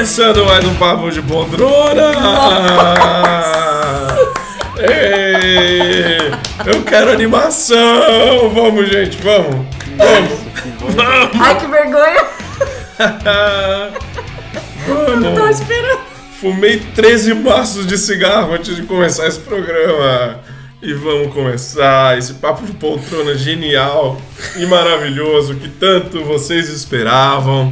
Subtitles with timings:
[0.00, 2.12] Começando mais um Papo de Poltrona!
[6.64, 8.48] Eu quero animação!
[8.48, 9.66] Vamos, gente, vamos!
[9.98, 10.38] Vamos!
[10.96, 11.38] Vamos!
[11.38, 12.24] Ai, que vergonha!
[14.88, 15.20] Vamos!
[15.22, 16.00] Não tava esperando.
[16.40, 20.40] Fumei 13 maços de cigarro antes de começar esse programa.
[20.80, 24.18] E vamos começar esse papo de poltrona genial
[24.56, 27.70] e maravilhoso que tanto vocês esperavam.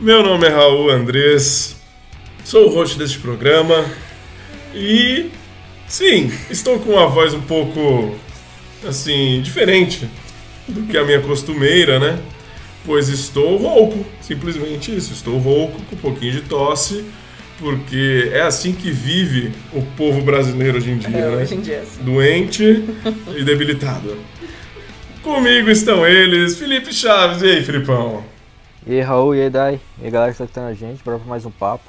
[0.00, 1.76] Meu nome é Raul Andrés,
[2.44, 3.84] sou o host deste programa
[4.74, 5.30] e
[5.88, 8.14] sim, estou com uma voz um pouco
[8.86, 10.08] assim diferente
[10.68, 12.18] do que a minha costumeira, né?
[12.86, 17.04] Pois estou rouco, simplesmente isso, estou rouco com um pouquinho de tosse
[17.58, 21.36] porque é assim que vive o povo brasileiro hoje em dia, É, né?
[21.42, 22.04] hoje em dia é assim.
[22.04, 22.84] Doente
[23.36, 24.16] e debilitado.
[25.24, 27.42] Comigo estão eles, Felipe Chaves.
[27.42, 28.24] E aí, Filipão?
[28.88, 29.80] E aí, Raul, e aí, Dai?
[30.00, 31.84] E aí, galera que tá escutando a gente, bora pra mais um papo.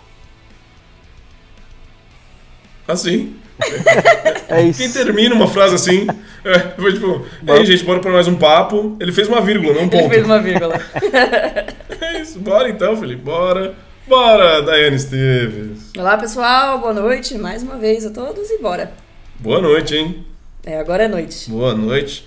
[2.87, 3.35] Assim.
[4.51, 4.79] É isso.
[4.79, 6.07] Quem termina uma frase assim,
[6.43, 8.97] é, foi tipo, e aí, gente, bora pra mais um papo.
[8.99, 10.09] Ele fez uma vírgula, não um Ele ponto.
[10.09, 10.73] fez uma vírgula.
[12.01, 13.75] É isso, bora então, Felipe, bora.
[14.07, 15.91] Bora, Daiane Esteves.
[15.95, 16.79] Olá, pessoal.
[16.79, 18.91] Boa noite mais uma vez a todos e bora.
[19.37, 20.25] Boa noite, hein?
[20.65, 21.47] É, agora é noite.
[21.51, 22.25] Boa noite.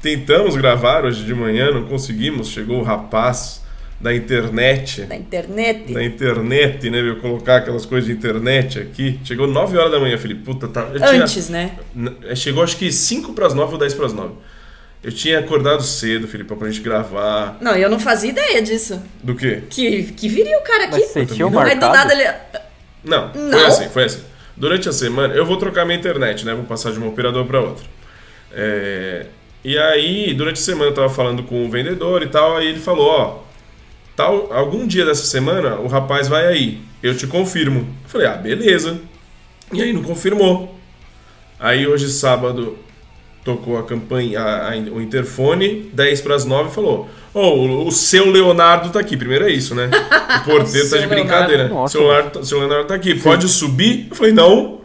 [0.00, 2.48] Tentamos gravar hoje de manhã, não conseguimos.
[2.48, 3.61] Chegou o rapaz
[4.02, 5.02] da internet.
[5.02, 5.92] Da internet.
[5.94, 7.00] Da internet, né?
[7.00, 9.20] Eu colocar aquelas coisas de internet aqui.
[9.24, 10.42] Chegou 9 horas da manhã, Felipe.
[10.42, 10.88] Puta, tá.
[10.92, 11.72] eu tinha- Antes, né?
[11.94, 14.34] N- Chegou acho que 5 pras 9 ou 10 pras 9.
[15.04, 17.56] Eu tinha acordado cedo, Felipe, pra gente gravar.
[17.60, 19.00] Não, eu não fazia ideia disso.
[19.22, 19.62] Do quê?
[19.70, 20.92] Que, que viria o cara aqui.
[21.00, 22.28] Mas você tinha um Aí do nada ele.
[23.04, 23.66] Não, foi Não?
[23.66, 24.20] assim, foi assim.
[24.56, 26.54] Durante a semana, eu vou trocar minha internet, né?
[26.54, 27.84] Vou passar de uma operadora para outra.
[28.52, 29.26] É,
[29.64, 32.80] E aí, durante a semana eu tava falando com o vendedor e tal, aí ele
[32.80, 33.41] falou, ó,
[34.16, 37.80] tal, algum dia dessa semana o rapaz vai aí, eu te confirmo.
[38.04, 38.98] Eu falei, ah, beleza.
[39.72, 40.78] E aí não confirmou.
[41.58, 42.76] Aí hoje, sábado,
[43.44, 47.92] tocou a campanha, a- a- o interfone, 10 para as 9 falou: Ô, o, o
[47.92, 49.16] seu Leonardo tá aqui.
[49.16, 49.88] Primeiro é isso, né?
[50.40, 51.64] O porteiro tá de brincadeira.
[51.64, 51.90] Leonardo.
[51.90, 53.14] Seu Leonardo, seu Leonardo tá aqui.
[53.14, 54.08] Pode subir?
[54.10, 54.80] Eu falei: Não.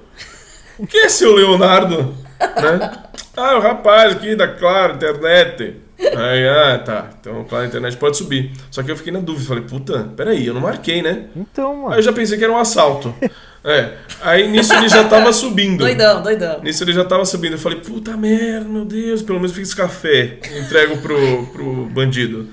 [0.77, 2.15] O que é seu Leonardo?
[2.39, 2.91] Né?
[3.35, 5.73] Ah, o rapaz aqui da Claro, internet.
[5.99, 7.09] Aí, ah, tá.
[7.19, 8.51] Então, Claro, internet pode subir.
[8.69, 9.47] Só que eu fiquei na dúvida.
[9.47, 11.25] Falei: Puta, peraí, eu não marquei, né?
[11.35, 12.01] Então, Aí eu mano.
[12.01, 13.13] já pensei que era um assalto.
[13.65, 13.95] É.
[14.21, 15.79] Aí nisso ele já tava subindo.
[15.79, 16.61] Doidão, doidão.
[16.61, 17.53] Nisso ele já tava subindo.
[17.53, 20.39] Eu falei, puta merda, meu Deus, pelo menos fiz café.
[20.57, 22.47] Entrego pro, pro bandido.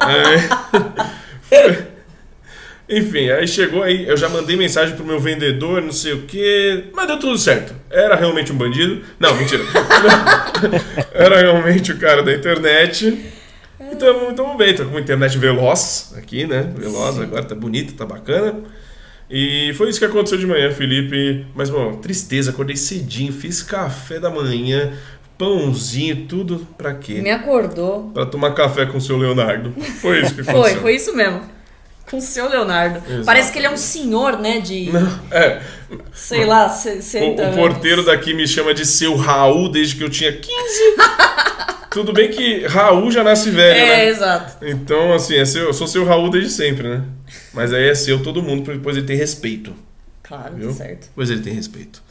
[0.00, 0.48] Aí-
[2.88, 6.84] Enfim, aí chegou aí, eu já mandei mensagem pro meu vendedor, não sei o quê,
[6.94, 7.74] mas deu tudo certo.
[7.90, 9.02] Era realmente um bandido?
[9.20, 9.62] Não, mentira.
[11.12, 13.18] Era realmente o cara da internet.
[13.92, 16.72] Então, tamo bem, tô com uma internet veloz aqui, né?
[16.76, 18.54] Veloz, agora tá bonita, tá bacana.
[19.30, 21.44] E foi isso que aconteceu de manhã, Felipe.
[21.54, 24.92] Mas, bom, tristeza, acordei cedinho, fiz café da manhã,
[25.36, 27.20] pãozinho, tudo pra quê?
[27.20, 28.10] Me acordou.
[28.14, 29.72] Pra tomar café com o seu Leonardo.
[30.00, 30.62] Foi isso que aconteceu.
[30.62, 31.57] Foi, foi isso mesmo.
[32.10, 33.02] Com o seu Leonardo.
[33.08, 33.24] Exato.
[33.24, 34.60] Parece que ele é um senhor, né?
[34.60, 34.88] De,
[35.30, 35.60] É,
[36.12, 37.56] sei lá, o, 60 o anos.
[37.56, 40.48] porteiro daqui me chama de seu Raul desde que eu tinha 15.
[41.90, 44.08] Tudo bem que Raul já nasce velho, É, né?
[44.08, 44.64] exato.
[44.64, 47.02] Então, assim, é seu, eu sou seu Raul desde sempre, né?
[47.52, 49.74] Mas aí é seu todo mundo, pois ele tem respeito.
[50.22, 50.68] Claro, Viu?
[50.68, 51.08] tá certo.
[51.14, 52.02] Pois ele tem respeito.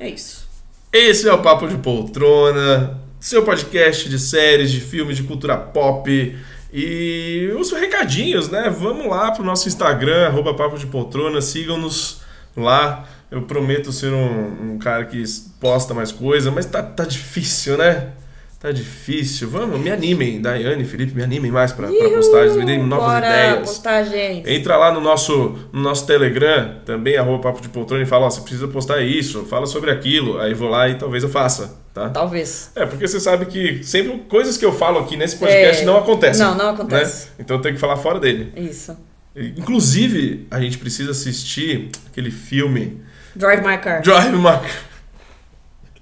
[0.00, 0.46] É isso.
[0.92, 6.36] Esse é o Papo de Poltrona, seu podcast de séries, de filmes, de cultura pop.
[6.78, 8.68] E os recadinhos, né?
[8.68, 12.20] Vamos lá pro nosso Instagram, arroba Papo de Poltrona, sigam-nos
[12.54, 13.08] lá.
[13.30, 15.24] Eu prometo ser um, um cara que
[15.58, 18.12] posta mais coisa, mas tá, tá difícil, né?
[18.58, 19.50] Tá difícil.
[19.50, 23.26] Vamos, me animem, Daiane, Felipe, me animem mais pra, pra postagens, me deem novas Bora,
[23.26, 23.68] ideias.
[23.68, 24.46] postagens.
[24.46, 28.30] Entra lá no nosso, no nosso Telegram, também, arroba Papo de Poltrona, e fala, ó,
[28.30, 30.40] você precisa postar isso, fala sobre aquilo.
[30.40, 32.08] Aí vou lá e talvez eu faça, tá?
[32.08, 32.70] Talvez.
[32.74, 35.98] É, porque você sabe que sempre coisas que eu falo aqui nesse podcast É, não
[35.98, 36.44] acontecem.
[36.44, 37.26] não, não acontece.
[37.26, 37.32] né?
[37.40, 38.52] Então tem que falar fora dele.
[38.56, 38.96] Isso.
[39.36, 43.00] Inclusive, a gente precisa assistir aquele filme
[43.34, 44.00] Drive My Car.
[44.00, 44.58] Drive My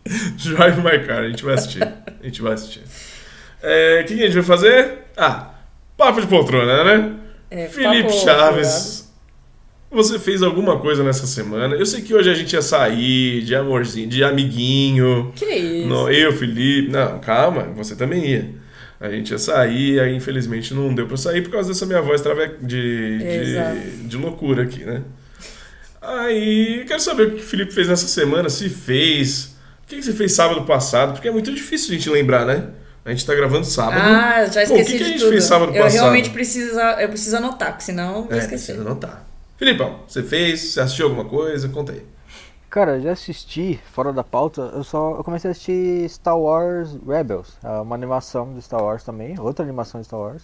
[0.44, 1.20] Drive My Car.
[1.24, 1.82] A gente vai assistir.
[1.82, 2.82] A gente vai assistir.
[3.62, 4.98] É, O que que a gente vai fazer?
[5.16, 5.54] Ah,
[5.96, 7.14] papo de poltrona, né?
[7.50, 9.12] É, Felipe Chaves,
[9.90, 11.76] você fez alguma coisa nessa semana?
[11.76, 15.32] Eu sei que hoje a gente ia sair de amorzinho, de amiguinho.
[15.36, 15.88] Que isso?
[15.88, 16.90] No, eu, Felipe.
[16.90, 18.50] Não, calma, você também ia.
[19.00, 22.20] A gente ia sair, aí infelizmente não deu pra sair por causa dessa minha voz
[22.22, 22.56] trave...
[22.60, 25.02] de, de, de loucura aqui, né?
[26.00, 29.53] Aí, quero saber o que o Felipe fez nessa semana, se fez.
[29.94, 31.12] O que você fez sábado passado?
[31.12, 32.70] Porque é muito difícil a gente lembrar, né?
[33.04, 33.98] A gente tá gravando sábado.
[34.00, 35.30] Ah, já Pô, o esqueci que que a de gente tudo.
[35.30, 35.92] fez sábado eu passado?
[35.92, 39.24] realmente preciso, eu preciso anotar, porque senão eu é, precisa anotar.
[39.56, 40.60] Filipão, você fez?
[40.72, 41.68] Você assistiu alguma coisa?
[41.68, 42.02] Conta aí.
[42.70, 47.56] Cara, já assisti, fora da pauta, eu só eu comecei a assistir Star Wars Rebels,
[47.62, 50.42] é uma animação de Star Wars também, outra animação de Star Wars.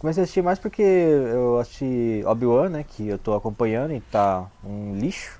[0.00, 4.46] Comecei a assistir mais porque eu assisti Obi-Wan, né, que eu tô acompanhando e tá
[4.64, 5.37] um lixo.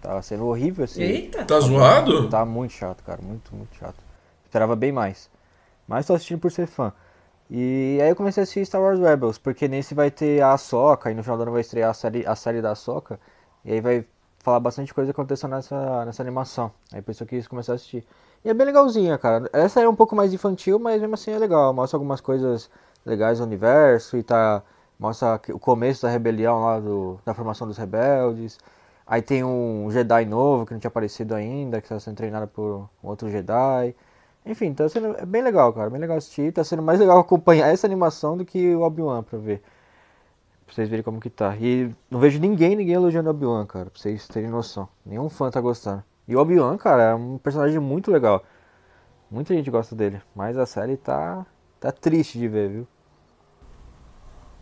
[0.00, 1.02] Tá sendo horrível esse.
[1.02, 1.44] Eita!
[1.44, 2.28] Tá zoado?
[2.28, 3.96] Tá muito chato, cara, muito, muito chato.
[4.44, 5.28] Esperava bem mais.
[5.86, 6.92] Mas tô assistindo por ser fã.
[7.50, 11.10] E aí eu comecei a assistir Star Wars Rebels, porque nesse vai ter a Ahsoka,
[11.10, 13.18] e no final do ano vai estrear a série, a série da Ahsoka,
[13.64, 14.04] e aí vai
[14.40, 16.70] falar bastante coisa que aconteceu nessa, nessa animação.
[16.92, 18.04] Aí por isso eu quis começar a assistir.
[18.44, 19.48] E é bem legalzinha, cara.
[19.52, 21.72] Essa é um pouco mais infantil, mas mesmo assim é legal.
[21.74, 22.70] Mostra algumas coisas
[23.04, 24.62] legais do universo e tá.
[24.98, 28.58] Mostra o começo da rebelião lá, do, da formação dos rebeldes.
[29.08, 32.86] Aí tem um Jedi novo que não tinha aparecido ainda, que está sendo treinado por
[33.02, 33.94] um outro Jedi.
[34.44, 35.88] Enfim, tá sendo é bem legal, cara.
[35.88, 36.52] Bem legal assistir.
[36.52, 39.62] Tá sendo mais legal acompanhar essa animação do que o Obi-Wan pra ver.
[40.66, 41.56] Pra vocês verem como que tá.
[41.56, 43.86] E não vejo ninguém, ninguém elogiando o Obi-Wan, cara.
[43.86, 44.86] Pra vocês terem noção.
[45.06, 46.04] Nenhum fã tá gostando.
[46.26, 48.44] E o Obi-Wan, cara, é um personagem muito legal.
[49.30, 50.20] Muita gente gosta dele.
[50.34, 51.46] Mas a série tá.
[51.80, 52.86] tá triste de ver, viu?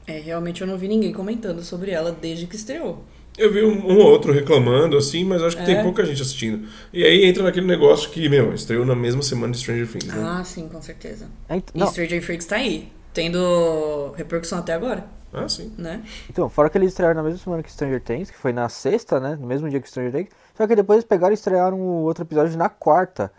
[0.07, 3.03] É, realmente eu não vi ninguém comentando sobre ela desde que estreou.
[3.39, 5.83] Eu vi um, um ou outro reclamando, assim, mas acho que tem É.
[5.83, 6.67] pouca gente assistindo.
[6.93, 10.23] E aí entra naquele negócio que, meu, estreou na mesma semana de Stranger Things, né?
[10.27, 11.27] Ah, sim, com certeza.
[11.49, 15.05] É, ent- E Stranger Things tá aí, tendo repercussão até agora,
[15.35, 15.71] Ah, sim.
[15.77, 16.03] né?
[16.31, 19.21] Então, fora que eles estrearam na mesma semana que Stranger Things, que foi na sexta,
[19.21, 19.37] né?
[19.39, 20.31] No mesmo dia que Stranger Things.
[20.57, 23.31] Só que depois eles pegaram e estrearam o outro episódio na quarta.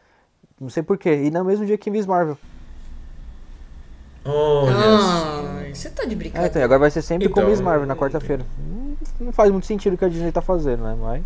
[0.62, 1.24] Não sei porquê.
[1.24, 2.38] E no mesmo dia que Miss Marvel.
[4.24, 4.66] Só.
[4.70, 6.48] Ah, você tá de É, brincadeira.
[6.50, 8.46] então, e agora vai ser sempre com Então, Miss Marvel na quarta-feira.
[9.20, 10.98] Não faz muito sentido o que a Disney tá fazendo, né?
[11.00, 11.24] Mas.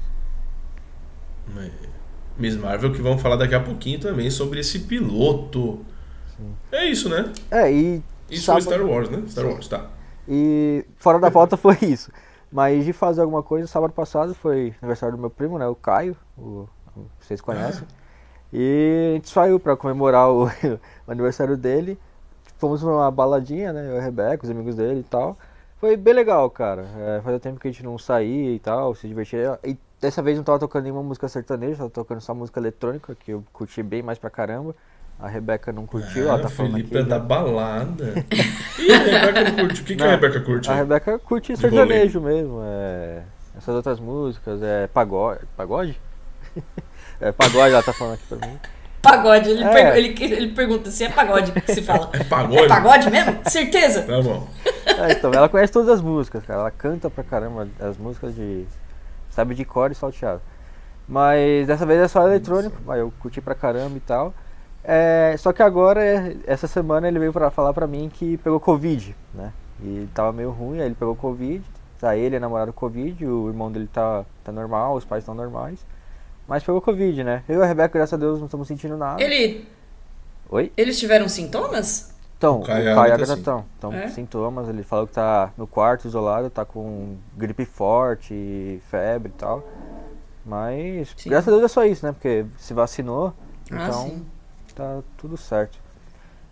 [2.37, 5.79] Miss Marvel, que vamos falar daqui a pouquinho também sobre esse piloto.
[6.71, 7.31] É isso, né?
[7.49, 8.01] É, e.
[8.29, 9.23] Isso sábado- foi Star Wars, né?
[9.27, 9.87] Star Wars, tá.
[10.27, 12.11] E fora da pauta foi isso.
[12.51, 15.67] Mas de fazer alguma coisa, sábado passado foi aniversário do meu primo, né?
[15.67, 16.67] O Caio, o,
[17.19, 17.87] vocês conhecem.
[18.51, 20.47] E a gente saiu pra comemorar o,
[21.07, 21.97] o aniversário dele.
[22.57, 23.89] Fomos pra uma baladinha, né?
[23.89, 25.37] Eu e a Rebeca, os amigos dele e tal.
[25.81, 26.85] Foi bem legal, cara.
[26.95, 29.59] É, fazia tempo que a gente não saía e tal, se divertia.
[29.63, 33.31] E dessa vez não tava tocando nenhuma música sertaneja, tava tocando só música eletrônica, que
[33.31, 34.75] eu curti bem mais pra caramba.
[35.19, 37.05] A Rebeca não curtiu, ela Ah, tá falando Felipe aqui.
[37.05, 38.13] é da balada.
[38.79, 39.81] e a Rebeca não curte?
[39.81, 40.69] O que, que a Não, Rebeca curte?
[40.71, 43.23] A Rebeca curte sertanejo mesmo, é.
[43.57, 45.41] Essas outras músicas, é pagode.
[45.57, 45.99] Pagode?
[47.19, 48.59] é pagode, ela tá falando aqui pra mim.
[49.01, 49.69] Pagode, ele, É.
[49.73, 52.09] pergu- ele, ele pergunta se é pagode que se fala.
[52.13, 52.57] É pagode?
[52.63, 53.37] É pagode mesmo?
[53.49, 54.03] Certeza?
[54.03, 54.47] Tá bom.
[54.85, 56.59] É, então, ela conhece todas as músicas, cara.
[56.61, 58.65] Ela canta pra caramba as músicas de.
[59.31, 60.41] Sabe de cor e salteado.
[61.07, 64.33] Mas dessa vez é só eletrônico, aí eu curti pra caramba e tal.
[64.83, 68.59] É, só que agora, é, essa semana, ele veio pra falar pra mim que pegou
[68.59, 69.51] Covid, né?
[69.81, 71.63] E tava meio ruim, aí ele pegou Covid.
[71.99, 75.79] Tá ele, a namorada, Covid, o irmão dele tá, tá normal, os pais estão normais.
[76.47, 77.43] Mas pegou Covid, né?
[77.47, 79.21] Eu e a Rebeca, graças a Deus, não estamos sentindo nada.
[79.23, 79.65] Ele,
[80.49, 80.71] Oi?
[80.75, 82.11] eles tiveram sintomas?
[82.37, 83.39] Então, O o Caio Caio e e a a Agatha, Agatha sim.
[83.39, 83.65] estão.
[83.77, 84.07] Então, É?
[84.09, 89.63] sintomas, ele falou que tá no quarto, isolado, tá com gripe forte, febre e tal.
[90.45, 91.29] Mas, Sim.
[91.29, 92.11] graças a Deus é só isso, né?
[92.13, 93.31] Porque se vacinou,
[93.71, 94.25] Ah, então sim.
[94.75, 95.77] tá tudo certo.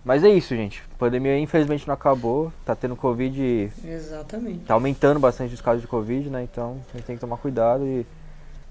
[0.05, 0.84] Mas é isso, gente.
[0.93, 4.65] A pandemia infelizmente não acabou, tá tendo Covid, Exatamente.
[4.65, 6.43] tá aumentando bastante os casos de Covid, né?
[6.43, 8.05] Então a gente tem que tomar cuidado e,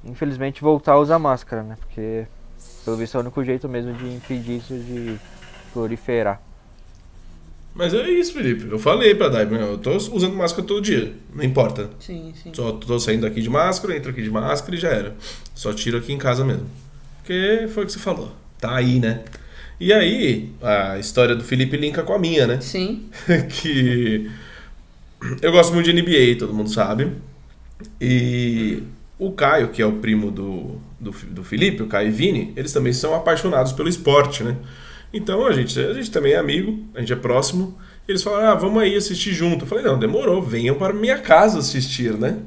[0.08, 1.76] infelizmente, voltar a usar máscara, né?
[1.80, 2.26] Porque,
[2.84, 5.18] pelo visto, é o único jeito mesmo de impedir isso de
[5.72, 6.40] proliferar.
[7.74, 8.66] Mas é isso, Felipe.
[8.68, 11.12] Eu falei pra Dai, eu tô usando máscara todo dia.
[11.32, 11.90] Não importa.
[12.00, 12.50] Sim, sim.
[12.52, 15.14] Só tô saindo aqui de máscara, entro aqui de máscara e já era.
[15.54, 16.66] Só tiro aqui em casa mesmo.
[17.18, 18.32] Porque foi o que você falou.
[18.58, 19.22] Tá aí, né?
[19.78, 22.60] E aí, a história do Felipe linka com a minha, né?
[22.60, 23.08] Sim.
[23.48, 24.28] que
[25.40, 27.12] eu gosto muito de NBA, todo mundo sabe.
[28.00, 28.82] E
[29.18, 32.72] o Caio, que é o primo do, do, do Felipe, o Caio e Vini, eles
[32.72, 34.56] também são apaixonados pelo esporte, né?
[35.12, 37.76] Então a gente, a gente também é amigo, a gente é próximo.
[38.06, 39.64] Eles falaram, ah, vamos aí assistir junto.
[39.64, 42.38] Eu falei, não, demorou, venham para minha casa assistir, né?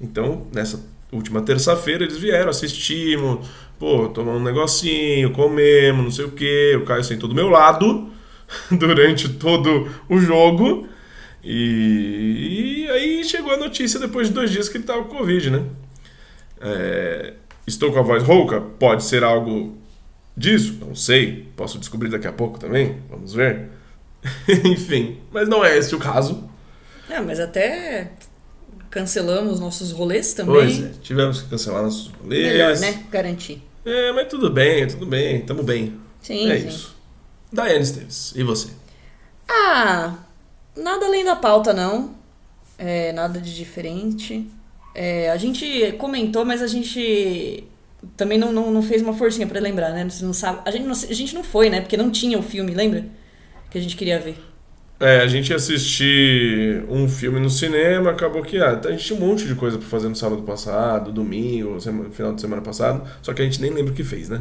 [0.00, 6.32] Então, nessa última terça-feira, eles vieram, assistimos, pô, tomamos um negocinho, comemos, não sei o
[6.32, 6.76] quê.
[6.76, 8.10] O Caio sentou do meu lado
[8.70, 10.88] durante todo o jogo.
[11.42, 15.50] E, e aí chegou a notícia depois de dois dias que ele tava com Covid,
[15.50, 15.62] né?
[16.60, 17.34] É,
[17.66, 18.60] estou com a voz rouca?
[18.60, 19.76] Pode ser algo
[20.36, 20.78] disso?
[20.80, 21.48] Não sei.
[21.56, 23.00] Posso descobrir daqui a pouco também?
[23.08, 23.70] Vamos ver.
[24.64, 26.48] Enfim, mas não é esse o caso.
[27.08, 28.10] Ah, mas até
[28.90, 30.54] cancelamos nossos rolês também.
[30.54, 32.52] Pois é, tivemos que cancelar nossos rolês.
[32.52, 33.04] Melhor, né?
[33.10, 33.62] Garantir.
[33.84, 35.94] É, mas tudo bem, tudo bem, tamo bem.
[36.20, 36.68] Sim, é sim.
[36.68, 36.96] isso.
[37.52, 38.68] Daiane Esteves, e você?
[39.48, 40.14] Ah,
[40.76, 42.16] nada além da pauta, não.
[42.76, 44.50] É, nada de diferente.
[44.98, 47.64] É, a gente comentou, mas a gente
[48.16, 50.08] também não, não, não fez uma forcinha pra lembrar, né?
[50.08, 50.60] Você não sabe.
[50.64, 51.82] A gente não, a gente não foi, né?
[51.82, 53.04] Porque não tinha o filme, lembra?
[53.70, 54.36] Que a gente queria ver.
[54.98, 59.18] É, a gente ia assistir um filme no cinema, acabou que ah, a gente tinha
[59.18, 63.06] um monte de coisa pra fazer no sábado passado, domingo, sema- final de semana passado,
[63.20, 64.40] só que a gente nem lembra o que fez, né?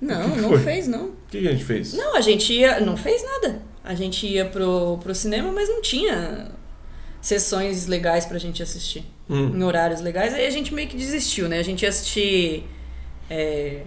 [0.00, 0.60] Não, que não foi?
[0.60, 1.08] fez, não.
[1.08, 1.92] O que que a gente fez?
[1.92, 2.80] Não, a gente ia.
[2.80, 3.60] Não fez nada.
[3.84, 6.50] A gente ia pro, pro cinema, mas não tinha
[7.20, 9.04] sessões legais pra gente assistir.
[9.28, 9.56] Hum.
[9.56, 10.34] Em horários legais.
[10.34, 11.58] Aí a gente meio que desistiu, né?
[11.58, 12.64] A gente ia assistir.
[13.30, 13.82] é,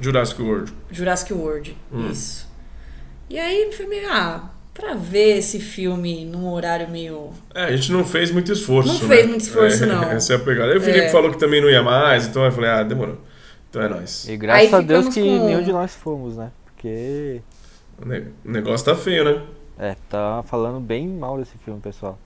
[0.00, 0.72] Jurassic World.
[0.90, 1.76] Jurassic World.
[1.92, 2.10] Hum.
[2.10, 2.46] Isso.
[3.30, 4.08] E aí foi meio.
[4.10, 7.30] Ah, pra ver esse filme num horário meio.
[7.54, 8.92] É, a gente não fez muito esforço.
[8.92, 9.16] Não né?
[9.16, 10.02] fez muito esforço, É, não.
[10.12, 10.72] Essa é a pegada.
[10.72, 11.08] Aí o Felipe É.
[11.08, 13.18] falou que também não ia mais, então eu falei, ah, demorou.
[13.70, 14.28] Então é nóis.
[14.28, 16.50] E graças Aí a Deus que com- nenhum de nós fomos, né?
[16.66, 17.40] Porque,
[17.98, 19.42] o negócio tá feio, né?
[19.78, 22.18] é, tá falando bem mal desse filme, pessoal.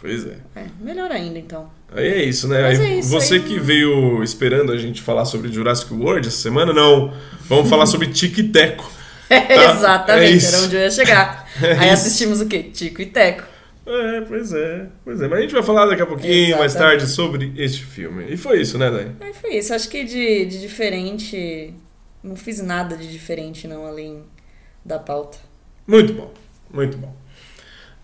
[0.00, 0.36] Pois é.
[0.54, 1.70] É, melhor ainda então.
[1.92, 2.62] Aí é isso, né?
[2.62, 6.28] Mas Aí é isso, você aí que veio esperando a gente falar sobre Jurassic World
[6.28, 7.14] essa semana, não.
[7.48, 8.90] Vamos falar sobre Tic e Teco.
[9.30, 10.54] é Exatamente, isso.
[10.54, 11.46] era onde eu ia chegar.
[11.56, 12.06] É aí isso.
[12.06, 12.64] assistimos o quê?
[12.64, 13.42] Tico e Teco.
[13.86, 14.88] É, pois é.
[15.02, 15.28] Pois é.
[15.28, 16.98] Mas a gente vai falar daqui a pouquinho, mais Exatamente.
[16.98, 18.26] tarde, sobre este filme.
[18.28, 19.16] E foi isso, né, Dani?
[19.20, 19.72] Aí foi isso.
[19.72, 21.72] Acho que de, de diferente.
[22.22, 24.24] Não fiz nada de diferente, não, além
[24.84, 25.38] da pauta.
[25.86, 26.34] Muito bom.
[26.70, 27.14] Muito bom.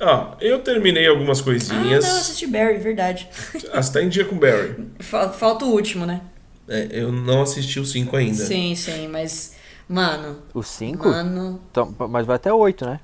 [0.03, 2.05] Ó, eu terminei algumas Ah, coisinhas.
[2.05, 3.29] não, assisti Barry, verdade.
[3.73, 4.75] Ah, você tá em dia com Barry.
[4.99, 6.21] Fa- Falta o último, né?
[6.69, 8.45] É, eu não assisti o 5 ainda.
[8.45, 9.55] Sim, sim, mas.
[9.89, 10.39] Mano.
[10.55, 11.09] O 5?
[11.09, 11.61] Mano.
[11.71, 12.99] Então, mas vai até o 8, né?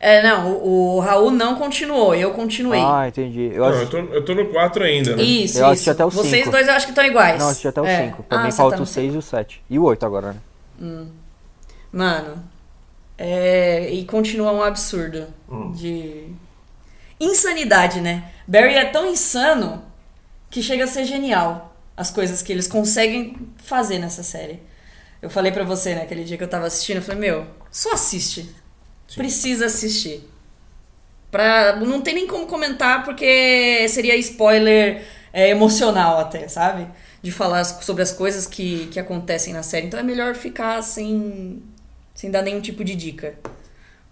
[0.00, 2.80] É, não, o, o Raul não continuou, eu continuei.
[2.80, 3.50] Ah, entendi.
[3.54, 5.22] Eu Não, eu, tô, eu tô no 4 ainda, né?
[5.22, 5.64] Isso, Eu isso.
[5.72, 6.50] assisti até o Vocês cinco.
[6.50, 7.38] dois eu acho que estão iguais.
[7.40, 8.06] Não, assisti até o É.
[8.10, 8.22] 5.
[8.24, 9.62] Pra Ah, mim você falta tá o no 6 e o 7.
[9.70, 11.06] E o 8 agora, né?
[11.92, 12.42] Mano,
[13.18, 15.72] é, e continua um absurdo Hum.
[15.72, 16.26] de
[17.20, 18.24] insanidade, né?
[18.46, 19.84] Barry é tão insano
[20.50, 24.60] que chega a ser genial as coisas que eles conseguem fazer nessa série.
[25.22, 27.92] Eu falei pra você, né, aquele dia que eu tava assistindo, eu falei, meu, só
[27.92, 28.54] assiste.
[29.14, 30.28] Precisa assistir.
[31.30, 36.86] Pra, não tem nem como comentar porque seria spoiler é, emocional até, sabe?
[37.22, 39.86] De falar sobre as coisas que, que acontecem na série.
[39.86, 41.62] Então é melhor ficar sem,
[42.14, 43.34] sem dar nenhum tipo de dica.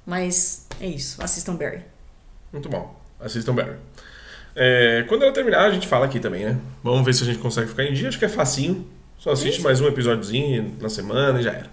[0.04, 1.22] Mas é isso.
[1.22, 1.80] Assistam Barry.
[2.52, 3.00] Muito bom.
[3.20, 3.76] Assistam Barry.
[4.54, 6.58] É, quando ela terminar, a gente fala aqui também, né?
[6.82, 8.08] Vamos ver se a gente consegue ficar em dia.
[8.08, 8.86] Acho que é facinho.
[9.18, 11.70] Só assiste mais um episódiozinho na semana e já era.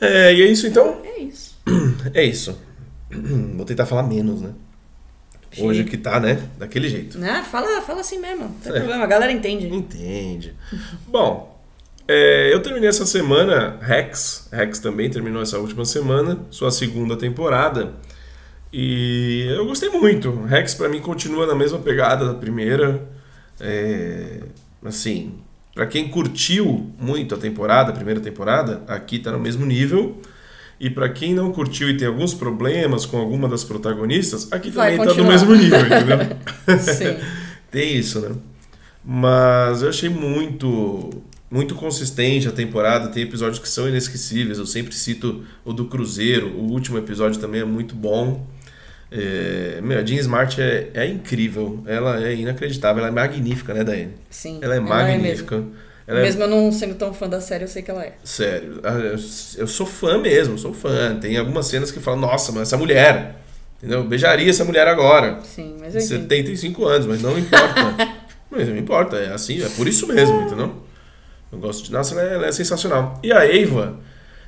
[0.00, 1.00] É, e é isso então?
[1.04, 1.50] É isso.
[2.14, 2.58] É isso.
[3.56, 4.52] Vou tentar falar menos, né?
[5.58, 5.88] Hoje Sim.
[5.88, 6.48] que tá, né?
[6.58, 7.18] Daquele jeito.
[7.18, 7.44] Né?
[7.50, 8.44] Fala, fala assim mesmo.
[8.44, 8.78] Não tem É.
[8.78, 9.04] problema.
[9.04, 9.66] A galera entende.
[9.68, 10.54] Entende.
[11.08, 11.59] Bom,
[12.12, 14.48] é, eu terminei essa semana Rex.
[14.50, 17.94] Rex também terminou essa última semana, sua segunda temporada.
[18.72, 20.42] E eu gostei muito.
[20.42, 23.08] Rex pra mim continua na mesma pegada da primeira.
[23.60, 24.40] É,
[24.84, 25.34] assim,
[25.72, 30.20] pra quem curtiu muito a temporada, a primeira temporada, aqui tá no mesmo nível.
[30.80, 34.96] E pra quem não curtiu e tem alguns problemas com alguma das protagonistas, aqui Vai
[34.96, 37.20] também tá no mesmo nível, entendeu?
[37.70, 38.34] Tem isso, né?
[39.04, 44.58] Mas eu achei muito muito consistente a temporada, tem episódios que são inesquecíveis.
[44.58, 48.46] Eu sempre cito o do Cruzeiro, o último episódio também é muito bom.
[49.10, 53.82] É, meu, a Jean Smart é, é incrível, ela é inacreditável, ela é magnífica, né,
[53.82, 54.12] Daiane?
[54.30, 54.60] Sim.
[54.62, 55.56] Ela é magnífica.
[55.56, 55.72] mesmo.
[56.06, 58.14] Ela é Mesmo eu não sendo tão fã da série, eu sei que ela é.
[58.22, 59.16] Sério, ah,
[59.58, 61.16] eu- sou fã mesmo, sou fã.
[61.20, 63.36] Tem algumas cenas que falam, nossa, mas essa mulher,
[63.78, 64.04] entendeu?
[64.04, 65.40] Beijaria essa mulher agora.
[65.42, 66.20] Sim, mas eu entendo.
[66.22, 67.96] 75 anos, mas não importa.
[68.50, 70.74] mas não importa, é assim, é por isso mesmo, entendeu?
[71.52, 71.92] Eu gosto de.
[71.92, 73.18] Nossa, ela é, ela é sensacional.
[73.22, 73.98] E a Eva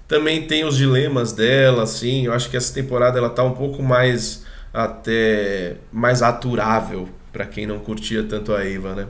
[0.07, 2.27] também tem os dilemas dela, assim.
[2.27, 7.67] Eu acho que essa temporada ela tá um pouco mais até mais aturável para quem
[7.67, 9.07] não curtia tanto a Eva, né?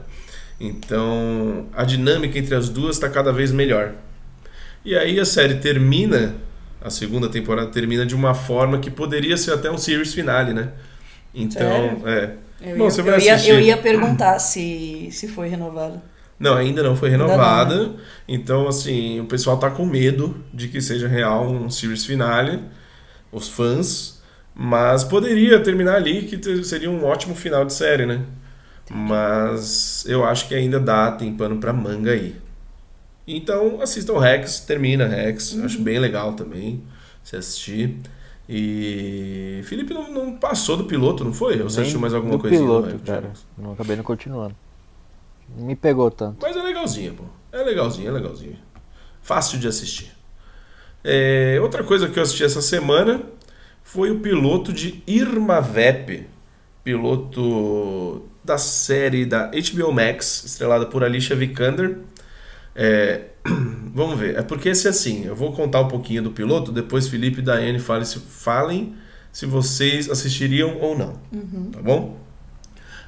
[0.59, 3.93] Então a dinâmica entre as duas tá cada vez melhor.
[4.85, 6.35] E aí a série termina,
[6.81, 10.69] a segunda temporada termina de uma forma que poderia ser até um series finale, né?
[11.33, 12.07] Então, Sério?
[12.07, 12.35] é.
[12.61, 13.51] Eu, Bom, ia, você vai eu, ia, assistir.
[13.51, 16.01] eu ia perguntar se, se foi renovado.
[16.43, 17.75] Não, ainda não foi renovada.
[17.75, 17.99] não, né?
[18.27, 22.59] Então, assim, o pessoal tá com medo de que seja real um series finale,
[23.31, 24.21] os fãs.
[24.53, 28.21] Mas poderia terminar ali, que seria um ótimo final de série, né?
[28.91, 32.35] Mas eu acho que ainda dá, tem pano pra manga aí.
[33.25, 35.53] Então, assistam Rex, termina Rex.
[35.53, 35.63] Uhum.
[35.65, 36.83] Acho bem legal também
[37.23, 37.97] se assistir.
[38.49, 39.61] E.
[39.63, 41.61] Felipe não, não passou do piloto, não foi?
[41.61, 42.61] Ou você Nem assistiu mais alguma do coisinha?
[42.61, 43.31] piloto, cara.
[43.57, 44.53] Não acabei não continuando.
[45.57, 46.37] Não me pegou tanto.
[46.41, 47.23] Mas é legalzinha, pô.
[47.51, 48.59] É legalzinha, é legalzinha.
[49.21, 50.11] Fácil de assistir.
[51.03, 53.21] É, outra coisa que eu assisti essa semana
[53.83, 56.27] foi o piloto de Irma Vep,
[56.83, 61.99] piloto da série da HBO Max, estrelada por Alicia Vikander.
[62.75, 63.25] É,
[63.93, 67.07] vamos ver, é porque esse é assim, eu vou contar um pouquinho do piloto, depois
[67.07, 68.95] Felipe e Daiane falem se, falem
[69.31, 71.13] se vocês assistiriam ou não,
[71.71, 72.17] tá bom?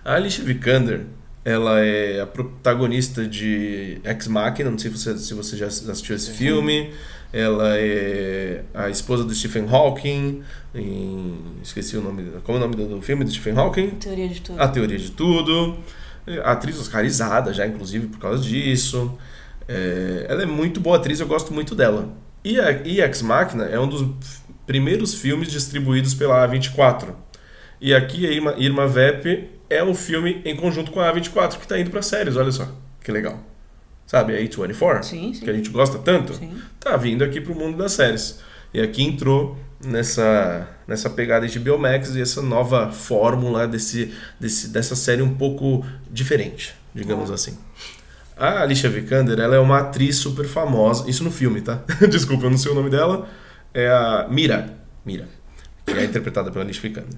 [0.03, 1.05] A Alicia Vikander,
[1.45, 6.15] ela é a protagonista de Ex Machina, não sei se você, se você já assistiu
[6.15, 6.91] esse filme.
[7.31, 10.41] Ela é a esposa do Stephen Hawking,
[10.73, 13.89] em, esqueci o nome, como é o nome do, filme do Stephen Hawking?
[13.91, 14.59] Teoria de tudo.
[14.59, 15.77] A Teoria de Tudo.
[16.25, 19.15] É, Atriz oscarizada já, inclusive, por causa disso.
[19.67, 22.09] É, ela é muito boa atriz, eu gosto muito dela.
[22.43, 24.07] E, a, e Ex Machina é um dos
[24.65, 27.13] primeiros filmes distribuídos pela A24.
[27.79, 31.63] E aqui a Irma, Irma Vep é um filme em conjunto com a A24 que
[31.63, 32.67] está indo para séries, olha só.
[33.03, 33.39] Que legal.
[34.05, 35.03] Sabe, a A24?
[35.03, 35.43] Sim, sim.
[35.43, 36.33] Que a gente gosta tanto?
[36.35, 36.55] Sim.
[36.79, 38.39] Tá vindo aqui pro mundo das séries.
[38.73, 44.95] E aqui entrou nessa, nessa pegada de Biomax e essa nova fórmula desse, desse, dessa
[44.95, 47.57] série um pouco diferente, digamos assim.
[48.37, 51.81] A Alicia Vikander, ela é uma atriz super famosa, isso no filme, tá?
[52.09, 53.27] Desculpa, eu não sei o nome dela.
[53.73, 54.73] É a Mira,
[55.05, 55.27] Mira,
[55.85, 57.17] que é interpretada pela Alicia Vikander.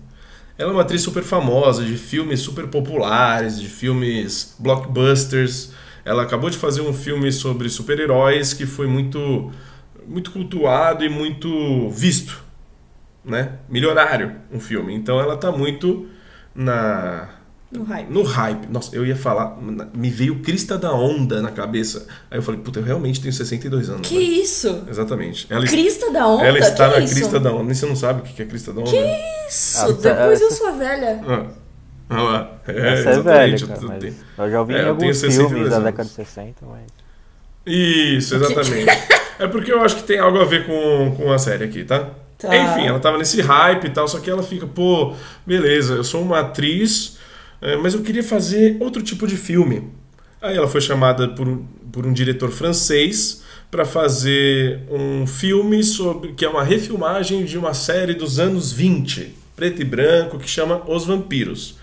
[0.57, 5.71] Ela é uma atriz super famosa, de filmes super populares, de filmes blockbusters.
[6.03, 9.51] Ela acabou de fazer um filme sobre super-heróis que foi muito,
[10.07, 12.43] muito cultuado e muito visto,
[13.23, 13.59] né?
[13.69, 14.95] Milionário, um filme.
[14.95, 16.07] Então ela tá muito
[16.55, 17.36] na
[17.69, 18.09] No hype.
[18.09, 18.67] no hype.
[18.71, 19.57] Nossa, eu ia falar,
[19.93, 22.07] me veio crista da onda na cabeça.
[22.31, 24.07] Aí eu falei, puta, eu realmente tenho 62 anos.
[24.07, 24.23] Que né?
[24.23, 24.83] isso?
[24.89, 25.45] Exatamente.
[25.49, 26.45] Ela, Crista da onda?
[26.45, 27.13] ela está que na isso?
[27.15, 27.63] crista da onda.
[27.63, 28.91] Nem você não sabe o que é crista da onda?
[29.49, 31.21] Isso, Ah, tá- depois eu sou velha.
[32.09, 32.51] Ah, ah lá.
[32.65, 33.23] É, Essa é exatamente.
[33.25, 35.69] velha, Eu cara, mas tem- eu já ouvi É, em eu tenho alguns 62 filmes
[35.69, 36.83] da década de 60, mas...
[37.65, 38.85] Isso, exatamente.
[39.39, 42.11] é porque eu acho que tem algo a ver com, com a série aqui, tá?
[42.37, 42.55] Tá.
[42.55, 45.13] Enfim, ela tava nesse hype e tal, só que ela fica, pô,
[45.45, 47.16] beleza, eu sou uma atriz, é,
[47.81, 49.89] mas eu queria fazer outro tipo de filme.
[50.41, 53.41] Aí ela foi chamada por, um- por um diretor francês
[53.71, 59.33] para fazer um filme sobre que é uma refilmagem de uma série dos anos 20,
[59.55, 61.77] preto e branco, que chama Os Vampiros.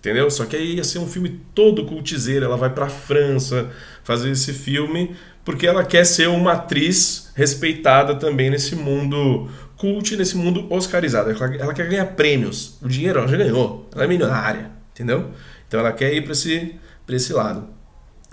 [0.00, 0.30] Entendeu?
[0.30, 2.44] Só que aí ia ser um filme todo cultizeiro.
[2.44, 3.70] Ela vai pra França
[4.02, 5.14] fazer esse filme
[5.44, 11.30] porque ela quer ser uma atriz respeitada também nesse mundo cult, nesse mundo oscarizado.
[11.30, 12.78] Ela, ela quer ganhar prêmios.
[12.82, 13.88] O dinheiro ela já ganhou.
[13.94, 14.70] Ela é milionária,
[15.02, 15.30] entendeu?
[15.66, 16.74] Então ela quer ir pra esse,
[17.08, 17.68] esse lado.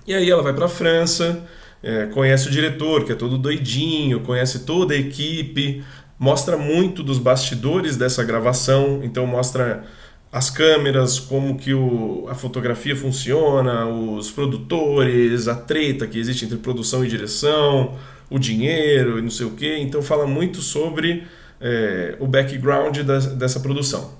[0.05, 1.43] E aí ela vai pra França,
[1.83, 5.83] é, conhece o diretor, que é todo doidinho, conhece toda a equipe,
[6.17, 9.83] mostra muito dos bastidores dessa gravação, então mostra
[10.31, 16.57] as câmeras, como que o, a fotografia funciona, os produtores, a treta que existe entre
[16.57, 17.97] produção e direção,
[18.29, 19.77] o dinheiro e não sei o que.
[19.77, 21.25] Então fala muito sobre
[21.61, 24.16] é, o background das- dessa produção.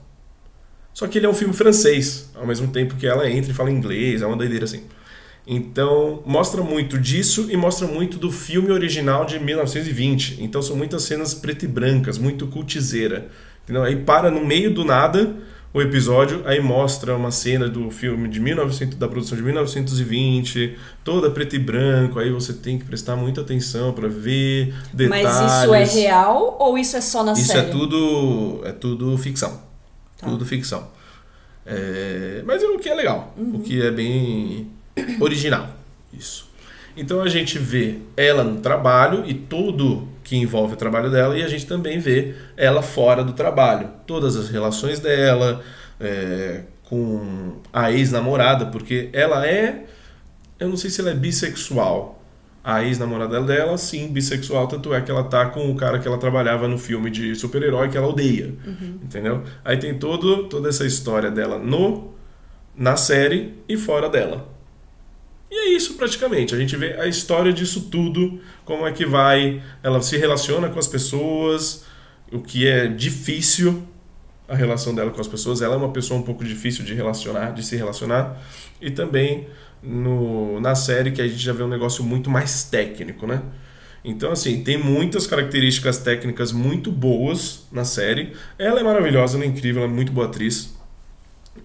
[0.98, 3.70] Só que ele é um filme francês, ao mesmo tempo que ela entra e fala
[3.70, 4.82] inglês, é uma doideira assim.
[5.46, 10.38] Então, mostra muito disso e mostra muito do filme original de 1920.
[10.42, 13.30] Então, são muitas cenas preto e brancas, muito cultizeira.
[13.64, 13.84] Entendeu?
[13.84, 15.36] Aí para no meio do nada
[15.72, 21.30] o episódio, aí mostra uma cena do filme de 1900, da produção de 1920, toda
[21.30, 22.18] preto e branco.
[22.18, 25.28] Aí você tem que prestar muita atenção para ver detalhes.
[25.28, 27.68] Mas isso é real ou isso é só na Isso série?
[27.68, 29.66] é tudo, é tudo ficção.
[30.17, 30.27] Tá.
[30.27, 30.88] Tudo ficção.
[31.65, 33.58] É, mas é o que é legal, Uhum.
[33.58, 34.71] o que é bem
[35.19, 35.69] original.
[36.13, 36.47] Isso.
[36.95, 41.43] Então a gente vê ela no trabalho e tudo que envolve o trabalho dela, e
[41.43, 43.89] a gente também vê ela fora do trabalho.
[44.08, 45.62] Todas as relações dela
[45.99, 49.86] é, com a ex-namorada, porque ela é.
[50.60, 52.16] Eu não sei se ela é bissexual.
[52.69, 56.17] A ex-namorada dela, sim, bissexual, tanto é que ela tá com o cara que ela
[56.17, 58.53] trabalhava no filme de super-herói que ela odeia.
[59.01, 59.41] Entendeu?
[59.63, 62.13] Aí tem todo, toda essa história dela no
[62.75, 64.53] na série e fora dela.
[65.49, 66.53] E é isso praticamente.
[66.53, 70.77] A gente vê a história disso tudo, como é que vai, ela se relaciona com
[70.77, 71.86] as pessoas,
[72.34, 73.82] o que é difícil
[74.45, 75.62] a relação dela com as pessoas.
[75.62, 78.41] Ela é uma pessoa um pouco difícil de relacionar, de se relacionar,
[78.82, 79.47] e também
[79.82, 83.42] no, na série que a gente já vê um negócio muito mais técnico, né?
[84.04, 88.34] Então, assim, tem muitas características técnicas muito boas na série.
[88.58, 90.76] Ela é maravilhosa, ela é incrível, ela é muito boa atriz.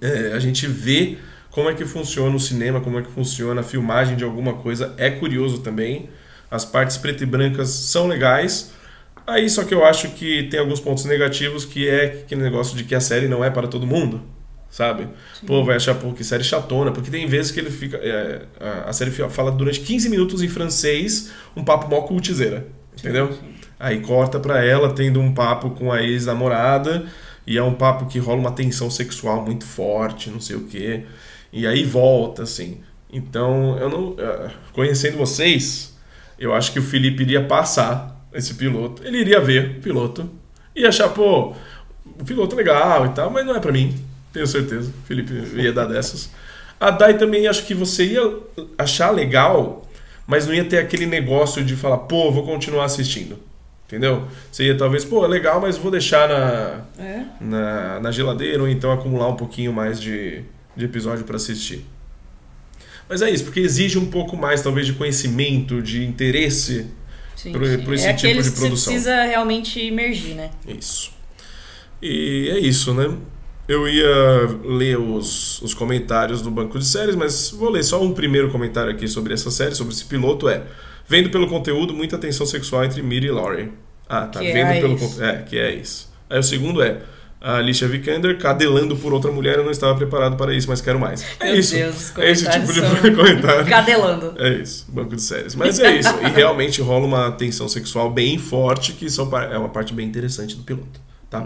[0.00, 1.18] É, a gente vê
[1.50, 4.94] como é que funciona o cinema, como é que funciona a filmagem de alguma coisa.
[4.96, 6.08] É curioso também.
[6.50, 8.72] As partes preto e brancas são legais.
[9.26, 12.84] Aí só que eu acho que tem alguns pontos negativos, que é aquele negócio de
[12.84, 14.22] que a série não é para todo mundo.
[14.72, 15.08] Sabe?
[15.46, 17.98] Pô, vai achar, pô, que série chatona, porque tem vezes que ele fica.
[17.98, 22.66] é, a- a série fala durante 15 minutos em francês, um papo mó cultizeira.
[22.98, 23.36] Entendeu?
[23.78, 27.06] Aí corta pra ela tendo um papo com a ex-namorada
[27.46, 31.04] E é um papo que rola uma tensão sexual muito forte, não sei o quê.
[31.52, 32.78] E aí volta, assim.
[33.12, 34.16] Então, eu não.
[34.18, 35.94] eh, Conhecendo vocês,
[36.38, 39.02] eu acho que o Felipe iria passar esse piloto.
[39.04, 40.30] Ele iria ver o piloto
[40.74, 41.54] e achar, pô,
[42.20, 43.94] o piloto é legal e tal, mas não é pra mim.
[44.32, 44.90] Tenho certeza.
[44.90, 46.30] O Felipe ia dar dessas.
[46.80, 48.38] A Dai também acho que você ia
[48.76, 49.88] achar legal,
[50.26, 53.38] mas não ia ter aquele negócio de falar, pô, vou continuar assistindo.
[53.86, 54.26] Entendeu?
[54.50, 57.24] Você ia talvez, pô, é legal, mas vou deixar na, É?
[57.40, 60.42] na, na geladeira ou então acumular um pouquinho mais de,
[60.74, 61.84] de episódio para assistir.
[63.08, 66.86] Mas é isso, porque exige um pouco mais, talvez, de conhecimento, de interesse.
[67.52, 68.68] Por esse é tipo de que produção.
[68.76, 70.50] você precisa realmente imergir, né?
[70.66, 71.12] Isso.
[72.00, 73.14] E é isso, né?
[73.72, 74.06] Eu ia
[74.64, 78.92] ler os, os comentários do banco de séries, mas vou ler só um primeiro comentário
[78.92, 80.46] aqui sobre essa série, sobre esse piloto.
[80.46, 80.64] É:
[81.08, 83.72] Vendo pelo conteúdo, muita tensão sexual entre Miri e Laurie.
[84.06, 84.40] Ah, tá.
[84.40, 85.24] Que é vendo a pelo conteúdo.
[85.24, 86.12] É, que é isso.
[86.28, 87.00] Aí o segundo é.
[87.40, 91.00] A Alicia Vikander cadelando por outra mulher, eu não estava preparado para isso, mas quero
[91.00, 91.24] mais.
[91.40, 91.74] É Meu isso.
[91.74, 93.66] Deus, é esse tipo de são comentário.
[93.66, 94.34] Cadelando.
[94.38, 95.56] É isso, banco de séries.
[95.56, 96.14] Mas é isso.
[96.24, 100.54] E realmente rola uma tensão sexual bem forte, que são, é uma parte bem interessante
[100.54, 101.00] do piloto.
[101.28, 101.44] Tá?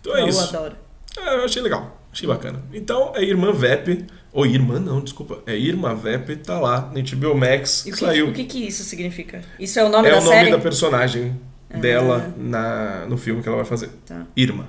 [0.00, 0.40] Então é eu isso.
[0.40, 0.85] adoro.
[1.16, 2.00] É, eu achei legal.
[2.12, 2.62] Achei bacana.
[2.72, 4.06] Então, é Irmã Vep.
[4.32, 5.38] Ou Irmã, não, desculpa.
[5.46, 7.86] É Irmã Vep, tá lá na HBO Max.
[7.86, 8.28] E o que, saiu.
[8.28, 9.40] o que que isso significa?
[9.58, 10.50] Isso é o nome é da o nome série?
[10.50, 11.38] da personagem
[11.70, 11.78] Ah.
[11.78, 13.88] dela na, no filme que ela vai fazer.
[14.06, 14.66] Tá, Irmã.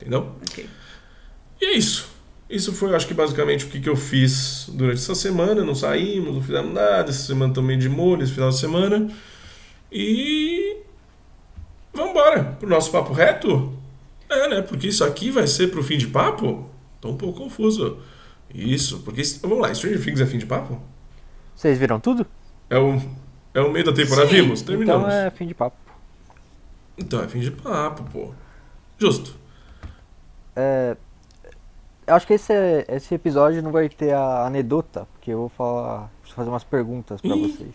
[0.00, 0.32] Entendeu?
[0.48, 0.66] ok.
[1.60, 2.08] E é isso.
[2.48, 5.62] Isso foi, acho que, basicamente o que, que eu fiz durante essa semana.
[5.64, 7.08] Não saímos, não fizemos nada.
[7.10, 9.08] Essa semana também de molho, esse final de semana.
[9.92, 10.76] E.
[11.92, 13.72] Vambora pro nosso papo reto?
[14.30, 14.62] É, né?
[14.62, 16.68] Porque isso aqui vai ser pro fim de papo?
[17.00, 17.98] Tô um pouco confuso.
[18.54, 19.22] Isso, porque.
[19.42, 20.80] Vamos lá, Stranger Things é fim de papo?
[21.54, 22.26] Vocês viram tudo?
[22.68, 23.00] É o,
[23.52, 24.28] é o meio da temporada?
[24.28, 24.36] Sim.
[24.36, 24.62] Vimos?
[24.62, 25.06] Terminamos.
[25.08, 25.76] Então é fim de papo.
[26.96, 28.32] Então é fim de papo, pô.
[28.98, 29.34] Justo.
[30.54, 30.96] É,
[32.06, 32.52] eu acho que esse,
[32.88, 37.20] esse episódio não vai ter a anedota, porque eu vou falar, preciso fazer umas perguntas
[37.20, 37.40] pra Ih.
[37.52, 37.74] vocês.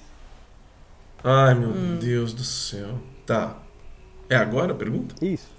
[1.23, 1.97] Ai, meu Hum.
[1.99, 2.99] Deus do céu.
[3.25, 3.57] Tá.
[4.29, 5.15] É agora a pergunta?
[5.25, 5.49] Isso.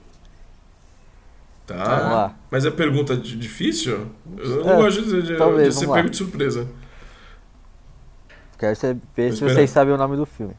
[1.66, 1.74] Tá.
[1.84, 2.34] Vamos lá.
[2.50, 4.06] Mas é pergunta difícil?
[4.38, 5.94] Eu não É, gosto de, de, talvez, de ser lá.
[5.96, 6.68] pego de surpresa.
[8.58, 10.54] Quero saber se vocês sabem o nome do filme.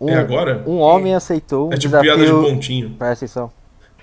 [0.00, 0.62] Um, É agora?
[0.66, 2.14] um homem aceitou um É tipo desafio.
[2.16, 2.90] piada de pontinho.
[2.90, 3.52] Presta atenção.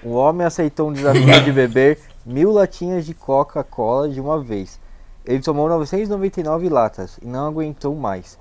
[0.03, 4.79] Um homem aceitou um desafio de beber mil latinhas de Coca-Cola de uma vez.
[5.25, 8.37] Ele tomou 999 latas e não aguentou mais.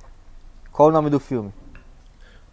[0.73, 1.53] Qual o nome do filme?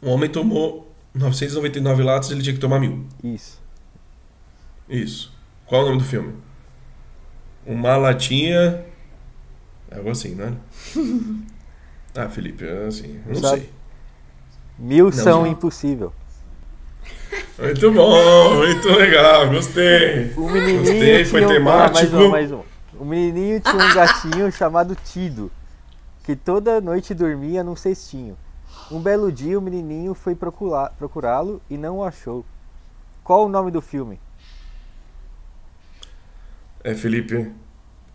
[0.02, 3.06] Um homem tomou 999 latas e ele tinha que tomar mil.
[3.24, 3.61] Isso.
[4.92, 5.32] Isso.
[5.66, 6.36] Qual é o nome do filme?
[7.66, 8.84] Uma latinha.
[9.90, 10.54] Algo assim, né?
[12.16, 13.22] ah, Felipe, é assim.
[13.26, 13.62] eu Não Sabe?
[13.62, 13.70] sei.
[14.78, 15.48] Mil são não.
[15.48, 16.14] impossível.
[17.58, 20.34] Muito bom, muito legal, gostei.
[20.36, 21.98] O menininho Gostei, foi um- temático.
[21.98, 22.62] Ah, mais um, mais um.
[23.00, 25.52] O menininho tinha um gatinho chamado Tido,
[26.24, 28.36] que toda noite dormia num cestinho.
[28.92, 32.44] Um belo dia o menininho foi procurá-lo e não o achou.
[33.24, 34.20] Qual o nome do filme?
[36.84, 37.52] É, Felipe,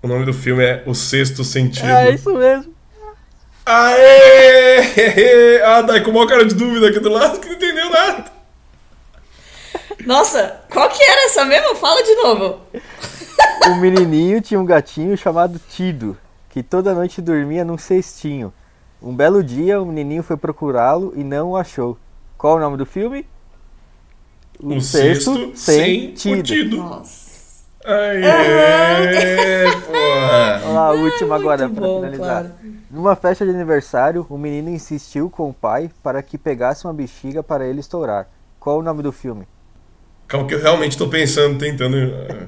[0.02, 1.86] o nome do filme é O Sexto Sentido.
[1.86, 2.74] É isso mesmo.
[3.64, 4.76] Aê!
[5.66, 8.30] Ah, Dai, com uma cara de dúvida aqui do lado que não entendeu nada.
[10.06, 11.74] Nossa, qual que era essa mesmo?
[11.74, 12.60] Fala de novo.
[13.68, 16.16] O menininho tinha um gatinho chamado Tido,
[16.50, 18.54] que toda noite dormia num cestinho.
[19.02, 21.98] Um belo dia, o menininho foi procurá-lo e não o achou.
[22.38, 23.26] Qual o nome do filme?
[24.60, 26.76] O Sexto Sentido.
[26.76, 27.25] Nossa.
[27.86, 29.70] Aê!
[29.86, 30.58] Porra!
[30.58, 32.42] Vamos lá, a última agora Muito para bom, finalizar.
[32.42, 32.54] claro.
[32.90, 37.42] Numa festa de aniversário, o menino insistiu com o pai para que pegasse uma bexiga
[37.42, 38.28] para ele estourar.
[38.58, 39.46] Qual o nome do filme?
[40.26, 41.96] Calma que eu realmente tô pensando, tentando.
[41.96, 42.46] eh,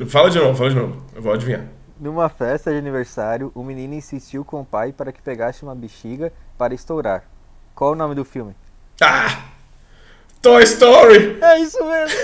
[0.00, 1.02] eh, Fala de novo, fala de novo.
[1.14, 1.66] Eu vou adivinhar.
[2.00, 6.32] Numa festa de aniversário, o menino insistiu com o pai para que pegasse uma bexiga
[6.58, 7.24] para estourar.
[7.74, 8.54] Qual o nome do filme?
[9.00, 9.51] Ah!
[10.42, 11.38] Toy Story!
[11.40, 12.18] É isso mesmo!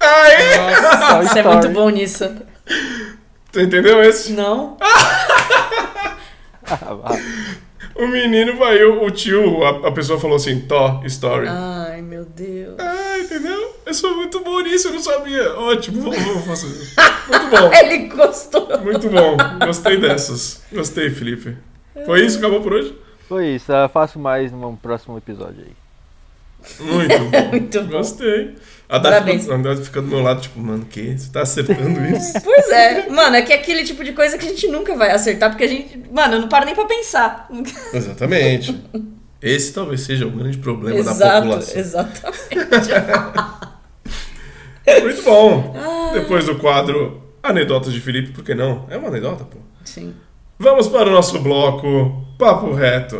[0.00, 0.58] Aê!
[0.58, 2.32] Nossa, você é muito bom nisso.
[3.50, 4.32] Tu entendeu esse?
[4.32, 4.76] Não?
[7.98, 11.46] O menino vai, o, o tio, a, a pessoa falou assim, Toy Story.
[11.48, 12.74] Ai, meu Deus.
[12.78, 13.74] Ah, entendeu?
[13.86, 15.54] Eu sou muito bom nisso, eu não sabia.
[15.58, 16.68] Ótimo, vou, vou fazer.
[17.26, 18.68] Muito bom, Ele gostou.
[18.80, 19.36] muito bom.
[19.64, 20.62] Gostei dessas.
[20.70, 21.56] Gostei, Felipe.
[22.04, 22.36] Foi isso?
[22.36, 22.98] Acabou por hoje?
[23.26, 25.72] Foi isso, eu faço mais num próximo episódio aí.
[26.80, 27.48] Muito bom.
[27.50, 27.88] Muito bom.
[27.98, 28.54] Gostei.
[28.88, 29.48] A Dai Parabéns.
[29.84, 31.18] fica, do meu lado, tipo, mano, que?
[31.18, 32.40] Você tá acertando isso?
[32.44, 33.08] Pois é.
[33.08, 35.64] Mano, é que é aquele tipo de coisa que a gente nunca vai acertar, porque
[35.64, 36.02] a gente.
[36.12, 37.48] Mano, não para nem pra pensar.
[37.92, 38.80] Exatamente.
[39.42, 41.78] Esse talvez seja o grande problema da Exato, população.
[41.78, 42.90] exatamente.
[45.02, 45.74] Muito bom.
[46.14, 48.86] Depois do quadro Anedotas de Felipe, por que não?
[48.88, 49.58] É uma anedota, pô.
[49.84, 50.14] Sim.
[50.58, 53.16] Vamos para o nosso bloco Papo Reto.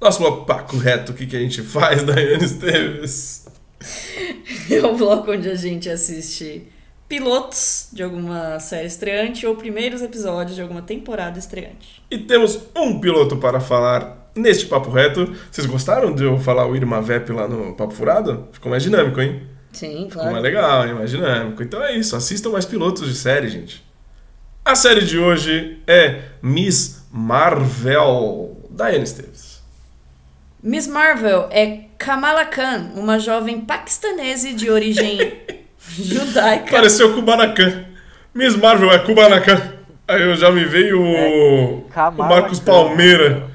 [0.00, 3.46] Nosso Papo Reto, o que, que a gente faz, Daiane Esteves?
[4.70, 6.64] É o bloco onde a gente assiste
[7.08, 12.00] pilotos de alguma série estreante ou primeiros episódios de alguma temporada estreante.
[12.10, 15.34] E temos um piloto para falar neste Papo Reto.
[15.50, 18.48] Vocês gostaram de eu falar o Irma Vep lá no Papo Furado?
[18.52, 19.42] Ficou mais dinâmico, hein?
[19.72, 20.32] Sim, Ficou claro.
[20.32, 20.94] mais legal, hein?
[20.94, 21.62] mais dinâmico.
[21.62, 23.84] Então é isso, assistam mais pilotos de série, gente.
[24.64, 29.49] A série de hoje é Miss Marvel, Diane Esteves.
[30.62, 35.18] Miss Marvel é Kamala Khan, uma jovem paquistanese de origem
[35.98, 36.70] judaica.
[36.70, 37.84] Pareceu Kubanacan.
[38.34, 39.60] Miss Marvel é Kubanacan.
[40.06, 42.60] Aí eu já me veio o, o Kamala Marcos.
[42.60, 43.48] Palmeira.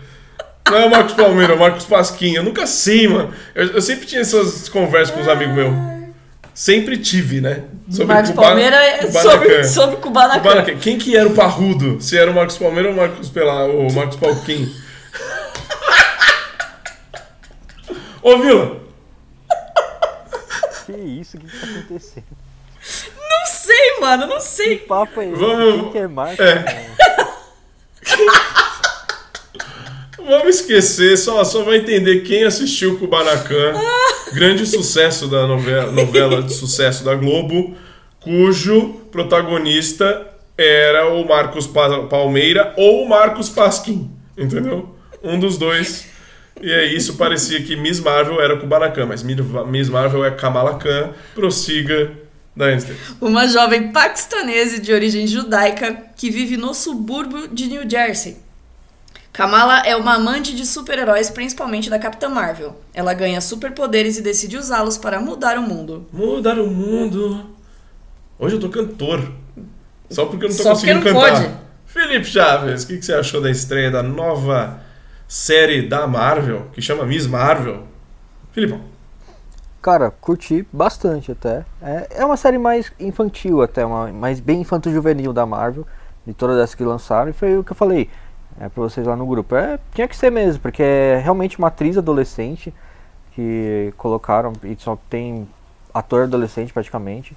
[0.69, 2.39] Não é o Marcos Palmeira, é o Marcos Pasquinha.
[2.39, 3.31] Eu nunca sei, mano.
[3.53, 5.73] Eu, eu sempre tinha essas conversas com os amigos meus.
[6.55, 7.63] Sempre tive, né?
[8.07, 10.39] Marcos Kuba- Palmeira é sobre, sobre Kubanacan.
[10.39, 10.75] Kubanacan.
[10.77, 12.01] Quem que era o parrudo?
[12.01, 14.73] Se era o Marcos Palmeira ou o Marcos, Pela, o Marcos Palquim?
[18.27, 18.77] Ô, Vila,
[20.87, 21.37] Que isso?
[21.37, 22.25] O que, que tá acontecendo?
[23.29, 24.77] Não sei, mano, não Que sei.
[24.79, 25.35] papo é esse?
[25.39, 26.39] Vamos- Quem que é Marcos?
[26.39, 26.85] É.
[30.27, 33.73] Vamos esquecer, só, só vai entender quem assistiu Kubanacan,
[34.33, 37.75] grande sucesso da novela, novela de sucesso da Globo,
[38.21, 44.95] cujo protagonista era o Marcos Pa- Palmeira ou o Marcos Pasquim, entendeu?
[45.21, 46.07] Um dos dois.
[46.61, 51.11] E é isso, parecia que Miss Marvel era Kubanacan, mas Miss Marvel é Kamala Khan,
[51.33, 52.11] prossiga
[52.55, 52.95] da Einstein.
[53.19, 58.37] Uma jovem paquistanese de origem judaica que vive no subúrbio de New Jersey.
[59.33, 62.79] Kamala é uma amante de super-heróis, principalmente da Capitã Marvel.
[62.93, 66.07] Ela ganha superpoderes e decide usá-los para mudar o mundo.
[66.13, 67.45] Mudar o mundo.
[68.39, 69.29] Hoje eu tô cantor.
[70.09, 71.41] Só porque eu não tô Só conseguindo não cantar.
[71.41, 71.53] pode.
[71.85, 74.79] Felipe Chaves, o que, que você achou da estreia da nova
[75.27, 77.83] série da Marvel, que chama Miss Marvel?
[78.51, 78.81] Filipão.
[79.81, 81.65] Cara, curti bastante até.
[81.81, 85.85] É, é uma série mais infantil até, uma, mais bem infanto-juvenil da Marvel,
[86.25, 88.09] de todas essas que lançaram, e foi o que eu falei
[88.59, 89.55] é, pra vocês lá no grupo.
[89.55, 92.73] É, tinha que ser mesmo, porque é realmente uma atriz adolescente
[93.33, 95.47] que colocaram, e só tem
[95.93, 97.35] ator adolescente praticamente,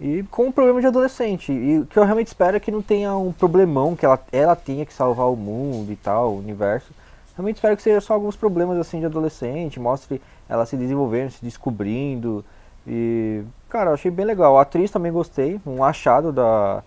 [0.00, 1.52] e com um problema de adolescente.
[1.52, 4.54] E o que eu realmente espero é que não tenha um problemão, que ela, ela
[4.54, 6.92] tenha que salvar o mundo e tal, o universo.
[7.36, 11.44] Realmente espero que seja só alguns problemas assim de adolescente, mostre ela se desenvolvendo, se
[11.44, 12.44] descobrindo.
[12.86, 14.58] E, cara, eu achei bem legal.
[14.58, 16.82] A atriz também gostei, um achado da,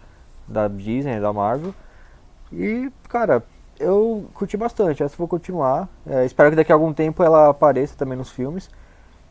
[0.47, 1.73] da Disney, da Marvel.
[2.51, 3.43] E, cara,
[3.79, 5.87] eu curti bastante, essa vou continuar.
[6.05, 8.69] É, espero que daqui a algum tempo ela apareça também nos filmes.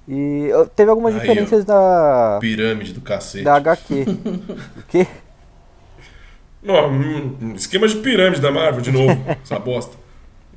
[0.08, 3.44] E teve algumas Aí, diferenças da, Pirâmide do cacete.
[3.44, 4.04] da HQ.
[4.78, 5.06] o quê?
[6.66, 9.12] Ó, hum, esquema de pirâmide da Marvel, de novo.
[9.42, 10.01] essa bosta.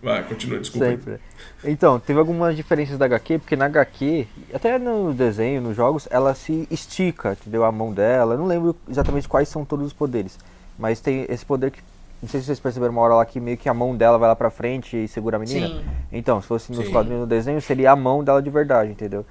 [0.06, 0.86] Vai, continua, desculpa.
[0.86, 1.20] Sempre.
[1.64, 6.36] Então, teve algumas diferenças da HQ, porque na HQ, até no desenho, nos jogos, ela
[6.36, 7.66] se estica, entendeu?
[7.66, 8.36] A mão dela.
[8.36, 10.38] Eu não lembro exatamente quais são todos os poderes.
[10.78, 11.82] Mas tem esse poder que.
[12.22, 14.30] Não sei se vocês perceberam uma hora lá que meio que a mão dela vai
[14.30, 15.68] lá pra frente e segura a menina.
[15.70, 15.82] Sim.
[16.12, 16.92] Então, se fosse nos Sim.
[16.92, 19.26] quadrinhos do desenho, seria a mão dela de verdade, entendeu?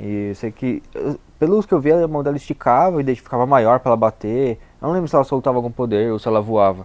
[0.00, 0.82] E eu sei que.
[0.94, 4.58] eu- Pelos que eu vi, a mão dela esticava e ficava maior pra ela bater.
[4.82, 6.84] Eu não lembro se ela soltava algum poder ou se ela voava.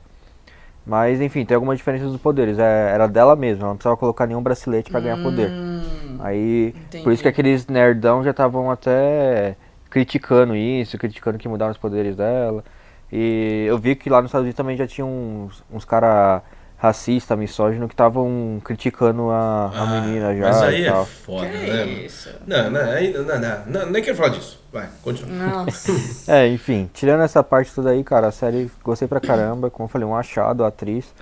[0.86, 2.60] Mas enfim, tem algumas diferenças dos poderes.
[2.60, 5.50] É, era dela mesma, ela não precisava colocar nenhum bracelete pra ganhar poder.
[5.50, 7.04] Hum, Aí, entendi.
[7.04, 9.56] por isso que aqueles nerdão já estavam até
[9.90, 12.64] criticando isso, criticando que mudaram os poderes dela.
[13.12, 16.42] E eu vi que lá nos Estados Unidos também já tinha uns, uns cara
[16.84, 21.06] racista, misógino, que estavam criticando a, a Ah, menina já Mas aí e é tal.
[21.06, 21.86] foda, que né?
[21.86, 22.30] isso?
[22.46, 24.62] Não, não, aí, não, não, não, nem quero falar disso.
[24.70, 25.32] Vai, continua.
[25.34, 25.94] Nossa.
[26.30, 29.90] É, enfim, tirando essa parte toda aí, cara, a série gostei pra caramba, como eu
[29.90, 31.14] falei, um achado, a atriz.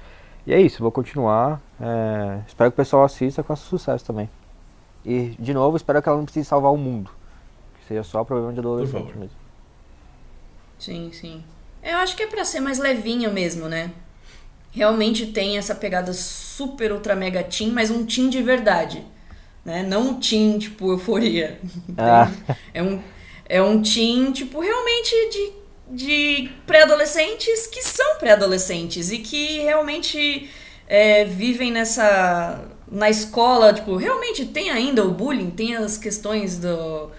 [0.48, 1.62] E é isso, vou continuar.
[1.80, 4.28] é, espero que o pessoal assista com sucesso também.
[5.06, 7.12] E, de novo, espero que ela não precise salvar o mundo.
[7.80, 9.16] Que seja só problema de adolescente favor.
[9.16, 9.36] mesmo.
[10.80, 11.44] Sim, sim.
[11.84, 13.92] Eu acho que é pra ser mais levinho mesmo, né?
[14.72, 19.06] Realmente tem essa pegada super ultra mega teen, mas um teen de verdade.
[19.66, 19.84] Né?
[19.84, 21.60] Não um teen, tipo, euforia.
[21.98, 22.32] Ah.
[22.74, 23.02] É um,
[23.48, 25.52] é um teen, tipo, realmente de,
[25.90, 30.50] de pré-adolescentes que são pré-adolescentes e que realmente
[30.88, 32.64] é, vivem nessa.
[32.90, 37.12] na escola, tipo, realmente tem ainda o bullying, tem as questões do,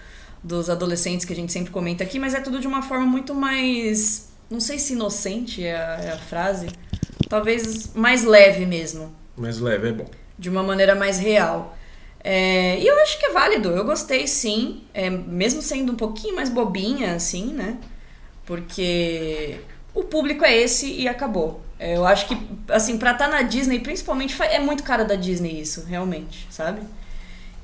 [0.43, 3.33] dos adolescentes que a gente sempre comenta aqui, mas é tudo de uma forma muito
[3.35, 4.31] mais.
[4.49, 6.67] Não sei se inocente é a, é a frase.
[7.33, 10.05] Talvez mais leve mesmo Mas leve, é bom.
[10.37, 11.75] de uma maneira mais real.
[12.23, 16.35] É, e eu acho que é válido, eu gostei sim, é, mesmo sendo um pouquinho
[16.35, 17.77] mais bobinha, assim, né?
[18.45, 19.55] Porque
[19.95, 21.59] o público é esse e acabou.
[21.79, 22.37] É, eu acho que,
[22.69, 26.81] assim, pra estar na Disney, principalmente, é muito cara da Disney isso, realmente, sabe?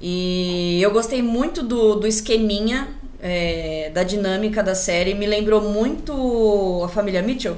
[0.01, 2.88] E eu gostei muito do, do esqueminha,
[3.21, 5.13] é, da dinâmica da série.
[5.13, 7.55] Me lembrou muito a família Mitchell.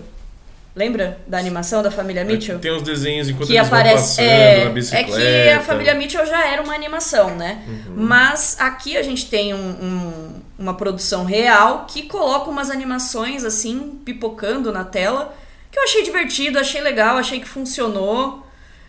[0.74, 2.58] Lembra da animação da família Mitchell?
[2.60, 5.12] Tem os desenhos enquanto que eles aparece, passando é, na é bicicleta.
[5.20, 7.62] que a família Mitchell já era uma animação, né?
[7.68, 7.94] Uhum.
[7.98, 14.00] Mas aqui a gente tem um- um- uma produção real que coloca umas animações assim,
[14.06, 15.36] pipocando na tela,
[15.70, 18.46] que eu achei divertido, achei legal, achei que funcionou.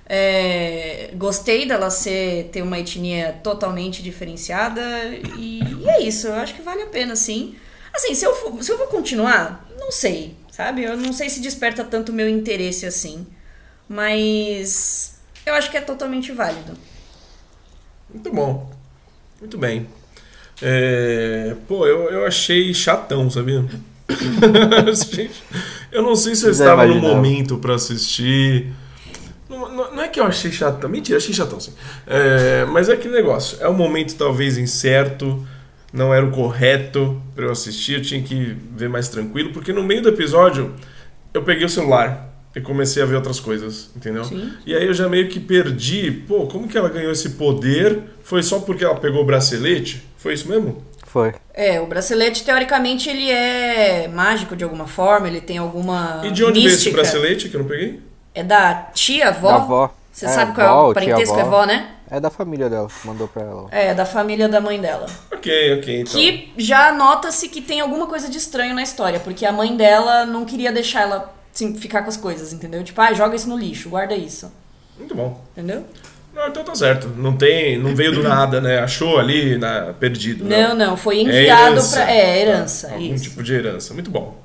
[0.07, 4.81] É, gostei dela ser ter uma etnia totalmente diferenciada
[5.39, 7.57] e, e é isso, eu acho que vale a pena sim.
[7.95, 10.85] Assim, se eu, for- se eu vou continuar, não sei, sabe?
[10.85, 13.27] Eu não sei se desperta tanto o meu interesse assim.
[13.89, 16.75] Mas eu acho que é totalmente válido.
[18.13, 18.71] Muito bom.
[19.41, 19.89] Muito bem.
[20.63, 23.65] É, Pô, eu, eu achei chatão, sabia?
[25.91, 28.73] eu não sei se eu estava no momento pra assistir.
[29.49, 30.89] Não, não- não é que eu achei chatão.
[30.89, 31.73] Mentira, achei chatão sim.
[32.07, 33.59] É, mas é aquele negócio.
[33.61, 35.47] É um momento talvez incerto.
[35.93, 37.95] Não era o correto pra eu assistir.
[37.95, 39.53] Eu tinha que ver mais tranquilo.
[39.53, 40.75] Porque no meio do episódio
[41.35, 44.25] eu peguei o celular e comecei a ver outras coisas, entendeu?
[44.25, 44.53] Sim.
[44.67, 46.11] E aí eu já meio que perdi.
[46.11, 48.01] Pô, como que ela ganhou esse poder?
[48.23, 50.03] Foi só porque ela pegou o bracelete?
[50.17, 50.83] Foi isso mesmo?
[51.07, 51.35] Foi.
[51.53, 56.23] É, o bracelete, teoricamente, ele é mágico de alguma forma, ele tem alguma.
[56.25, 56.97] E de onde veio esse mística.
[56.97, 58.01] bracelete que eu não peguei?
[58.35, 59.49] É da tia, avó?
[59.49, 59.95] Da avó.
[60.11, 61.91] Você É, sabe qual é avó, o parentesco tia é avó, né?
[62.15, 63.69] É da família dela, mandou pra ela.
[63.71, 65.07] É, da família da mãe dela.
[65.33, 66.13] Ok, ok, então.
[66.13, 70.27] Que já nota-se que tem alguma coisa de estranho na história, porque a mãe dela
[70.27, 72.85] não queria deixar ela assim, ficar com as coisas, entendeu?
[72.85, 74.53] Tipo, ah, joga isso no lixo, guarda isso.
[74.99, 75.43] Muito bom.
[75.53, 75.85] Entendeu?
[76.35, 77.09] Não, então tá certo.
[77.09, 78.81] Não tem, não veio do nada, né?
[78.81, 80.45] Achou ali na, perdido.
[80.45, 81.97] Não, não, foi É enviado herança.
[81.97, 82.11] pra.
[82.13, 82.89] É, herança.
[82.89, 83.25] Tá, Algum isso.
[83.25, 83.95] tipo de herança.
[83.95, 84.37] Muito bom.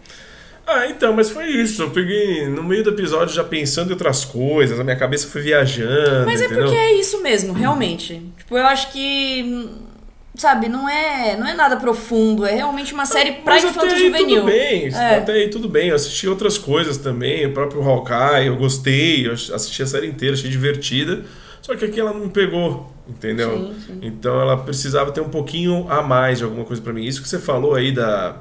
[0.67, 1.81] Ah, então, mas foi isso.
[1.83, 5.41] Eu peguei no meio do episódio já pensando em outras coisas, a minha cabeça foi
[5.41, 6.25] viajando.
[6.25, 6.65] Mas é entendeu?
[6.65, 8.21] porque é isso mesmo, realmente.
[8.37, 9.69] Tipo, eu acho que.
[10.35, 14.41] Sabe, não é, não é nada profundo, é realmente uma série pra Mas infanto juvenil.
[14.41, 15.15] tudo bem, É.
[15.15, 15.89] até aí tudo bem.
[15.89, 20.35] Eu assisti outras coisas também, o próprio Hawkeye, eu gostei, eu assisti a série inteira,
[20.35, 21.23] achei divertida.
[21.59, 23.49] Só que aqui ela não pegou, entendeu?
[23.51, 23.99] Sim, sim.
[24.03, 27.03] Então ela precisava ter um pouquinho a mais de alguma coisa pra mim.
[27.03, 28.35] Isso que você falou aí da,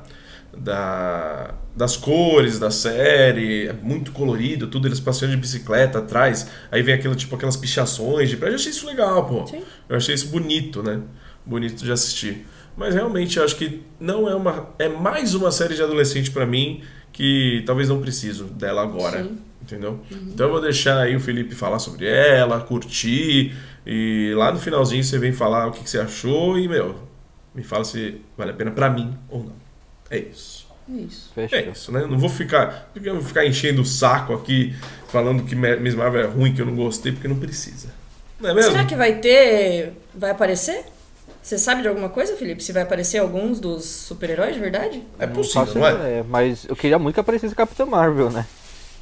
[0.59, 6.81] da das cores da série, é muito colorido, tudo eles passeando de bicicleta atrás, aí
[6.81, 8.55] vem aquilo tipo aquelas pichações de prédio.
[8.55, 9.47] Eu achei isso legal, pô.
[9.47, 9.63] Sim.
[9.87, 11.03] Eu achei isso bonito, né?
[11.45, 12.47] Bonito de assistir.
[12.77, 14.71] Mas realmente eu acho que não é uma.
[14.79, 19.23] É mais uma série de adolescente pra mim que talvez não preciso dela agora.
[19.23, 19.39] Sim.
[19.61, 20.01] Entendeu?
[20.11, 23.55] Então eu vou deixar aí o Felipe falar sobre ela, curtir.
[23.85, 26.95] E lá no finalzinho você vem falar o que, que você achou e, meu,
[27.55, 29.66] me fala se vale a pena pra mim ou não.
[30.11, 30.67] É isso.
[30.89, 31.31] Isso.
[31.35, 31.59] Fechou.
[31.59, 32.07] É isso, né?
[32.07, 32.91] Não vou ficar.
[32.93, 34.75] porque eu vou ficar enchendo o saco aqui
[35.09, 37.89] falando que Miss Marvel é ruim, que eu não gostei, porque não precisa.
[38.41, 38.71] Não é mesmo?
[38.71, 39.95] Será que vai ter.
[40.15, 40.85] Vai aparecer?
[41.43, 42.63] Você sabe de alguma coisa, Felipe?
[42.63, 45.03] Se vai aparecer alguns dos super-heróis de verdade?
[45.19, 45.95] É Não possível, faço não é?
[45.95, 48.47] ideia, mas eu queria muito que aparecesse a Capitã Marvel, né?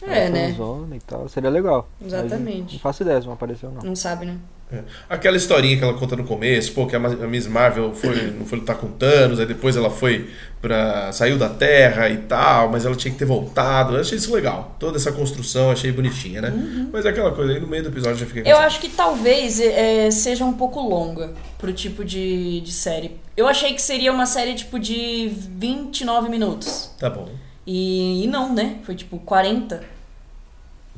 [0.03, 0.55] É, né?
[0.95, 1.89] e tal, seria legal.
[1.99, 2.75] Mas Exatamente.
[2.75, 3.83] Não faço ideia se não apareceu ou não.
[3.83, 4.37] Não sabe, né?
[4.75, 4.83] É.
[5.09, 8.59] Aquela historinha que ela conta no começo, pô, que a Miss Marvel foi, não foi
[8.59, 10.29] lutar com Thanos, aí depois ela foi
[10.61, 11.13] pra.
[11.13, 13.95] saiu da Terra e tal, mas ela tinha que ter voltado.
[13.95, 14.77] Eu achei isso legal.
[14.79, 16.89] Toda essa construção achei bonitinha, né?
[16.93, 18.49] Mas é aquela coisa aí no meio do episódio já fiquei Uhum.
[18.49, 23.17] Eu acho que talvez é, seja um pouco longa pro tipo de, de série.
[23.37, 26.91] Eu achei que seria uma série tipo de 29 minutos.
[26.99, 27.29] Tá bom.
[27.67, 28.79] E, e não, né?
[28.85, 29.83] Foi tipo 40.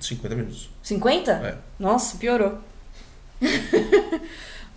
[0.01, 0.69] 50 minutos.
[0.83, 1.33] 50?
[1.33, 1.55] É.
[1.79, 2.59] Nossa, piorou.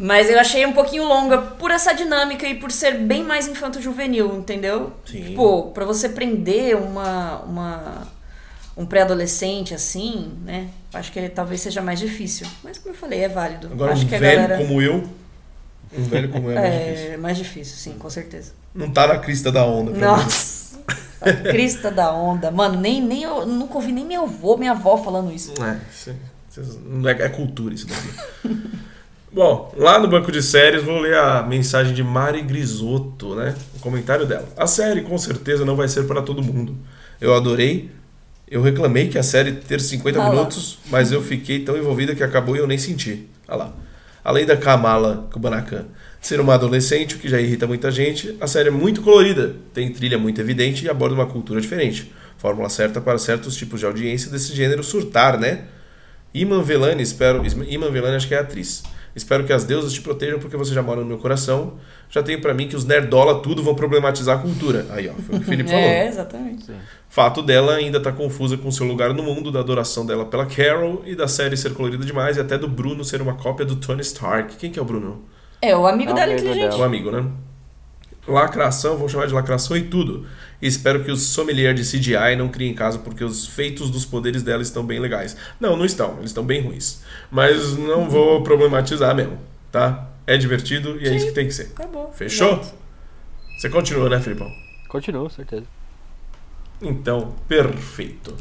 [0.02, 4.38] Mas eu achei um pouquinho longa por essa dinâmica e por ser bem mais infanto-juvenil,
[4.38, 4.94] entendeu?
[5.06, 5.26] Sim.
[5.26, 8.08] Tipo, pra você prender uma, uma,
[8.78, 10.70] um pré-adolescente assim, né?
[10.94, 12.48] Acho que talvez seja mais difícil.
[12.64, 13.68] Mas como eu falei, é válido.
[13.68, 14.58] Agora, acho um que a velho galera...
[14.58, 15.04] como eu.
[15.92, 17.12] Um velho como eu é mais difícil.
[17.12, 18.54] É mais difícil, sim, com certeza.
[18.74, 19.92] Não tá na crista da onda.
[19.92, 20.06] pra mim.
[20.06, 20.80] Nossa!
[21.20, 22.50] A crista da onda.
[22.52, 25.54] Mano, nem, nem eu nunca ouvi nem meu avô, minha avó falando isso.
[25.62, 25.80] É, não
[26.58, 28.58] é, é cultura isso daqui.
[29.32, 33.56] Bom, lá no banco de séries vou ler a mensagem de Mari Grisotto, né?
[33.76, 34.48] O comentário dela.
[34.58, 36.76] A série com certeza não vai ser para todo mundo.
[37.22, 37.92] Eu adorei.
[38.50, 40.30] Eu reclamei que a série ter 50 Ah lá.
[40.32, 43.28] minutos, mas eu fiquei tão envolvida que acabou e eu nem senti.
[43.48, 43.74] Olha lá.
[44.24, 45.86] Além da Kamala Kubanakan
[46.20, 49.92] ser uma adolescente, o que já irrita muita gente, a série é muito colorida, tem
[49.92, 52.12] trilha muito evidente e aborda uma cultura diferente.
[52.38, 55.66] Fórmula certa para certos tipos de audiência desse gênero surtar, né?
[56.34, 57.42] Iman Velani, espero.
[57.68, 58.84] Iman Velani acho que é atriz.
[59.16, 61.74] Espero que as deusas te protejam porque você já mora no meu coração.
[62.10, 64.86] Já tenho pra mim que os nerdola tudo vão problematizar a cultura.
[64.92, 65.84] Aí, ó, foi o que o Felipe falou.
[65.84, 66.72] É, exatamente.
[67.10, 71.02] Fato dela ainda tá confusa com seu lugar no mundo, da adoração dela pela Carol
[71.06, 74.02] e da série ser colorida demais e até do Bruno ser uma cópia do Tony
[74.02, 74.56] Stark.
[74.58, 75.24] Quem que é o Bruno?
[75.62, 76.76] É, o amigo É o dela amigo inteligente.
[76.76, 77.26] O amigo, né?
[78.28, 80.26] Lacração, vou chamar de lacração e tudo.
[80.62, 84.44] E espero que os sommelier de CGI não criem casa porque os feitos dos poderes
[84.44, 85.38] dela estão bem legais.
[85.60, 87.02] Não, não estão, eles estão bem ruins.
[87.32, 89.38] Mas não vou problematizar mesmo,
[89.72, 90.10] tá?
[90.28, 91.72] É divertido e é isso que tem que ser.
[91.76, 92.12] Acabou.
[92.14, 92.54] Fechou?
[92.54, 92.74] Exato.
[93.58, 94.52] Você continua, né, Filipão?
[94.90, 95.66] Continuo, certeza.
[96.82, 98.36] Então, perfeito.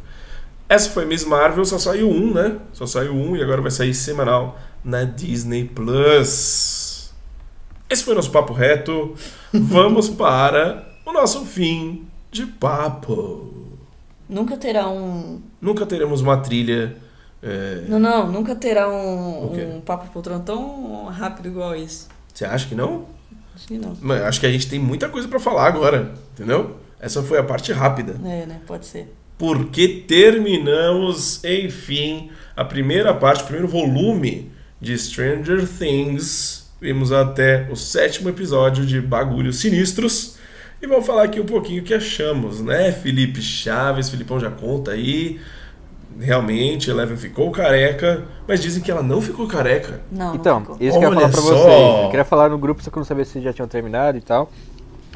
[0.68, 2.58] Essa foi Miss Marvel, só saiu um, né?
[2.72, 7.14] Só saiu um e agora vai sair semanal na Disney Plus.
[7.88, 9.14] Esse foi o nosso papo reto.
[9.52, 13.54] Vamos para o nosso fim de papo.
[14.28, 15.40] Nunca terá um.
[15.60, 16.96] Nunca teremos uma trilha.
[17.42, 22.08] é, Não, não, nunca terá um, um papo poltrão tão rápido igual isso.
[22.34, 23.06] Você acha que não?
[23.54, 23.96] Acho que não.
[24.00, 26.76] Mano, acho que a gente tem muita coisa pra falar agora, entendeu?
[27.00, 28.12] Essa foi a parte rápida.
[28.24, 28.60] É, né?
[28.66, 29.12] Pode ser.
[29.38, 34.50] porque terminamos, enfim, a primeira parte, o primeiro volume
[34.80, 36.68] de Stranger Things.
[36.80, 40.36] Vimos até o sétimo episódio de Bagulhos Sinistros.
[40.80, 42.92] E vamos falar aqui um pouquinho o que achamos, né?
[42.92, 45.40] Felipe Chaves, Filipão já conta aí.
[46.20, 50.00] Realmente, Eleven ficou careca, mas dizem que ela não ficou careca.
[50.10, 51.42] Não, Então, não isso que eu ia falar pra só!
[51.42, 52.04] vocês.
[52.04, 54.20] Eu queria falar no grupo, só que eu não sabia se já tinham terminado e
[54.20, 54.50] tal.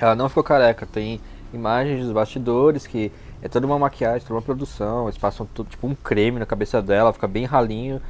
[0.00, 1.20] Ela não ficou careca, tem
[1.54, 3.10] imagens dos bastidores que
[3.40, 5.04] é toda uma maquiagem, toda uma produção.
[5.06, 8.00] Eles passam tudo, tipo um creme na cabeça dela, fica bem ralinho.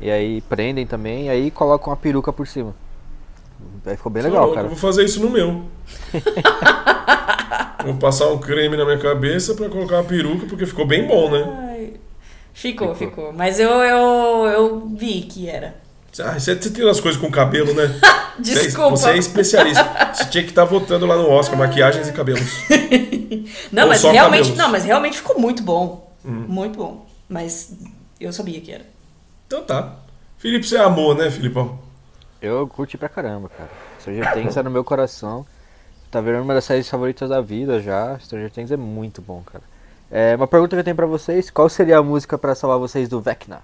[0.00, 2.74] E aí prendem também, e aí colocam uma peruca por cima.
[3.84, 4.68] Aí ficou bem legal, eu cara.
[4.68, 5.64] vou fazer isso no meu.
[7.84, 11.30] vou passar um creme na minha cabeça pra colocar uma peruca, porque ficou bem bom,
[11.30, 11.44] né?
[11.70, 11.92] Ai,
[12.54, 13.08] Ficou, Ficou.
[13.24, 13.32] ficou.
[13.32, 15.74] Mas eu, eu, eu vi que era.
[16.20, 17.86] Ah, você, você tem as coisas com cabelo, né?
[18.42, 18.90] Você é- Desculpa.
[18.96, 20.10] Você é especialista.
[20.14, 22.40] Você tinha que estar votando lá no Oscar, maquiagens e cabelos.
[23.70, 24.56] Não, Ou mas realmente, cabelos.
[24.58, 26.10] não, mas realmente ficou muito bom.
[26.24, 26.44] Hum.
[26.48, 27.06] Muito bom.
[27.28, 27.72] Mas
[28.20, 28.84] eu sabia que era.
[29.46, 29.96] Então tá.
[30.38, 31.78] Felipe, você amou, né, Filipão?
[32.42, 33.70] Eu curti pra caramba, cara.
[34.00, 35.46] Stranger Things é no meu coração.
[36.10, 38.18] Tá virando uma das séries favoritas da vida já.
[38.18, 39.62] Stranger Things é muito bom, cara.
[40.10, 43.08] É, uma pergunta que eu tenho pra vocês: qual seria a música pra salvar vocês
[43.08, 43.62] do Vecna?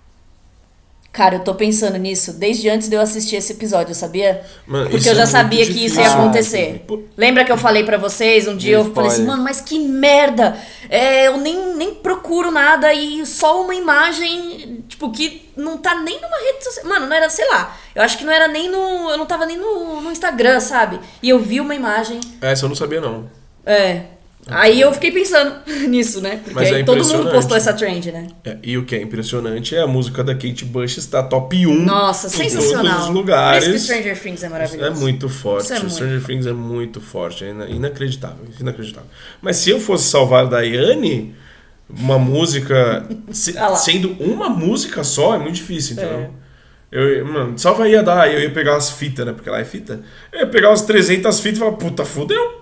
[1.10, 4.42] Cara, eu tô pensando nisso desde antes de eu assistir esse episódio, sabia?
[4.66, 6.84] Mano, Porque eu é já muito sabia que isso ia acontecer.
[6.88, 8.76] Ah, Lembra que eu falei pra vocês um dia?
[8.76, 10.56] Eu falei assim, mano, mas que merda!
[10.88, 16.20] É, eu nem, nem procuro nada e só uma imagem, tipo, que não tá nem
[16.20, 16.86] numa rede social.
[16.86, 17.76] Mano, não era, sei lá.
[17.94, 19.10] Eu acho que não era nem no.
[19.10, 21.00] Eu não tava nem no, no Instagram, sabe?
[21.22, 22.20] E eu vi uma imagem.
[22.40, 23.28] Essa eu não sabia, não.
[23.66, 24.02] É.
[24.46, 25.56] Aí eu fiquei pensando
[25.88, 26.40] nisso, né?
[26.42, 28.28] Porque é todo mundo postou essa trend, né?
[28.44, 31.84] É, e o que é impressionante é a música da Kate Bush está top 1
[31.84, 32.84] Nossa, em sensacional.
[32.94, 33.64] todos os lugares.
[33.64, 34.90] Por isso que Stranger Things é maravilhoso.
[34.90, 35.64] É muito forte.
[35.64, 37.44] Isso é muito Stranger Things é muito forte.
[37.44, 38.44] É ina- inacreditável.
[38.58, 39.08] Inacreditável.
[39.42, 41.34] Mas se eu fosse salvar a Daiane,
[41.90, 43.06] uma música.
[43.30, 46.20] se- Ah sendo uma música só, é muito difícil, entendeu?
[46.20, 46.48] É.
[46.90, 49.32] Eu, mano, salva aí a Dai, eu ia pegar as fitas, né?
[49.34, 50.00] Porque lá é fita.
[50.32, 52.57] Eu ia pegar umas 300 fitas e falar, puta, fudeu.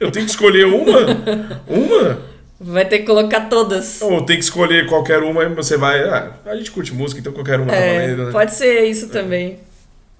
[0.00, 0.98] Eu tenho que escolher uma?
[1.68, 2.18] Uma?
[2.60, 4.00] Vai ter que colocar todas.
[4.02, 6.00] Ou tem que escolher qualquer uma e você vai.
[6.02, 8.32] Ah, a gente curte música, então qualquer uma tá É, valendo, né?
[8.32, 9.58] pode ser isso também.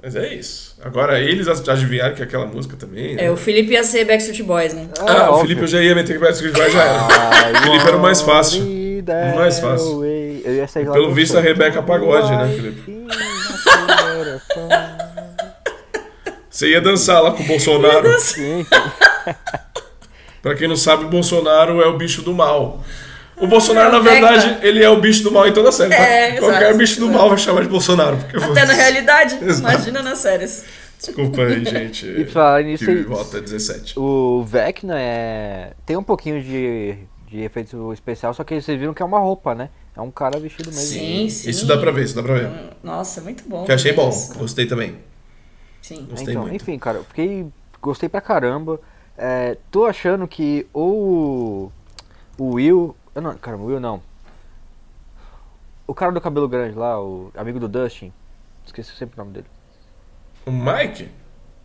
[0.02, 0.76] Mas é isso.
[0.82, 3.14] Agora eles adivinharam que é aquela música também.
[3.14, 3.24] né?
[3.24, 4.88] É, o Felipe ia ser Backstreet Boys, né?
[5.00, 5.40] Ah, o óbvio.
[5.42, 6.98] Felipe eu já ia meter que Backstreet Boys já era.
[6.98, 8.62] I O Felipe era o mais fácil.
[8.62, 9.86] O mais fácil.
[9.86, 10.42] that way.
[10.44, 13.04] Eu ia sair lá Pelo visto, a Rebeca Pagode, né, Felipe?
[16.54, 18.08] Você ia dançar lá com o Bolsonaro.
[20.40, 22.80] Pra quem não sabe, o Bolsonaro é o bicho do mal.
[23.36, 25.90] O Bolsonaro, na é verdade, ele é o bicho do mal em toda a série,
[25.90, 25.96] tá?
[25.96, 28.18] É, Qualquer exato, bicho do mal vai chamar de Bolsonaro.
[28.18, 29.74] Porque Até na realidade, Exato.
[29.74, 30.64] imagina nas séries.
[30.96, 32.06] Desculpa aí, gente.
[32.06, 33.98] E falar nisso que volta 17.
[33.98, 35.72] O Vecna é.
[35.84, 36.94] Tem um pouquinho de,
[37.28, 39.70] de efeito especial, só que vocês viram que é uma roupa, né?
[39.96, 40.82] É um cara vestido mesmo.
[40.82, 41.50] Sim, sim.
[41.50, 42.50] Isso dá pra ver, isso dá pra ver.
[42.80, 43.64] Nossa, muito bom.
[43.64, 44.38] Que achei bom, Isso.
[44.38, 44.94] gostei também.
[45.84, 46.06] Sim.
[46.08, 46.56] Gostei então, muito.
[46.56, 47.46] enfim, cara, eu fiquei.
[47.82, 48.80] Gostei pra caramba.
[49.18, 51.70] É, tô achando que ou
[52.38, 52.96] o Will.
[53.14, 54.00] eu Não, cara, o Will não.
[55.86, 58.10] O cara do cabelo grande lá, o amigo do Dustin.
[58.64, 59.46] Esqueci sempre o nome dele.
[60.46, 61.10] O Mike?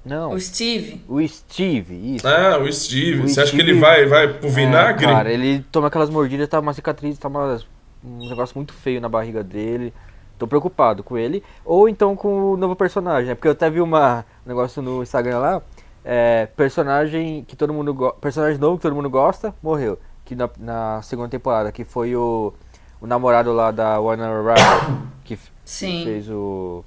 [0.04, 1.02] Não, O Steve.
[1.08, 2.28] o Steve, isso.
[2.28, 3.22] Ah, o Steve.
[3.22, 5.06] O Você acha que Steve- ele vai, vai pro vinagre?
[5.06, 7.58] É, cara, ele toma aquelas mordidas, tá uma cicatriz, tá uma,
[8.04, 9.94] um negócio muito feio na barriga dele.
[10.40, 11.44] Tô preocupado com ele.
[11.64, 13.36] Ou então com o novo personagem, né?
[13.36, 15.62] Porque eu até vi uma, um negócio no Instagram lá.
[16.04, 20.00] É, personagem que todo mundo personagem novo que todo mundo gosta, morreu.
[20.24, 22.54] Que na, na segunda temporada, que foi o,
[23.02, 26.04] o namorado lá da Warner Ryder, que Sim.
[26.06, 26.84] fez o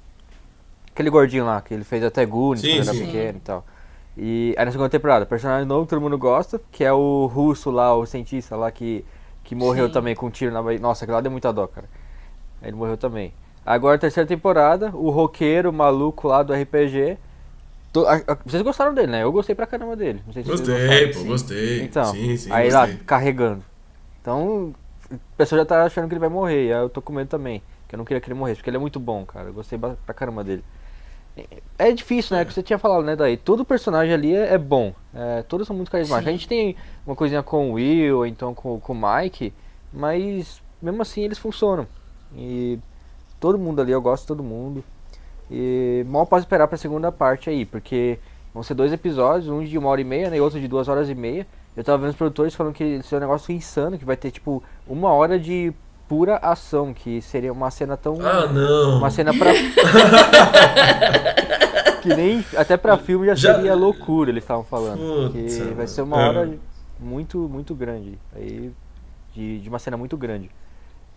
[0.93, 3.65] Aquele gordinho lá, que ele fez até Goonies Sim, quando era pequeno e tal.
[4.15, 7.71] E aí na segunda temporada, personagem novo que todo mundo gosta, que é o russo
[7.71, 9.03] lá, o cientista lá que,
[9.43, 9.93] que morreu Sim.
[9.93, 10.83] também com um tiro na barriga.
[10.83, 11.89] Nossa, aquele lá deu muita dó, cara.
[12.61, 13.33] Ele morreu também.
[13.65, 17.17] Agora, terceira temporada, o roqueiro maluco lá do RPG.
[17.93, 19.23] To- a- a- vocês gostaram dele, né?
[19.23, 20.21] Eu gostei pra caramba dele.
[20.25, 21.27] Não sei se vocês Gostei, pô, sim.
[21.27, 21.81] gostei.
[21.83, 22.93] Então, sim, sim, aí gostei.
[22.95, 23.63] lá, carregando.
[24.21, 24.73] Então,
[25.11, 26.67] a pessoa já tá achando que ele vai morrer.
[26.67, 27.61] E aí eu tô com medo também.
[27.87, 29.47] Que eu não queria que ele morresse, porque ele é muito bom, cara.
[29.49, 30.63] Eu gostei pra caramba dele.
[31.79, 32.45] É difícil, né?
[32.45, 33.37] Que você tinha falado, né, daí?
[33.37, 34.93] Todo personagem ali é, é bom.
[35.13, 36.25] É, todos são muito carismáticos.
[36.25, 36.29] Sim.
[36.29, 36.75] A gente tem
[37.07, 39.53] uma coisinha com o Will, ou então com, com o Mike,
[39.91, 41.87] mas mesmo assim eles funcionam.
[42.35, 42.77] E
[43.43, 44.81] todo mundo ali, eu gosto de todo mundo.
[45.51, 48.17] E mal posso esperar pra segunda parte aí, porque
[48.53, 50.87] vão ser dois episódios, um de uma hora e meia, né, e outro de duas
[50.87, 51.45] horas e meia.
[51.75, 54.31] Eu tava vendo os produtores falando que isso é um negócio insano, que vai ter
[54.31, 55.73] tipo uma hora de
[56.07, 58.15] pura ação, que seria uma cena tão.
[58.21, 58.99] Ah, não.
[58.99, 59.51] Uma cena pra.
[62.01, 62.45] que nem.
[62.55, 65.33] Até pra filme já, Já- seria loucura, eles estavam falando.
[65.33, 66.29] Que vai ser uma é.
[66.29, 66.49] hora
[66.97, 68.17] muito, muito grande.
[68.33, 68.71] Aí.
[69.33, 70.49] De, de uma cena muito grande.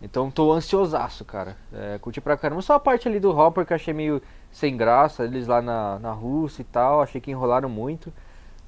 [0.01, 1.57] Então tô ansiosaço, cara.
[1.73, 2.61] É, curti pra caramba.
[2.63, 4.21] Só a parte ali do Hopper que eu achei meio
[4.53, 7.01] sem graça, eles lá na, na Rússia e tal.
[7.03, 8.13] Achei que enrolaram muito.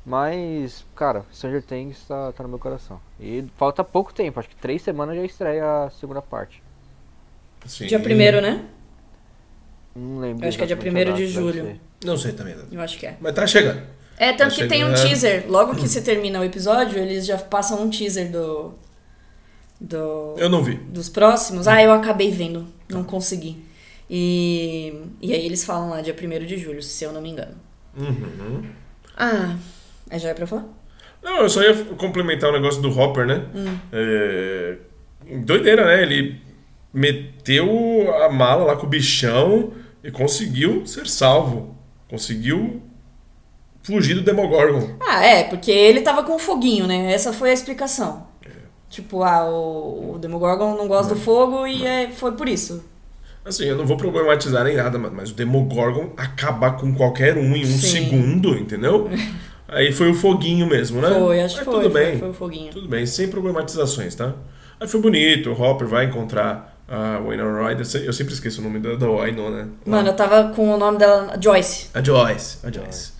[0.07, 2.99] Mas, cara, Stranger Things tá, tá no meu coração.
[3.21, 6.63] E falta pouco tempo, acho que três semanas já estreia a segunda parte.
[7.67, 7.87] Sim.
[7.87, 8.65] Dia 1 né?
[9.95, 10.45] Não lembro.
[10.45, 11.79] Eu acho que é dia 1º de julho.
[12.03, 12.57] Não sei também.
[12.73, 13.17] Eu acho que é.
[13.21, 13.83] Mas tá chegando.
[14.17, 15.09] É, tanto Tá que tem um chegando.
[15.09, 15.45] teaser.
[15.49, 18.75] Logo que se termina o episódio, eles já passam um teaser do.
[19.81, 20.35] Do.
[20.37, 20.75] Eu não vi.
[20.75, 21.69] Dos próximos.
[21.69, 22.67] Ah, eu acabei vendo.
[22.89, 23.63] Não consegui.
[24.11, 24.95] E.
[25.21, 27.55] E aí eles falam lá dia 1 de julho, se eu não me engano.
[27.97, 28.65] Uhum.
[29.17, 29.57] Ah.
[30.17, 30.65] Já é pra falar?
[31.23, 33.45] Não, eu só ia complementar o negócio do Hopper, né?
[33.93, 34.79] É,
[35.45, 36.03] Doideira, né?
[36.03, 36.41] Ele
[36.93, 39.73] meteu a mala lá com o bichão
[40.03, 41.77] e conseguiu ser salvo.
[42.09, 42.81] Conseguiu
[43.83, 44.97] fugir do Demogorgon.
[45.01, 47.13] Ah, é, porque ele tava com foguinho, né?
[47.13, 48.28] Essa foi a explicação.
[48.91, 52.83] Tipo, ah, o, o Demogorgon não gosta do fogo e é, foi por isso.
[53.45, 57.55] Assim, eu não vou problematizar nem nada, mas- mas o Demogorgon acabar com qualquer um
[57.55, 57.79] em um Sim.
[58.09, 59.09] segundo, entendeu?
[59.69, 61.11] Aí foi o foguinho mesmo, né?
[61.11, 61.75] Foi, acho que foi.
[61.75, 62.19] Tudo foi, bem.
[62.19, 62.73] foi o foguinho.
[62.73, 64.33] Tudo bem, sem problematizações, tá?
[64.81, 67.87] Aí foi bonito, o Hopper vai encontrar a Winona Ryder.
[68.05, 69.69] Eu sempre esqueço o nome da, da Winona.
[69.85, 71.89] Mano, eu tava com o nome dela, Joyce.
[71.93, 73.13] A Joyce, a Joyce.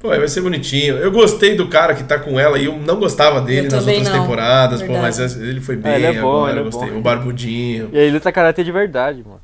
[0.00, 0.96] Pô, vai ser bonitinho.
[0.96, 3.86] Eu gostei do cara que tá com ela e eu não gostava dele Eu nas
[3.86, 4.20] outras não.
[4.20, 6.90] temporadas, pô, mas ele foi bem É, ele é bom, agora, ele é eu gostei.
[6.90, 6.98] bom.
[6.98, 7.90] O barbudinho.
[7.92, 9.40] E aí luta karatê de verdade, mano.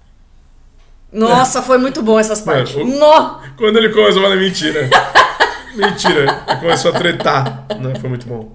[1.12, 2.74] Nossa, foi muito bom essas partes.
[2.76, 3.56] Mano, o-!
[3.56, 4.88] Quando ele começou a falar mentira.
[5.74, 6.44] mentira.
[6.48, 7.66] Ele começou a tretar.
[7.80, 8.52] Não, foi muito bom.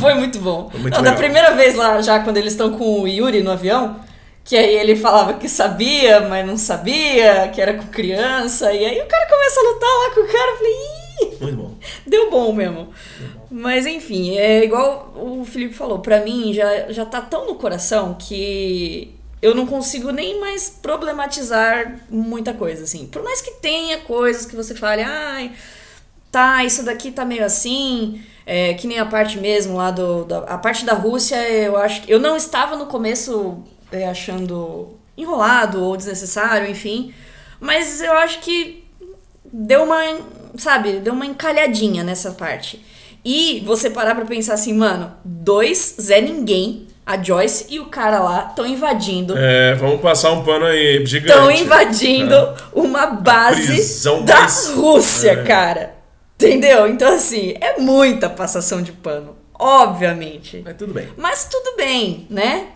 [0.00, 0.68] Foi muito bom.
[0.70, 3.50] Foi muito Não, da primeira vez lá, já quando eles estão com o Yuri no
[3.52, 3.96] avião,
[4.44, 9.00] que aí ele falava que sabia, mas não sabia, que era com criança, e aí
[9.00, 11.01] o cara começa a lutar lá com o cara, eu falei, Ih,
[11.40, 11.74] Muito bom.
[12.06, 12.88] deu bom mesmo.
[13.50, 18.14] Mas enfim, é igual o Felipe falou, pra mim já, já tá tão no coração
[18.18, 23.06] que eu não consigo nem mais problematizar muita coisa, assim.
[23.06, 25.52] Por mais que tenha coisas que você fale, ai,
[26.30, 30.24] tá, isso daqui tá meio assim, é, que nem a parte mesmo lá do.
[30.24, 32.12] Da, a parte da Rússia, eu acho que.
[32.12, 37.12] Eu não estava no começo é, achando enrolado ou desnecessário, enfim.
[37.60, 38.84] Mas eu acho que
[39.52, 40.00] deu uma.
[40.56, 42.84] Sabe, deu uma encalhadinha nessa parte.
[43.24, 48.20] E você parar pra pensar assim, mano, dois Zé Ninguém, a Joyce e o cara
[48.20, 49.34] lá estão invadindo.
[49.36, 51.32] É, vamos passar um pano aí gigante.
[51.32, 52.54] Estão invadindo É.
[52.74, 55.42] uma base da mais- Rússia, É.
[55.44, 55.94] cara.
[56.36, 56.88] Entendeu?
[56.88, 59.36] Então, assim, é muita passação de pano.
[59.58, 60.60] Obviamente.
[60.64, 61.08] Mas tudo bem.
[61.16, 62.66] Mas tudo bem, né?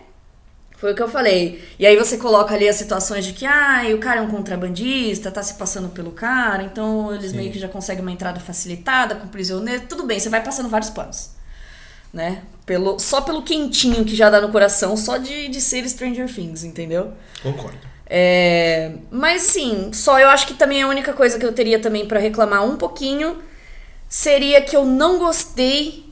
[0.77, 1.63] Foi o que eu falei.
[1.79, 5.31] E aí você coloca ali as situações de que, ah, o cara é um contrabandista,
[5.31, 7.37] tá se passando pelo cara, então eles Sim.
[7.37, 9.87] meio que já conseguem uma entrada facilitada com prisioneiro.
[9.89, 11.31] Tudo bem, você vai passando vários panos.
[12.13, 12.43] Né?
[12.63, 16.63] Pelo, só pelo quentinho que já dá no coração, só de, de ser Stranger Things,
[16.63, 17.11] entendeu?
[17.41, 17.79] Concordo.
[18.09, 22.07] É, mas assim, só eu acho que também a única coisa que eu teria também
[22.07, 23.37] pra reclamar um pouquinho
[24.07, 26.06] seria que eu não gostei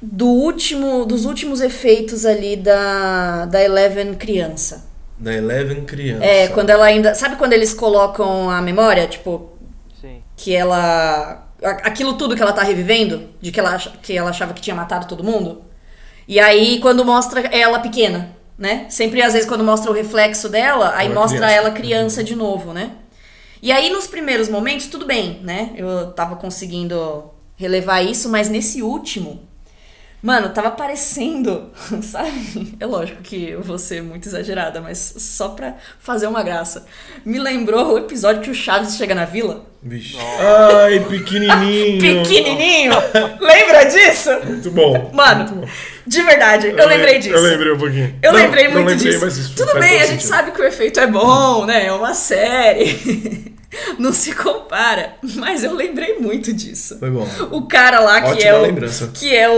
[0.00, 4.86] do último, dos últimos efeitos ali da, da Eleven criança.
[5.18, 6.24] Da Eleven criança.
[6.24, 7.14] É, quando ela ainda.
[7.14, 9.06] Sabe quando eles colocam a memória?
[9.06, 9.50] Tipo,
[10.00, 10.22] Sim.
[10.36, 11.48] que ela.
[11.62, 15.06] Aquilo tudo que ela tá revivendo, de que ela, que ela achava que tinha matado
[15.08, 15.62] todo mundo.
[16.28, 18.86] E aí, quando mostra ela pequena, né?
[18.90, 21.54] Sempre, às vezes, quando mostra o reflexo dela, aí Ela mostra criança.
[21.56, 22.90] ela criança de novo, né?
[23.62, 25.70] E aí, nos primeiros momentos, tudo bem, né?
[25.76, 27.24] Eu tava conseguindo
[27.56, 29.40] relevar isso, mas nesse último,
[30.22, 31.70] Mano, tava parecendo,
[32.02, 32.74] sabe?
[32.80, 36.86] É lógico que eu vou ser muito exagerada, mas só pra fazer uma graça.
[37.24, 39.64] Me lembrou o episódio que o Chaves chega na vila.
[39.82, 40.16] Vixe.
[40.18, 42.00] Ai, pequenininho.
[42.22, 42.92] Pequenininho!
[43.40, 44.30] Lembra disso?
[44.44, 45.10] Muito bom.
[45.14, 45.64] Mano,
[46.06, 47.34] de verdade, eu, lembrei disso.
[47.34, 48.18] Eu lembrei um pouquinho.
[48.22, 49.24] Eu Não, lembrei não muito lembrei, disso.
[49.24, 50.28] mas isso Tudo bem, a gente sentido.
[50.28, 51.86] sabe que o efeito é bom, né?
[51.86, 53.54] É uma série.
[53.98, 55.16] Não se compara.
[55.34, 56.98] Mas eu lembrei muito disso.
[56.98, 57.28] Foi bom.
[57.50, 58.62] O cara lá que Ótima é o.
[58.62, 59.10] lembrança.
[59.12, 59.54] Que é o.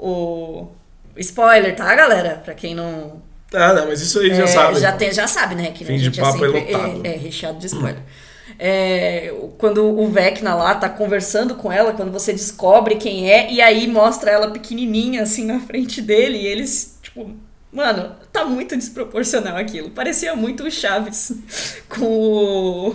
[0.00, 0.68] O.
[1.16, 2.42] Spoiler, tá, galera?
[2.44, 3.22] Pra quem não.
[3.54, 4.80] Ah, não, mas isso aí já é, sabe.
[4.80, 5.70] Já, tem, já sabe, né?
[5.70, 7.00] Que Fim a de gente papo é é sempre lotado.
[7.04, 7.98] é, é recheado de spoiler.
[8.62, 13.58] É, quando o Vecna lá tá conversando com ela, quando você descobre quem é, e
[13.58, 17.30] aí mostra ela pequenininha assim na frente dele, e eles, tipo,
[17.72, 19.88] mano, tá muito desproporcional aquilo.
[19.88, 21.32] Parecia muito o Chaves
[21.88, 22.88] com o,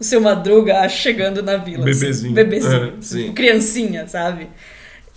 [0.00, 1.88] o seu Madruga chegando na vila.
[1.88, 2.00] assim.
[2.00, 2.34] Bebezinho.
[2.34, 2.74] bebezinho.
[2.74, 4.48] É, tipo, criancinha, sabe?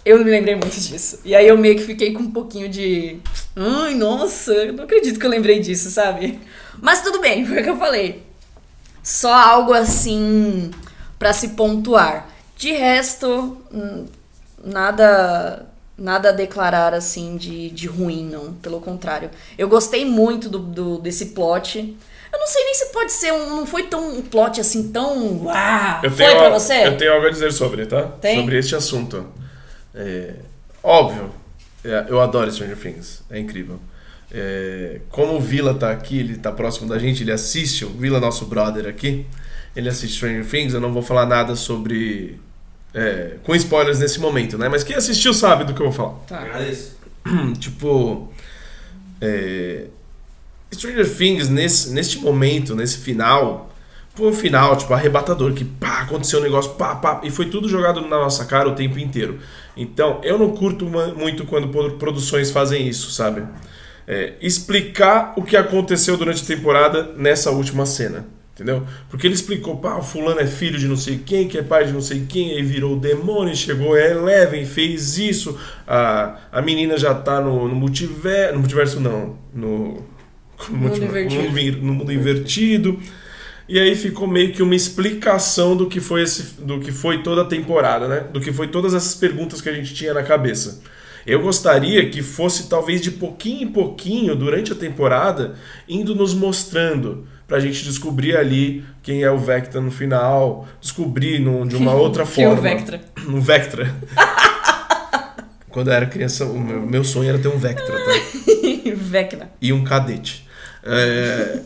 [0.05, 1.21] Eu me lembrei muito disso.
[1.25, 3.17] E aí eu meio que fiquei com um pouquinho de.
[3.55, 6.39] Ai, nossa, eu não acredito que eu lembrei disso, sabe?
[6.79, 8.26] Mas tudo bem, foi o que eu falei.
[9.07, 10.69] Só algo assim
[11.17, 12.27] pra se pontuar.
[12.57, 14.05] De resto, hum,
[14.63, 15.65] nada
[15.97, 18.53] nada a declarar assim de, de ruim, não.
[18.55, 19.31] Pelo contrário.
[19.57, 21.97] Eu gostei muito do, do- desse plot.
[22.33, 23.55] Eu não sei nem se pode ser um.
[23.55, 25.43] Não foi tão um plot assim tão.
[25.45, 25.99] Uau!
[26.03, 26.85] Eu foi pra al- você?
[26.85, 28.03] Eu tenho algo a dizer sobre, tá?
[28.03, 28.39] Tem?
[28.41, 29.25] Sobre este assunto.
[29.95, 30.33] É,
[30.83, 31.31] óbvio,
[31.83, 33.21] é, eu adoro Stranger Things.
[33.31, 33.79] É incrível.
[34.31, 38.19] É, como o Vila tá aqui, ele tá próximo da gente, ele assiste, o Vila,
[38.19, 39.25] nosso brother aqui,
[39.75, 42.39] ele assiste Stranger Things, eu não vou falar nada sobre.
[42.93, 44.67] é, com spoilers nesse momento, né?
[44.69, 46.13] Mas quem assistiu sabe do que eu vou falar.
[46.27, 46.39] Tá.
[46.41, 46.97] Agradeço.
[47.59, 48.31] tipo.
[49.21, 49.85] é,
[50.73, 53.73] Stranger Things, nesse, neste momento, nesse final,
[54.13, 57.69] foi um final, tipo, arrebatador, que pá, aconteceu um negócio, pá, pá, e foi tudo
[57.69, 59.39] jogado na nossa cara o tempo inteiro.
[59.77, 63.43] Então, eu não curto muito quando pro- produções fazem isso, sabe?
[64.07, 68.25] É, explicar o que aconteceu durante a temporada nessa última cena.
[68.55, 68.87] Entendeu?
[69.09, 71.85] Porque ele explicou, pá, o fulano é filho de não sei quem, que é pai
[71.85, 75.55] de não sei quem, aí virou o demônio, chegou a Eleven, fez isso,
[75.85, 80.03] a, a menina já tá no, no multiverso, no multiverso não, no,
[80.71, 81.77] no multiverso- invertido.
[81.77, 82.99] mundo- no mundo invertido.
[83.69, 87.41] E aí ficou meio que uma explicação do que foi esse, do que foi toda
[87.41, 88.21] a temporada, né?
[88.31, 90.81] Do que foi todas essas perguntas que a gente tinha na cabeça.
[91.27, 95.55] Eu gostaria que fosse talvez de pouquinho em pouquinho durante a temporada
[95.87, 101.67] indo nos mostrando pra gente descobrir ali quem é o Vectra no final, descobrir num-
[101.67, 102.61] de uma outra Que é o forma.
[102.61, 103.01] Vectra.
[103.27, 103.93] Um Vectra.
[105.69, 108.11] Quando eu era criança, o meu, meu sonho era ter um Vectra, tá?
[108.95, 109.49] Vecna.
[109.61, 110.47] e um cadete.
[110.83, 111.59] É,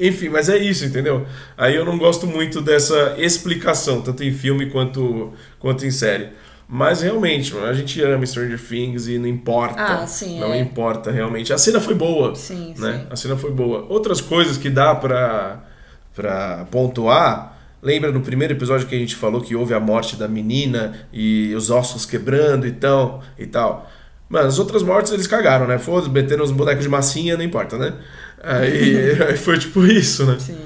[0.00, 1.24] Enfim, mas é isso, entendeu?
[1.56, 6.28] Aí eu não gosto muito dessa explicação, tanto em filme quanto, quanto em série.
[6.70, 9.82] Mas realmente, mano, a gente ama Stranger Things e não importa.
[9.82, 10.60] Ah, sim, Não é.
[10.60, 11.50] importa, realmente.
[11.50, 12.34] A cena foi boa.
[12.34, 12.98] Sim, né?
[13.00, 13.06] sim.
[13.08, 13.86] A cena foi boa.
[13.88, 15.64] Outras coisas que dá pra,
[16.14, 17.56] pra pontuar.
[17.82, 21.54] Lembra no primeiro episódio que a gente falou que houve a morte da menina e
[21.54, 23.90] os ossos quebrando e tal, e tal.
[24.28, 25.78] Mano, as outras mortes eles cagaram, né?
[25.78, 27.94] Foda-se, meteram os bonecos de massinha, não importa, né?
[28.42, 30.36] Aí, aí foi tipo isso, né?
[30.38, 30.58] Sim.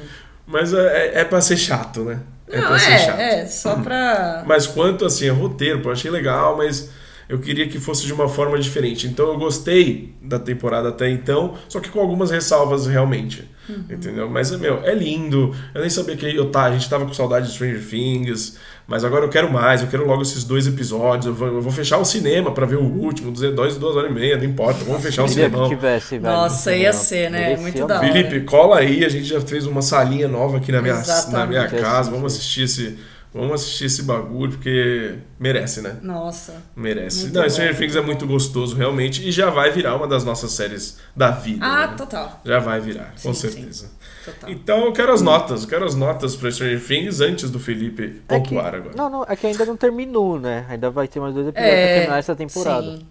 [0.46, 2.18] Mas é, é pra ser chato, né?
[2.52, 3.18] É Não, pra ser chato.
[3.20, 4.44] é, é, só pra.
[4.46, 6.90] Mas quanto assim, é roteiro, pô, achei legal, mas
[7.28, 9.06] eu queria que fosse de uma forma diferente.
[9.06, 13.50] Então eu gostei da temporada até então, só que com algumas ressalvas realmente.
[13.68, 13.84] Uhum.
[13.88, 14.28] Entendeu?
[14.28, 15.54] Mas, meu, é lindo.
[15.74, 19.04] Eu nem sabia que eu tá, a gente tava com saudade de Stranger Things, mas
[19.04, 21.26] agora eu quero mais, eu quero logo esses dois episódios.
[21.26, 24.14] Eu vou, eu vou fechar o cinema pra ver o último, dois, duas horas e
[24.14, 25.68] meia, não importa, vamos fechar o cinema.
[25.68, 26.34] que tivesse, velho.
[26.34, 27.56] Nossa, no ia ser, né?
[27.56, 28.12] Muito da hora.
[28.12, 31.32] Felipe, cola aí, a gente já fez uma salinha nova aqui na minha, Exatamente.
[31.32, 32.10] na minha casa.
[32.10, 32.98] Vamos assistir esse.
[33.34, 35.98] Vamos assistir esse bagulho, porque merece, né?
[36.02, 36.62] Nossa.
[36.76, 37.30] Merece.
[37.30, 40.52] Não, bom, Stranger Things é muito gostoso, realmente, e já vai virar uma das nossas
[40.52, 41.64] séries da vida.
[41.64, 41.94] Ah, né?
[41.96, 42.40] total.
[42.44, 43.90] Já vai virar, com Sim, certeza.
[44.22, 44.50] Total.
[44.50, 48.22] Então eu quero as notas, eu quero as notas para Stranger Things antes do Felipe
[48.28, 48.94] É que, pontuar agora.
[48.94, 50.66] não, não, é que ainda não terminou, né?
[50.68, 52.86] Ainda vai ter mais dois episódios pra terminar essa temporada.
[52.86, 53.06] É, Sim.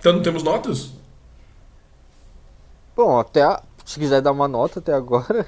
[0.00, 0.90] Então não temos notas?
[2.96, 5.46] Bom, até a- se quiser dar uma nota até agora.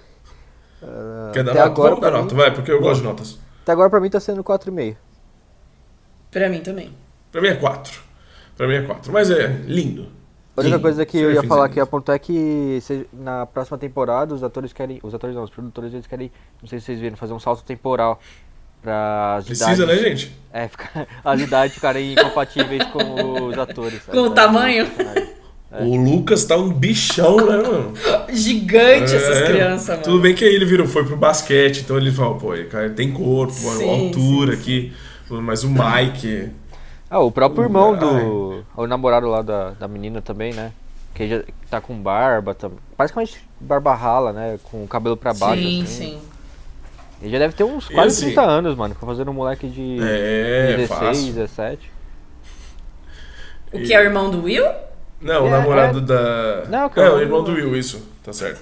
[1.32, 1.62] Quer dar até nota?
[1.72, 3.38] agora Vamos dar nota, vai, porque eu gosto de notas.
[3.62, 4.96] Até agora pra mim tá sendo 4,5.
[6.30, 6.92] Pra mim também.
[7.30, 8.00] Pra mim é 4.
[8.56, 9.12] Pra mim é 4.
[9.12, 10.08] Mas é lindo.
[10.54, 10.80] A única Lindo.
[10.82, 14.70] coisa que eu ia falar aqui, apontar é que se- na próxima temporada os atores
[14.72, 15.00] querem.
[15.02, 16.30] Os atores não, os produtores eles querem.
[16.60, 18.20] Não sei se vocês viram, fazer um salto temporal
[18.82, 20.02] pra as Precisa, idades.
[20.02, 20.36] né, gente?
[20.52, 24.02] É, ficar, as idades ficarem incompatíveis com os atores.
[24.02, 24.86] Com o tamanho?
[25.72, 26.08] Personagens.
[26.08, 27.92] O Lucas tá um bichão, né, mano?
[28.32, 30.02] Gigante essas É, crianças, mano.
[30.02, 32.90] Tudo bem que aí ele virou, foi pro basquete, então ele falou, pô, ele cara,
[32.90, 34.92] tem corpo, Sim, altura sim, aqui.
[35.30, 36.50] Mas o Mike.
[37.08, 38.00] Ah, o próprio irmão Ai.
[38.00, 38.64] do.
[38.76, 40.72] O namorado lá da, da menina também, né?
[41.14, 42.78] Que já tá com barba também.
[42.96, 44.58] Basicamente barba rala, né?
[44.64, 45.62] Com o cabelo pra baixo.
[45.62, 46.04] sim, assim.
[46.12, 46.18] sim.
[47.22, 48.94] Ele já deve ter uns quase assim- 30 anos, mano.
[48.94, 51.32] Fica fazendo um moleque de É, 16, fácil.
[51.32, 51.90] 17.
[53.72, 54.66] O que é o irmão do Will?
[55.22, 56.02] Não, o É, namorado é.
[56.02, 56.64] da.
[56.68, 58.06] Não, é, é o o irmão do Will, isso.
[58.24, 58.60] Tá certo.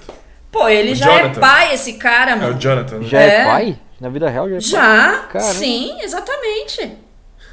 [0.51, 1.39] Pô, ele O já é Jonathan.
[1.39, 2.55] pai, esse cara, É mano.
[2.55, 2.97] o Jonathan.
[2.99, 3.07] né?
[3.07, 3.45] Já é, É.
[3.45, 3.79] pai?
[3.99, 4.61] Na vida real já é pai?
[4.69, 5.53] Já, Caramba.
[5.53, 6.97] sim, exatamente.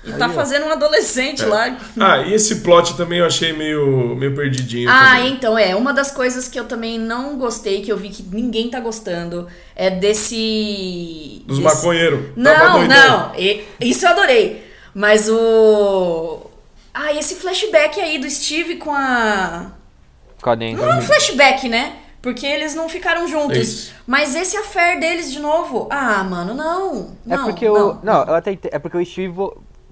[0.05, 0.31] E Aí, tá ó.
[0.31, 1.77] fazendo um adolescente lá.
[2.01, 4.89] Ah, e esse plot também eu achei meio, meio perdidinho.
[4.89, 5.33] Ah, também.
[5.33, 5.75] então é.
[5.77, 9.47] Uma das coisas que eu também não gostei, que eu vi que ninguém tá gostando,
[9.77, 11.43] é desse.
[11.47, 12.21] Dos desse- maconheiros.
[12.43, 13.19] Tava Não, doidão.
[13.29, 13.33] não.
[13.39, 14.65] e- Isso eu adorei.
[14.95, 16.48] Mas o.
[17.01, 19.71] Ah, esse flashback aí do Steve com a.
[20.43, 20.75] Com a Nancy.
[20.75, 21.97] Não é um flashback, né?
[22.21, 23.57] Porque eles não ficaram juntos.
[23.57, 23.95] Isso.
[24.05, 25.87] Mas esse affair deles de novo.
[25.93, 27.17] Ah, mano, não.
[27.25, 27.91] É não, porque não.
[27.91, 27.99] o.
[28.03, 29.33] Não, ela tem, é porque o Steve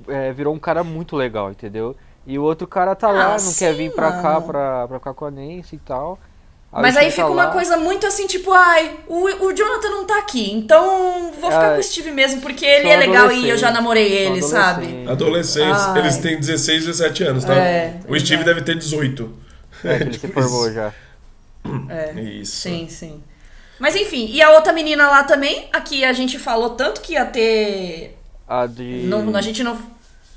[0.09, 1.95] é, virou um cara muito legal, entendeu?
[2.27, 4.47] E o outro cara tá lá, Ah, não quer sim, vir pra cá mano.
[4.49, 6.19] pra, pra ficar com a Nancy e tal.
[6.83, 7.51] Mas o aí Steve fica tá uma lá.
[7.51, 11.75] coisa muito assim, tipo, ai, o, o Jonathan não tá aqui, então vou ficar Ah,
[11.75, 15.05] com o Steve mesmo, porque ele é legal e eu já namorei ele, sabe?
[15.09, 15.83] adolescentes.
[15.83, 15.99] Ai.
[16.01, 17.55] eles têm 16, 17 anos, tá?
[17.55, 18.45] É, o Steve exato.
[18.45, 19.31] deve ter 18.
[19.85, 20.75] É, ele se Tipo formou isso.
[20.75, 20.93] já.
[21.89, 22.13] É.
[22.21, 22.57] Isso.
[22.57, 23.23] Sim, sim.
[23.79, 27.25] Mas enfim, e a outra menina lá também, aqui a gente falou tanto que ia
[27.27, 28.17] ter.
[28.49, 29.03] A de.
[29.07, 29.77] Não, a gente não.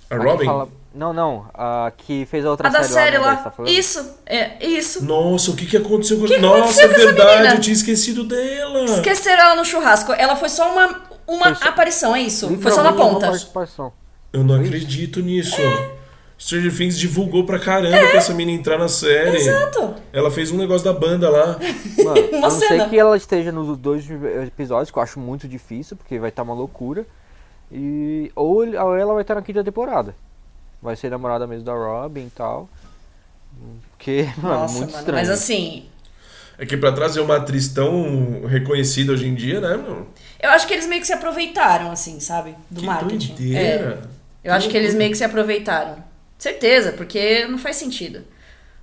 [0.10, 0.46] A a que Robin?
[0.46, 1.46] fala- Não, não.
[1.54, 3.36] A que fez a outra A da série né, lá.
[3.38, 3.70] que você tá?
[3.70, 5.06] Isso, é, isso.
[5.06, 7.56] Nossa, o que que aconteceu com que Nossa, aconteceu é com essa verdade, menina?
[7.56, 8.86] eu tinha esquecido dela.
[8.86, 10.12] Esqueceram ela no churrasco.
[10.14, 12.58] Ela foi só uma, uma Foi só- aparição, é isso?
[12.58, 13.32] Foi só na ponta.
[14.34, 15.56] Eu não acredito nisso.
[16.38, 19.36] Stranger Things divulgou pra caramba pra essa menina entrar na série.
[19.36, 19.40] É.
[19.42, 19.94] Exato.
[20.14, 21.60] Ela fez um negócio da banda lá.
[22.04, 24.06] Mano, a não ser que ela esteja nos dois
[24.48, 27.06] episódios, que eu acho muito difícil, porque vai estar uma loucura.
[27.72, 30.16] E ou, ele- ou ela vai estar na quinta temporada.
[30.82, 32.70] Vai ser namorada mesmo da Robin e tal.
[33.92, 35.00] Porque, mano, Nossa, muito mano.
[35.00, 35.20] estranho.
[35.20, 35.86] Mas assim,
[36.58, 40.08] É que pra trazer uma atriz tão reconhecida hoje em dia, né, meu?
[40.42, 42.56] eu acho que eles meio que se aproveitaram, assim, sabe?
[42.70, 43.32] Do que marketing.
[43.34, 43.36] É.
[43.36, 44.02] doideira.
[44.44, 45.98] Eu acho que eles meio que se aproveitaram.
[46.38, 48.24] Certeza, porque não faz sentido.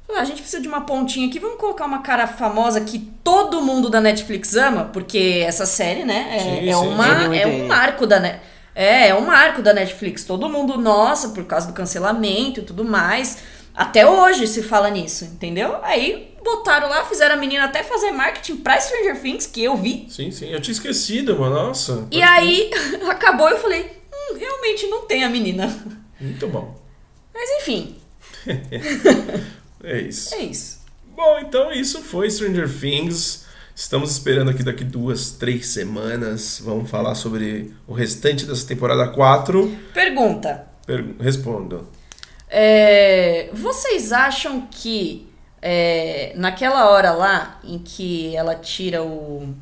[0.08, 3.60] Ah, a gente precisa de uma pontinha aqui, vamos colocar uma cara famosa que todo
[3.62, 6.88] mundo da Netflix ama, porque essa série, né, é, Sim, é sim.
[6.88, 8.40] uma, é um marco da Net.
[8.76, 10.24] É, é um marco da Netflix.
[10.24, 13.38] Todo mundo, nossa, por causa do cancelamento e tudo mais.
[13.74, 15.78] Até hoje se fala nisso, entendeu?
[15.82, 20.06] Aí botaram lá, fizeram a menina até fazer marketing pra Stranger Things, que eu vi.
[20.10, 20.48] Sim, sim.
[20.50, 21.54] Eu tinha esquecido, mano.
[21.54, 22.06] Nossa.
[22.10, 22.70] E aí
[23.08, 25.74] acabou e eu falei, hum, realmente não tem a menina.
[26.20, 26.78] Muito bom.
[27.34, 27.96] Mas enfim,
[29.82, 30.34] É isso.
[30.34, 30.80] é isso.
[31.14, 33.45] Bom, então isso foi Stranger Things.
[33.78, 36.62] Estamos esperando aqui daqui duas, três semanas.
[36.64, 39.70] Vamos falar sobre o restante dessa temporada 4.
[39.92, 40.66] Pergunta.
[40.86, 41.86] Per- Respondo.
[42.48, 45.28] É, vocês acham que
[45.60, 49.54] é, naquela hora lá em que ela tira o.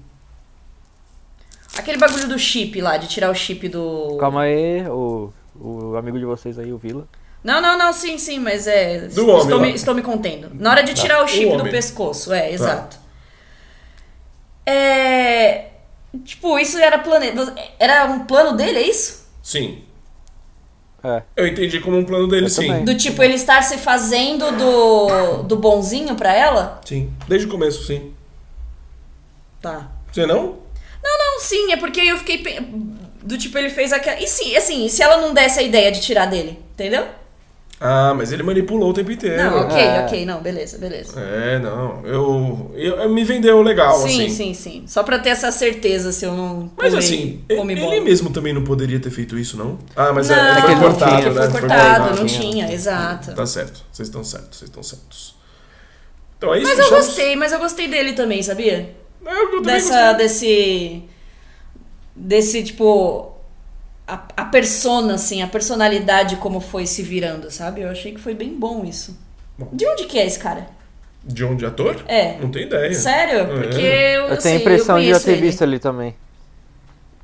[1.76, 4.16] Aquele bagulho do chip lá, de tirar o chip do.
[4.20, 7.08] Calma aí, o, o amigo de vocês aí, o Vila.
[7.42, 9.00] Não, não, não, sim, sim, mas é.
[9.00, 10.50] Do estou, homem me, estou me contendo.
[10.54, 11.72] Na hora de tirar o chip do homem.
[11.72, 13.02] pescoço, é, exato.
[14.66, 15.66] É.
[16.24, 17.32] Tipo, isso era plane...
[17.78, 19.26] Era um plano dele, é isso?
[19.42, 19.82] Sim.
[21.02, 21.22] É.
[21.36, 22.66] Eu entendi como um plano dele, Eu sim.
[22.68, 22.84] também.
[22.84, 26.80] Do tipo, ele estar se fazendo do, do bonzinho pra ela?
[26.84, 27.12] Sim.
[27.28, 28.14] Desde o começo, sim.
[29.60, 29.88] Tá.
[30.12, 30.58] Você não?
[31.02, 32.38] Não, não, sim, é porque eu fiquei.
[32.38, 32.60] pe-
[33.22, 34.18] Do tipo, ele fez aquela.
[34.20, 37.06] E sim, assim, se ela não desse a ideia de tirar dele, entendeu?
[37.86, 39.36] Ah, mas ele manipulou o tempo inteiro.
[39.36, 40.00] Não, ok, É.
[40.06, 41.20] ok, não, beleza, beleza.
[41.20, 42.00] É, não.
[42.06, 44.30] Eu, eu, eu- me vendeu legal, sim, assim.
[44.30, 44.84] sim, sim.
[44.86, 46.70] Só pra ter essa certeza se eu não.
[46.78, 48.00] Mas assim, ele bola.
[48.00, 49.78] mesmo também não poderia ter feito isso, não?
[49.94, 51.42] Ah, mas é- não, foi ele não cortado, tinha, né?
[51.42, 52.20] Foi Foi cortado, cortado.
[52.20, 52.72] não tinha.
[52.72, 53.34] exato.
[53.34, 53.82] Tá certo.
[53.92, 55.34] Vocês estão certos, vocês estão certos.
[56.38, 58.94] Então é isso, Mas eu gostei, mas eu gostei dele também, sabia?
[59.26, 60.14] É, eu também Dessa, gostei.
[60.16, 61.02] desse.
[62.16, 63.33] Desse, tipo.
[64.06, 67.80] A, a persona, assim, a personalidade como foi se virando, sabe?
[67.82, 69.18] Eu achei que foi bem bom isso.
[69.58, 69.68] Bom.
[69.72, 70.66] De onde que é esse cara?
[71.22, 71.96] De onde ator?
[72.06, 72.36] É.
[72.38, 72.92] Não tenho ideia.
[72.92, 73.46] Sério?
[73.46, 75.40] Porque eu, Eu, sei, tenho a impressão de já ter ele.
[75.40, 76.14] visto ali também.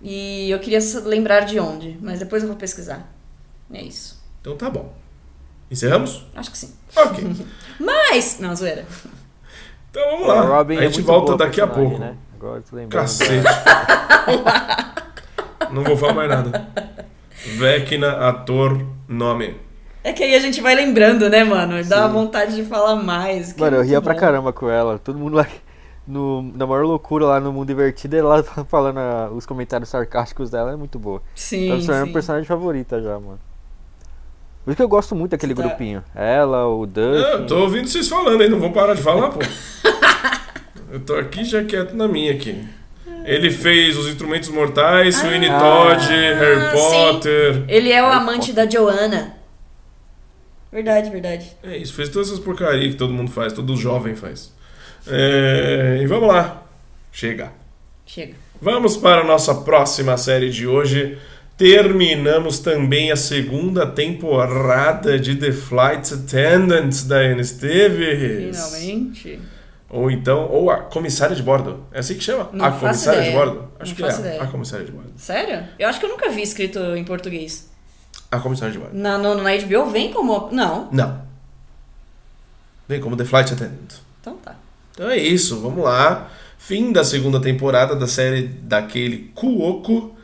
[0.00, 3.06] E eu queria lembrar de onde, mas depois eu vou pesquisar.
[3.70, 4.18] É isso.
[4.40, 4.94] Então tá bom.
[5.70, 6.26] Encerramos?
[6.34, 6.74] Acho que sim.
[6.96, 7.22] Ok.
[7.78, 8.38] Mas.
[8.40, 8.84] Não, zoeira.
[9.90, 10.40] Então vamos A lá.
[10.56, 11.98] Robin a é gente muito volta daqui a pouco.
[11.98, 12.16] Né?
[12.36, 13.02] Agora eu tô lembrando.
[13.02, 13.44] Cacete.
[15.72, 16.68] Não vou falar mais nada.
[17.56, 19.54] Vecna, ator, nome.
[20.02, 21.82] É que aí a gente vai lembrando, né, mano?
[21.84, 23.52] Dá uma vontade de falar mais.
[23.52, 24.20] que Mano, é eu ria pra bom.
[24.20, 24.98] caramba com ela.
[24.98, 25.46] Todo mundo lá
[26.06, 30.72] no, na maior loucura lá no mundo invertido, ela falando ah, os comentários sarcásticos dela
[30.72, 31.22] é muito boa.
[31.34, 31.68] Sim.
[31.70, 33.38] Tá se tornando personagem favorita já, mano.
[34.64, 35.62] Por isso que eu gosto muito daquele Tá.
[35.62, 36.02] grupinho.
[36.14, 37.30] Ela, o Dustin.
[37.32, 39.38] Eu tô ouvindo vocês falando aí, não vou parar de falar, pô.
[40.90, 42.66] Eu tô aqui já quieto na minha aqui.
[43.24, 45.58] Ele fez Os Instrumentos Mortais, Sweeney Ah.
[45.58, 46.90] Todd, Harry sim.
[46.90, 47.64] Potter.
[47.68, 49.34] Ele é o Harry amante da Joanna.
[50.72, 51.46] Verdade, verdade.
[51.62, 54.52] É isso, fez todas essas porcarias que todo mundo faz, todo jovem faz.
[55.06, 56.62] É, e vamos lá.
[57.12, 57.52] Chega.
[58.06, 58.34] Chega.
[58.60, 61.18] Vamos para a nossa próxima série de hoje.
[61.56, 68.56] Terminamos também a segunda temporada de The Flight Attendant da Anne Stevens.
[68.56, 69.40] Finalmente.
[69.90, 71.84] Ou então, ou a comissária de bordo.
[71.90, 72.48] É assim que chama?
[72.52, 73.44] Não a comissária de ideia.
[73.44, 73.68] bordo?
[73.80, 74.18] Acho Não que é.
[74.20, 74.42] ideia.
[74.42, 75.12] A comissária de bordo.
[75.16, 75.66] Sério?
[75.78, 77.68] Eu acho que eu nunca vi escrito em português.
[78.30, 78.96] A comissária de bordo.
[78.96, 80.48] Na, no, na HBO vem como.
[80.52, 80.88] Não.
[80.92, 81.22] Não.
[82.88, 83.92] Vem como The Flight Attendant.
[84.20, 84.54] Então tá.
[84.92, 86.30] Então é isso, vamos lá.
[86.56, 90.14] Fim da segunda temporada da série daquele Kuoko.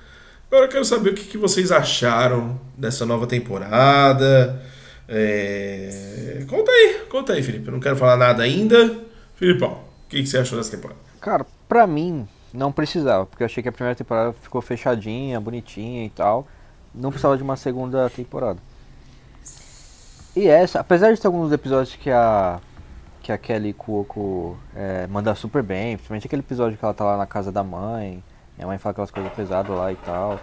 [0.49, 4.63] Agora eu quero saber o que, que vocês acharam dessa nova temporada.
[5.09, 7.67] É, Conta aí, conta aí, Felipe.
[7.67, 9.06] Eu não quero falar nada ainda.
[9.37, 10.99] Filipão, o que, que você achou dessa temporada?
[11.21, 16.05] Cara, pra mim, não precisava, porque eu achei que a primeira temporada ficou fechadinha, bonitinha
[16.05, 16.47] e tal.
[16.95, 18.59] Não precisava de uma segunda temporada.
[20.35, 22.61] E essa, apesar de ter alguns episódios que a
[23.23, 27.17] que a Kelly Cuoco é, manda super bem, principalmente aquele episódio que ela tá lá
[27.17, 28.23] na casa da mãe,
[28.57, 30.39] minha mãe fala aquelas coisas pesadas lá e tal.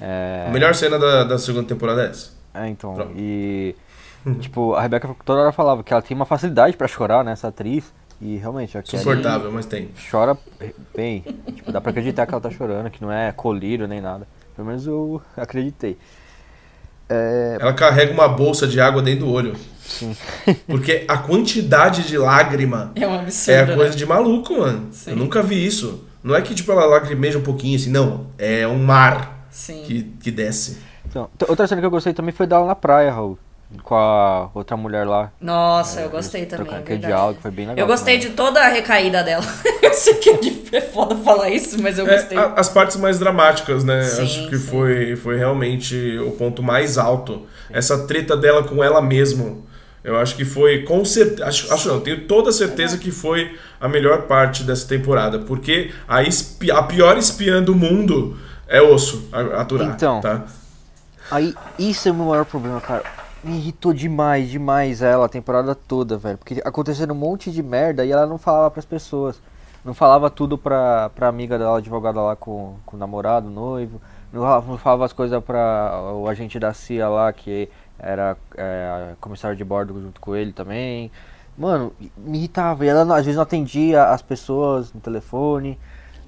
[0.00, 2.30] É, A melhor cena da, da segunda temporada é essa.
[2.54, 3.12] é, então, Pronto.
[3.14, 3.76] e
[4.40, 7.48] tipo, a Rebeca toda hora falava que ela tem uma facilidade pra chorar, né, essa
[7.48, 7.92] atriz,
[8.22, 9.90] e realmente a Suportável, mas tem.
[10.10, 10.38] chora
[10.94, 11.24] bem.
[11.56, 14.26] tipo, dá pra acreditar que ela tá chorando, que não é colírio nem nada.
[14.54, 15.98] Pelo menos eu acreditei.
[17.08, 19.54] É, Ela carrega uma bolsa de água dentro do olho.
[19.80, 20.16] sim.
[20.66, 23.50] Porque a quantidade de lágrima É um absurdo.
[23.58, 23.74] é a né?
[23.76, 24.88] coisa de maluco, mano.
[24.92, 25.10] Sim.
[25.10, 26.06] Eu nunca vi isso.
[26.22, 28.26] Não é que tipo ela lacrimeja um pouquinho assim, não.
[28.38, 29.82] É um mar Sim.
[29.84, 30.78] que, que desce.
[31.06, 33.36] Então, outra cena que eu gostei também foi dela na praia, Raul.
[33.82, 35.30] Com a outra mulher lá.
[35.40, 36.66] Nossa, eu Eles gostei também.
[36.66, 37.06] é aquele verdade.
[37.12, 37.82] diálogo, foi bem legal.
[37.82, 38.30] Eu gostei também.
[38.30, 39.44] de toda a recaída dela.
[39.82, 40.30] eu sei que
[40.72, 42.38] é é foda falar isso, mas eu É, gostei.
[42.38, 44.02] a- as partes mais dramáticas, né?
[44.04, 44.66] Sim, Acho que sim.
[44.70, 47.46] foi, foi realmente o ponto mais alto.
[47.70, 49.56] Essa treta dela com ela mesma.
[50.04, 51.46] Eu acho que foi, com certeza.
[51.46, 55.38] Acho, acho não, tenho toda a certeza que foi a melhor parte dessa temporada.
[55.40, 59.88] Porque a, espi- a pior espiã do mundo é osso a- aturar.
[59.94, 60.20] Então.
[60.20, 60.42] Tá?
[61.30, 63.04] Aí, isso é o meu maior problema, cara.
[63.42, 66.38] Me irritou demais, demais ela a temporada toda, velho.
[66.38, 69.40] Porque acontecendo um monte de merda e ela não falava pras pessoas.
[69.84, 74.00] Não falava tudo pra, pra amiga dela, advogada lá com, com o namorado, noivo.
[74.32, 77.68] Não não falava as coisas pra o agente da CIA lá, que
[77.98, 81.10] era é, comissário de bordo junto com ele também.
[81.58, 82.84] Mano, me irritava.
[82.84, 85.78] E ela às vezes não atendia as pessoas no telefone.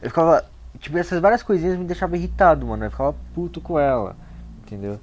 [0.03, 0.45] Eu ficava.
[0.81, 2.85] Tipo, essas várias coisinhas me deixavam irritado, mano.
[2.85, 4.17] Eu ficava puto com ela.
[4.65, 4.99] Entendeu?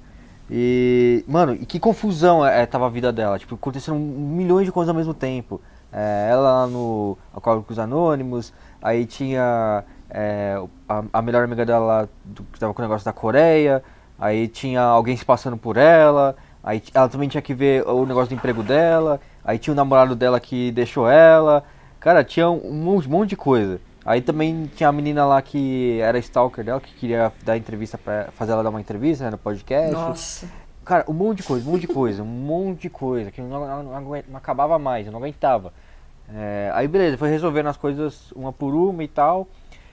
[0.50, 1.24] E.
[1.26, 3.38] Mano, e que confusão é, tava a vida dela.
[3.38, 5.60] Tipo, aconteceram milhões de coisas ao mesmo tempo.
[5.92, 12.58] É, ela no Alcoólicos Anônimos, aí tinha é, a, a melhor amiga dela do, que
[12.58, 13.82] tava com o negócio da Coreia,
[14.18, 18.30] aí tinha alguém se passando por ela, aí ela também tinha que ver o negócio
[18.30, 21.62] do emprego dela, aí tinha o namorado dela que deixou ela.
[22.00, 23.78] Cara, tinha um monte, monte de coisa.
[24.04, 28.30] Aí também tinha a menina lá que era stalker dela, que queria dar entrevista para
[28.32, 29.92] fazer ela dar uma entrevista né, no podcast.
[29.92, 30.48] Nossa.
[30.84, 33.60] Cara, um monte de coisa, um monte de coisa, um monte de coisa, que não,
[33.66, 35.72] não, não não acabava mais, eu não aguentava.
[36.34, 39.46] É, aí beleza, foi resolvendo as coisas uma por uma e tal.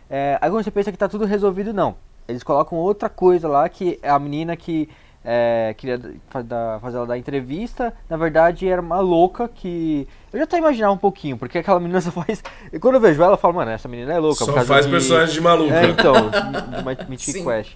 [0.10, 1.96] É, aí quando você pensa que tá tudo resolvido, não.
[2.28, 4.90] Eles colocam outra coisa lá, que é a menina que
[5.24, 5.98] é, queria
[6.44, 10.08] dar- fazer ela dar entrevista, na verdade era uma louca que.
[10.32, 12.44] Eu já até imaginava um pouquinho, porque aquela menina só faz.
[12.72, 14.46] E quando eu vejo ela, eu falo, mano, essa menina é louca.
[14.46, 15.74] Só faz de- personagem de maluco.
[15.74, 16.14] é, então,
[17.04, 17.44] de Mythic.
[17.44, 17.76] Quest.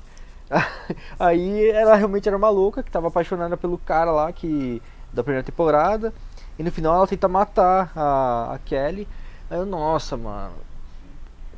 [1.19, 4.81] Aí ela realmente era uma louca que tava apaixonada pelo cara lá que
[5.11, 6.13] da primeira temporada.
[6.57, 9.07] E no final ela tenta matar a, a Kelly.
[9.49, 10.53] Aí eu, nossa, mano.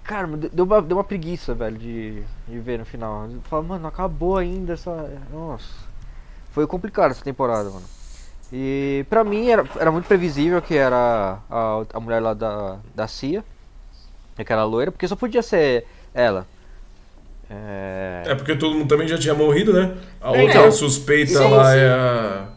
[0.06, 3.26] Cara, deu uma, deu uma preguiça, velho, de, de ver no final.
[3.30, 5.12] Eu falo, mano, não acabou ainda essa.
[5.34, 5.66] Nossa.
[6.52, 7.86] Foi complicado essa temporada, mano.
[8.54, 13.08] E pra mim era, era muito previsível que era a, a mulher lá da, da
[13.08, 13.44] CIA,
[14.38, 16.46] aquela loira, porque só podia ser ela.
[17.50, 18.24] É...
[18.26, 19.98] É porque todo mundo também já tinha morrido, né?
[20.22, 20.72] A É, outra então.
[20.72, 21.78] suspeita Sim, lá sim.
[21.80, 22.48] é a.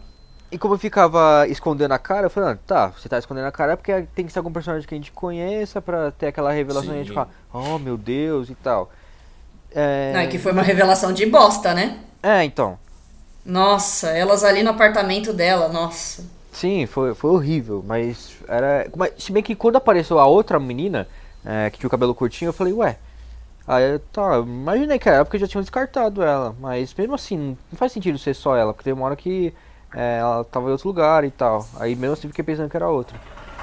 [0.50, 3.52] E como eu ficava escondendo a cara, eu falei, ah, tá, você tá escondendo a
[3.52, 6.52] cara é porque tem que ser algum personagem que a gente conheça pra ter aquela
[6.52, 7.14] revelação e a gente Sim.
[7.14, 8.90] falar, oh meu Deus e tal.
[9.70, 11.98] É, Não, é que foi uma revelação de bosta, né?
[12.22, 12.78] é então.
[13.44, 16.24] Nossa, elas ali no apartamento dela, nossa.
[16.52, 18.90] Sim, foi, foi horrível, mas era.
[18.96, 21.06] mas se bem que quando apareceu a outra menina,
[21.44, 22.96] é, que tinha o cabelo curtinho, eu falei, ué.
[23.66, 27.56] Aí tá, eu imaginei que era ela porque já tinham descartado ela, mas mesmo assim,
[27.70, 29.52] não faz sentido ser só ela, porque tem uma hora que
[29.94, 31.66] é, ela tava em outro lugar e tal.
[31.78, 33.18] Aí mesmo assim fiquei pensando que era outra.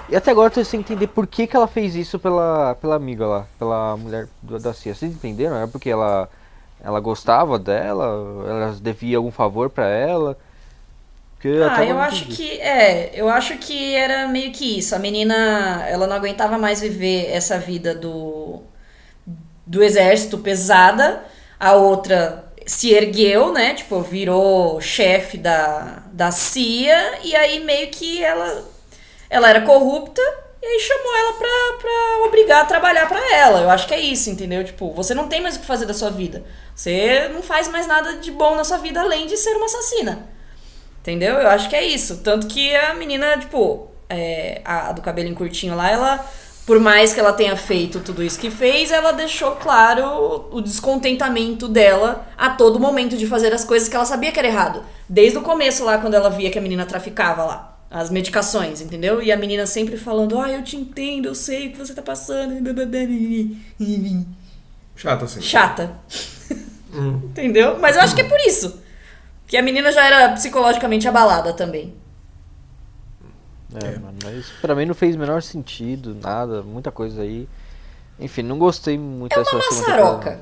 [0.10, 2.96] E até agora eu tô sem entender por que, que ela fez isso pela, pela
[2.96, 4.94] amiga lá, pela mulher do- da Cia.
[4.94, 5.58] Vocês entenderam?
[5.58, 6.30] É porque ela,
[6.84, 8.06] ela gostava dela?
[8.48, 10.38] Ela devia algum favor pra ela?
[11.70, 12.36] Ah, eu acho entendi.
[12.38, 14.96] que é, eu acho que era meio que isso.
[14.96, 18.64] A menina, ela não aguentava mais viver essa vida do
[19.66, 21.24] do exército pesada.
[21.60, 23.74] A outra se ergueu, né?
[23.74, 28.66] Tipo, virou chefe da, da CIA e aí meio que ela
[29.30, 30.22] ela era corrupta
[30.61, 33.61] e aí chamou ela pra, pra obrigar a trabalhar pra ela.
[33.61, 34.63] Eu acho que é isso, entendeu?
[34.63, 36.43] Tipo, você não tem mais o que fazer da sua vida.
[36.74, 40.28] Você não faz mais nada de bom na sua vida além de ser uma assassina.
[41.01, 41.36] Entendeu?
[41.36, 42.18] Eu acho que é isso.
[42.24, 46.26] Tanto que a menina, tipo, é, a do cabelinho curtinho lá, ela,
[46.66, 51.68] por mais que ela tenha feito tudo isso que fez, ela deixou claro o descontentamento
[51.68, 54.84] dela a todo momento de fazer as coisas que ela sabia que era errado.
[55.07, 57.78] Desde o começo lá, quando ela via que a menina traficava lá.
[57.91, 59.22] As medicações, entendeu?
[59.22, 62.01] E a menina sempre falando, ah, eu te entendo, eu sei o que você tá
[62.01, 62.53] passando.
[64.95, 65.41] Chato assim.
[65.41, 65.91] Chata.
[67.30, 67.78] entendeu?
[67.80, 68.82] Mas eu acho que é por isso.
[69.47, 71.93] Que a menina já era psicologicamente abalada também.
[73.84, 77.48] É, mano, mas pra mim não fez o menor sentido, nada, muita coisa aí.
[78.20, 80.40] Enfim, não gostei muito É dessa maçaroca.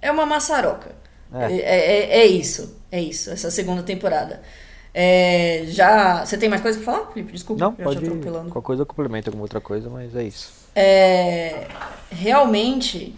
[0.00, 0.92] É uma maçaroca.
[1.32, 1.44] É.
[1.44, 1.56] É.
[1.58, 2.76] É, é isso.
[2.90, 4.40] É isso, essa segunda temporada.
[4.92, 6.24] É, já.
[6.24, 7.32] Você tem mais coisa pra falar, Felipe?
[7.32, 8.50] Desculpa, Não, eu pode já tô atropelando.
[8.50, 10.52] qualquer coisa eu complemento alguma outra coisa, mas é isso.
[10.74, 11.68] É,
[12.10, 13.14] realmente,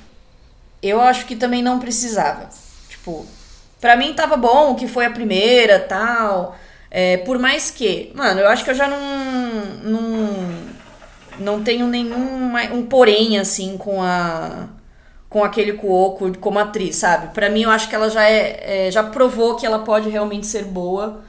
[0.82, 2.48] eu acho que também não precisava.
[2.88, 3.24] Tipo,
[3.80, 6.56] pra mim tava bom o que foi a primeira tal.
[6.94, 9.00] É, por mais que, mano, eu acho que eu já não.
[9.82, 10.72] Não,
[11.38, 14.68] não tenho nenhum um porém assim com a.
[15.30, 17.32] Com aquele Cuoco como atriz, sabe?
[17.32, 20.46] Pra mim, eu acho que ela já é, é, já provou que ela pode realmente
[20.46, 21.24] ser boa.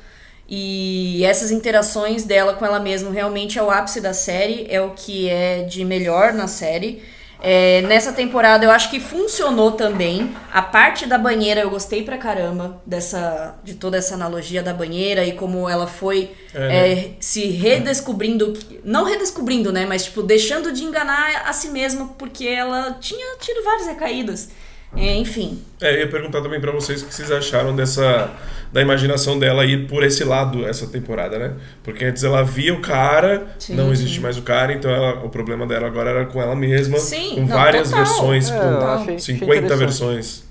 [0.49, 4.89] E essas interações dela com ela mesma realmente é o ápice da série, é o
[4.91, 7.01] que é de melhor na série.
[7.46, 10.34] É, nessa temporada eu acho que funcionou também.
[10.52, 15.26] A parte da banheira eu gostei pra caramba dessa, de toda essa analogia da banheira
[15.26, 20.84] e como ela foi É, é, se redescobrindo, não redescobrindo, né, mas tipo deixando de
[20.84, 24.50] enganar a si mesma porque ela tinha tido várias recaídas.
[24.96, 28.30] É, enfim, É, eu ia perguntar também pra vocês o que vocês acharam dessa
[28.72, 31.54] da imaginação dela ir por esse lado essa temporada, né?
[31.84, 34.22] Porque antes ela via o cara, Sim, não existe sim.
[34.22, 37.41] mais o cara, então ela- o problema dela agora era com ela mesma, Sim, com
[37.41, 38.06] não, várias total.
[38.06, 39.80] versões, É, com achei- achei 50 interessante.
[39.80, 40.44] versões.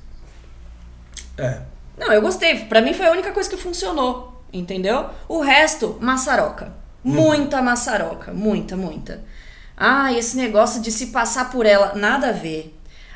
[1.39, 1.59] É.
[1.99, 2.57] Não, eu gostei.
[2.65, 5.07] Pra mim foi a única coisa que funcionou, entendeu?
[5.29, 6.73] O resto, maçaroca.
[7.05, 8.33] Muita maçaroca.
[8.33, 9.21] Muita, muita.
[9.77, 12.73] Ah, esse negócio de se passar por ela, nada a ver.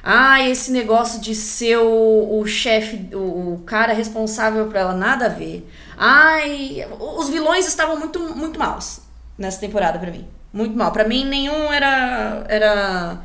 [0.08, 5.26] Ah, esse negócio de ser o, o chefe, o, o cara responsável por ela, nada
[5.26, 5.68] a ver.
[5.98, 6.86] Ai,
[7.18, 9.00] os vilões estavam muito, muito maus
[9.36, 10.24] nessa temporada pra mim.
[10.52, 10.92] Muito mal.
[10.92, 13.18] Pra mim, nenhum era, era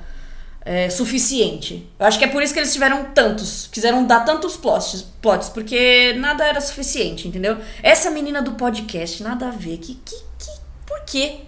[0.66, 1.88] é, suficiente.
[2.00, 5.50] Eu acho que é por isso que eles tiveram tantos, quiseram dar tantos plots, plots
[5.50, 7.60] porque nada era suficiente, entendeu?
[7.84, 9.78] Essa menina do podcast, nada a ver.
[9.78, 10.52] Que, que, que,
[10.84, 11.42] por quê?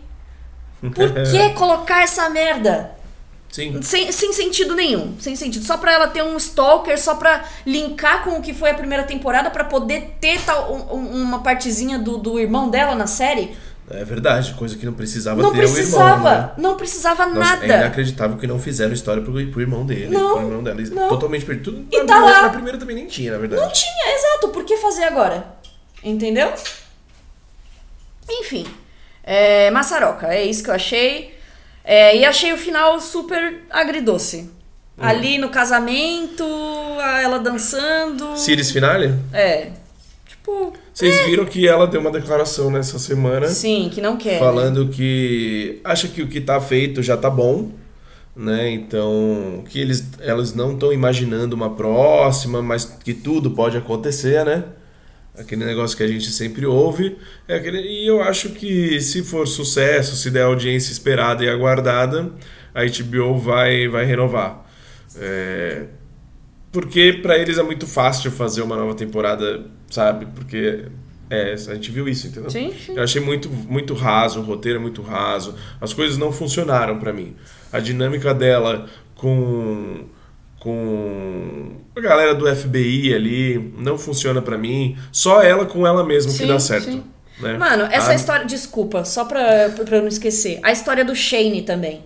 [0.79, 0.91] Por
[1.31, 3.01] que colocar essa merda?
[3.53, 3.79] Sim.
[3.83, 5.15] Sem, sem sentido nenhum.
[5.19, 5.63] Sem sentido.
[5.63, 9.03] Só pra ela ter um stalker, só pra linkar com o que foi a primeira
[9.03, 13.55] temporada, pra poder ter tal, um- um- uma partezinha do, do irmão dela na série.
[13.91, 16.05] É verdade, coisa que não precisava Não ter precisava.
[16.05, 16.51] o irmão, né?
[16.57, 17.65] Não precisava Nossa, nada.
[17.65, 20.81] É inacreditável que não fizeram história pro, pro irmão dele, Não, pro irmão dela.
[20.91, 21.09] não.
[21.09, 21.85] Totalmente perdido.
[21.91, 22.41] E na, tá primeira, lá.
[22.43, 23.61] na primeira também nem tinha, na verdade.
[23.61, 24.47] Não tinha, exato.
[24.49, 25.45] Por que fazer agora?
[26.03, 26.51] Entendeu?
[28.29, 28.65] Enfim.
[29.23, 31.32] É, maçaroca, é isso que eu achei.
[31.83, 34.49] É, e achei o final super agridoce.
[34.97, 35.01] Hum.
[35.01, 36.43] Ali no casamento,
[37.21, 38.37] ela dançando.
[38.37, 39.13] Series finale?
[39.33, 39.71] É.
[40.25, 44.39] Tipo, Vocês viram que ela deu uma declaração nessa semana sim, que não quer.
[44.39, 47.71] falando que acha que o que tá feito já tá bom,
[48.35, 48.69] né?
[48.69, 54.65] Então, que eles elas não estão imaginando uma próxima, mas que tudo pode acontecer, né?
[55.37, 57.17] Aquele negócio que a gente sempre ouve.
[57.47, 62.31] É aquele, e eu acho que se for sucesso, se der audiência esperada e aguardada,
[62.73, 64.63] a HBO vai, vai renovar.
[65.15, 65.87] É,
[66.71, 70.27] porque pra eles é muito fácil fazer uma nova temporada, sabe?
[70.35, 70.85] Porque
[71.29, 72.49] é, a gente viu isso, entendeu?
[72.51, 72.95] Sim, sim.
[72.95, 75.55] Eu achei muito, muito raso, o roteiro é muito raso.
[75.81, 77.35] As coisas não funcionaram pra mim.
[77.71, 80.05] A dinâmica dela com
[80.63, 84.97] com a galera do FBI ali não funciona pra mim.
[85.11, 86.85] Só ela com ela mesma que Sim, dá certo.
[86.85, 87.03] sim.
[87.39, 87.57] né?
[87.57, 88.45] Mano, essa A- história.
[88.45, 90.59] Desculpa, só pra, pra eu não esquecer.
[90.63, 92.01] A história do Shane também.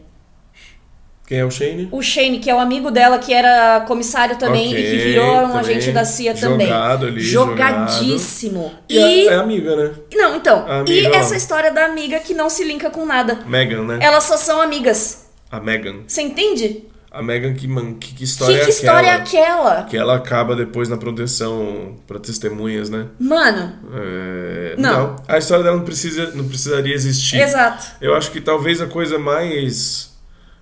[1.28, 1.90] Quem é o Shane?
[1.92, 5.36] O Shane, que é o amigo dela, que era comissário também Ok, e que virou
[5.36, 5.58] um também.
[5.60, 6.68] agente da CIA também.
[6.68, 8.72] Jogado ali, Jogadíssimo.
[8.88, 9.28] E, E.
[9.28, 9.92] é, é amiga, né?
[10.16, 10.66] Não, então.
[10.66, 13.40] A e essa história da amiga que não se linka com nada.
[13.46, 14.00] Megan, né?
[14.02, 15.28] Elas só são amigas.
[15.52, 15.98] A Megan.
[16.08, 16.86] Você entende?
[17.18, 19.72] A Megan, que, man, que, que Que, história que é história é aquela?
[19.72, 19.84] aquela?
[19.86, 23.08] Que ela acaba depois na proteção pra testemunhas, né?
[23.20, 25.16] Mano, É, Não.
[25.28, 27.38] A história dela não, precisa, não precisaria existir.
[27.40, 27.88] exato.
[28.00, 30.16] Eu acho que talvez a coisa mais,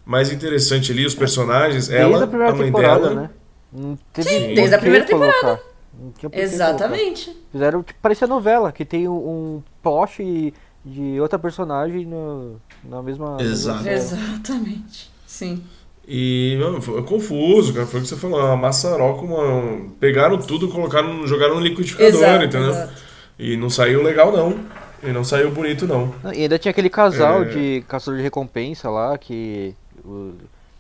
[0.06, 3.22] mais interessante ali, os personagens, Desde ela, a primeira a mãe temporada, dela.
[3.24, 3.30] né?
[3.74, 5.60] Não teve Sim, desde a que primeira colocar.
[6.00, 7.26] Não que Exatamente.
[7.26, 7.42] colocar.
[7.52, 10.54] Fizeram, tipo, parecia novela, que tem um, um plot
[10.86, 13.38] de outra personagem no, na mesma...
[13.42, 13.84] Exato.
[13.84, 15.12] mesma- Exatamente.
[15.26, 15.62] Sim.
[16.08, 17.86] E mano, foi confuso, cara.
[17.88, 19.90] Foi o que você falou, uma maçaroca, uma...
[20.00, 22.70] pegaram tudo, colocaram, jogaram no liquidificador, Exato, entendeu?
[22.70, 22.94] exato.
[23.40, 24.60] E não saiu legal, não.
[25.04, 26.14] E não saiu bonito, não.
[26.34, 27.46] E ainda tinha aquele casal É.
[27.46, 30.34] de caçador de recompensa lá, que o-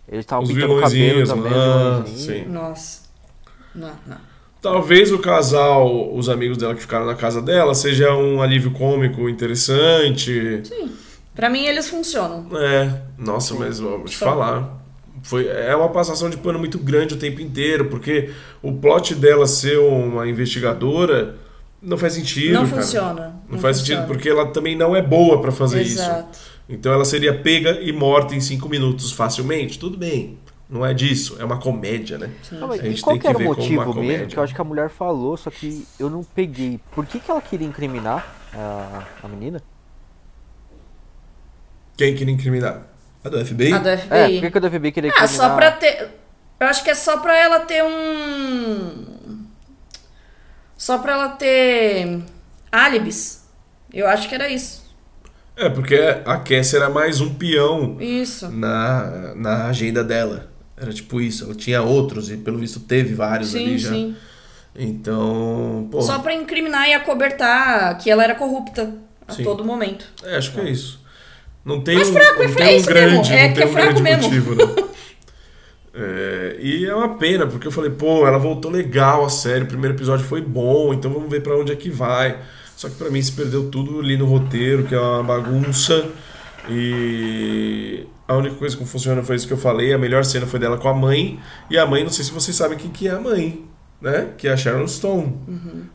[0.08, 1.52] eles estavam pintando o cabelo também.
[1.52, 2.46] lá, sim.
[2.46, 3.02] Nossa.
[3.74, 4.18] Não, não.
[4.62, 9.28] Talvez o casal, os amigos dela que ficaram na casa dela, seja um alívio cômico
[9.30, 10.62] interessante.
[10.64, 10.92] Sim.
[11.36, 12.48] Pra mim eles funcionam.
[12.58, 14.26] É, nossa, mas ó, vou te Só.
[14.26, 14.85] falar.
[15.26, 18.30] Foi, é uma passação de pano muito grande o tempo inteiro, porque
[18.62, 21.36] o plot dela ser uma investigadora
[21.82, 22.54] não faz sentido.
[22.54, 22.82] não cara.
[22.82, 23.36] funciona.
[23.50, 24.02] Não, faz funciona.
[24.02, 26.00] sentido, porque ela também não é boa pra fazer isso.
[26.00, 26.38] Exato.
[26.70, 29.80] Então ela seria pega e morta em cinco minutos facilmente.
[29.80, 30.38] Tudo bem.
[30.70, 32.30] Não é disso, é uma comédia, né?
[32.52, 34.18] Não, A gente e qual tem que que era o ver como uma motivo comédia.
[34.18, 34.28] mesmo?
[34.32, 36.80] Que eu acho que a mulher falou, só que eu não peguei.
[36.94, 39.62] Por que, que ela queria incriminar a, a menina?
[41.98, 42.95] Quem queria incriminar?
[43.26, 43.74] A do FBI?
[43.74, 44.34] A do É, FBI.
[44.40, 46.10] por que, que o FBI queria Ah, só pra ter.
[46.60, 49.46] Eu acho que é só pra ela ter um.
[50.78, 52.22] Só pra ela ter.
[52.72, 53.44] álibis.
[53.94, 54.86] Eu acho que era isso.
[55.58, 55.96] É, porque
[56.26, 58.50] a Cassie era mais um peão Isso.
[58.52, 60.52] na, na agenda dela.
[60.76, 63.90] Era tipo isso, ela tinha outros e pelo visto teve vários Sim, ali já.
[63.92, 64.16] sim.
[64.76, 68.94] Então, pô, Só pra incriminar e acobertar que ela era corrupta
[69.26, 69.44] a Sim.
[69.46, 70.06] todo momento.
[70.26, 71.00] é, acho que é isso.
[71.66, 73.50] Não tem Mas um, fraco, é não fra- tem é um isso grande, mesmo, é
[73.50, 74.24] que é um fraco mesmo.
[74.24, 74.86] motivo, não.
[75.98, 79.68] É, e é uma pena, porque eu falei, pô, ela voltou legal a série, o
[79.68, 82.38] primeiro episódio foi bom, então vamos ver pra onde é que vai.
[82.76, 86.06] Só que pra mim se perdeu tudo ali no roteiro, que é uma bagunça.
[86.70, 89.94] E a única coisa que funciona foi isso que eu falei.
[89.94, 91.40] A melhor cena foi dela com a mãe.
[91.70, 93.64] E a mãe, não sei se vocês sabem quem que é a mãe,
[94.02, 94.32] né?
[94.38, 95.34] Que é a Sharon Stone.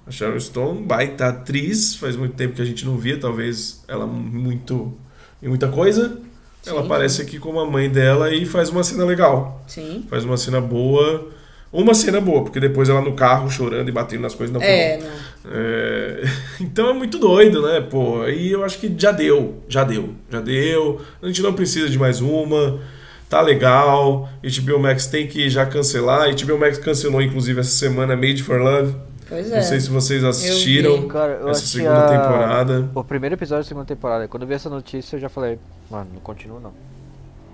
[0.07, 4.07] A Sharon Stone, baita atriz, faz muito tempo que a gente não via, talvez ela
[4.07, 4.97] muito
[5.43, 6.19] em muita coisa.
[6.67, 6.87] Ela Sim.
[6.87, 9.63] aparece aqui como a mãe dela e faz uma cena legal.
[9.67, 10.05] Sim.
[10.09, 11.29] Faz uma cena boa.
[11.73, 14.69] Uma cena boa, porque depois ela no carro chorando e batendo nas coisas não foi
[14.69, 15.53] É, não.
[15.53, 16.25] É,
[16.61, 18.27] Então é muito doido, né, pô?
[18.27, 21.01] E eu acho que já deu, já deu, já deu.
[21.23, 22.81] A gente não precisa de mais uma.
[23.29, 24.29] Tá legal.
[24.43, 26.29] HBO Max tem que já cancelar.
[26.35, 28.93] HBO Max cancelou, inclusive, essa semana Made for Love.
[29.31, 29.57] Pois é.
[29.57, 31.09] Não sei se vocês assistiram.
[31.09, 32.91] Cara, eu essa segunda a- temporada.
[32.95, 34.29] O primeiro episódio da segunda temporada.
[34.29, 35.59] Quando eu vi essa notícia, eu já falei,
[35.91, 36.73] mano, não continua não.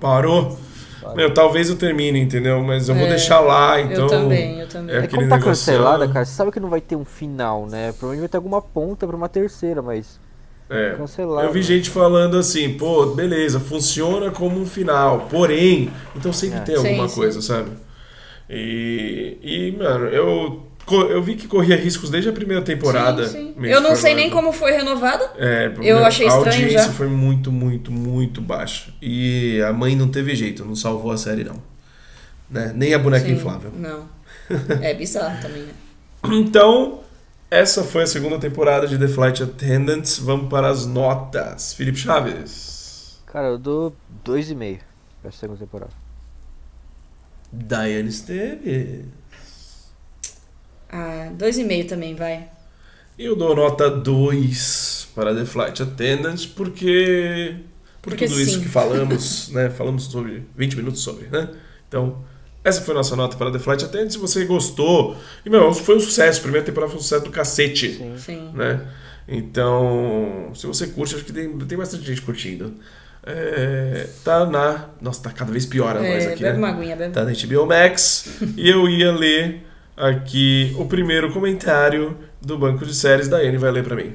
[0.01, 0.57] Parou?
[1.01, 1.17] Parou.
[1.17, 2.61] Meu, talvez eu termine, entendeu?
[2.65, 4.05] Mas eu vou É, deixar lá, então.
[4.05, 4.97] eu também, eu também.
[4.97, 7.93] é É, como tá cancelada, cara, você sabe que não vai ter um final, né?
[7.93, 10.19] Provavelmente vai ter alguma ponta pra uma terceira, mas.
[10.69, 10.95] É.
[10.97, 11.47] Cancelado.
[11.47, 16.63] Eu vi gente falando assim, pô, beleza, funciona como um final, porém, então sempre É.
[16.63, 17.21] tem alguma Sim, sim.
[17.21, 17.71] coisa, sabe?
[18.51, 20.63] E, e mano, eu,
[20.95, 23.27] eu vi que corria riscos desde a primeira temporada.
[23.27, 23.67] Sim, sim.
[23.67, 25.33] Eu não sei nem como foi renovada.
[25.37, 26.93] É, Eu meu, achei a estranho audiência já.
[26.93, 28.93] foi muito, muito, muito baixa.
[29.03, 31.61] E a mãe não teve jeito, não salvou a série, não.
[32.51, 32.73] Né?
[32.75, 33.73] Nem a boneca Sim, inflável.
[33.77, 34.09] Não.
[34.81, 35.73] É bizarro também, né?
[36.29, 37.01] Então,
[37.51, 40.19] essa foi a segunda temporada de The Flight Attendants.
[40.19, 41.73] Vamos para as notas.
[41.75, 43.19] Felipe Chaves.
[43.27, 43.95] Cara, eu dou
[44.25, 44.79] 2,5
[45.21, 45.93] pra essa segunda temporada.
[47.53, 49.05] Diane Esteves.
[50.89, 52.49] Ah, dois e meio também, vai.
[53.19, 57.57] Eu dou nota 2 para The Flight Attendants porque
[58.03, 58.61] por Porque tudo isso sim.
[58.63, 59.71] que falamos, né?
[59.71, 61.49] Falamos sobre 20 minutos sobre, né?
[61.89, 62.25] Então,
[62.63, 64.15] essa foi a nossa nota para The Flight Attendants.
[64.15, 67.31] Se você gostou, e meu, foi um sucesso, a primeira temporada foi um sucesso do
[67.31, 68.15] cacete, Sim.
[68.19, 68.51] Sim.
[68.55, 68.87] né?
[69.27, 72.75] Então, se você curte, acho que tem, tem bastante gente curtindo.
[73.25, 74.91] É, tá na.
[75.01, 76.59] Nossa, tá cada vez pior a voz É, aqui, bebe né?
[76.59, 77.13] uma aguinha, bebe.
[77.13, 78.29] Tá na HBO Max.
[78.57, 83.29] e eu ia ler aqui o primeiro comentário do banco de séries.
[83.29, 84.15] Da Anne vai ler pra mim.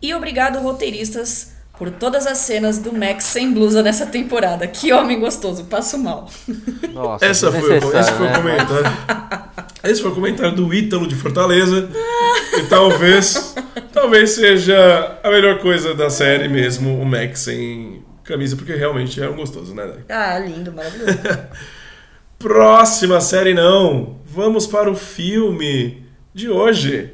[0.00, 4.66] E obrigado, roteiristas, por todas as cenas do Max sem blusa nessa temporada.
[4.66, 6.28] Que homem gostoso, passo mal.
[6.92, 8.36] Nossa, Essa foi, o- esse foi o né?
[8.36, 9.48] comentário.
[9.84, 11.88] Esse foi o comentário do Ítalo de Fortaleza.
[12.58, 13.54] E talvez,
[13.92, 19.28] talvez seja a melhor coisa da série mesmo, o Max sem camisa porque realmente é
[19.28, 19.90] um gostoso, né?
[20.08, 21.18] Ah, lindo, maravilhoso.
[22.38, 24.17] Próxima série não.
[24.38, 26.00] Vamos para o filme
[26.32, 27.10] de hoje.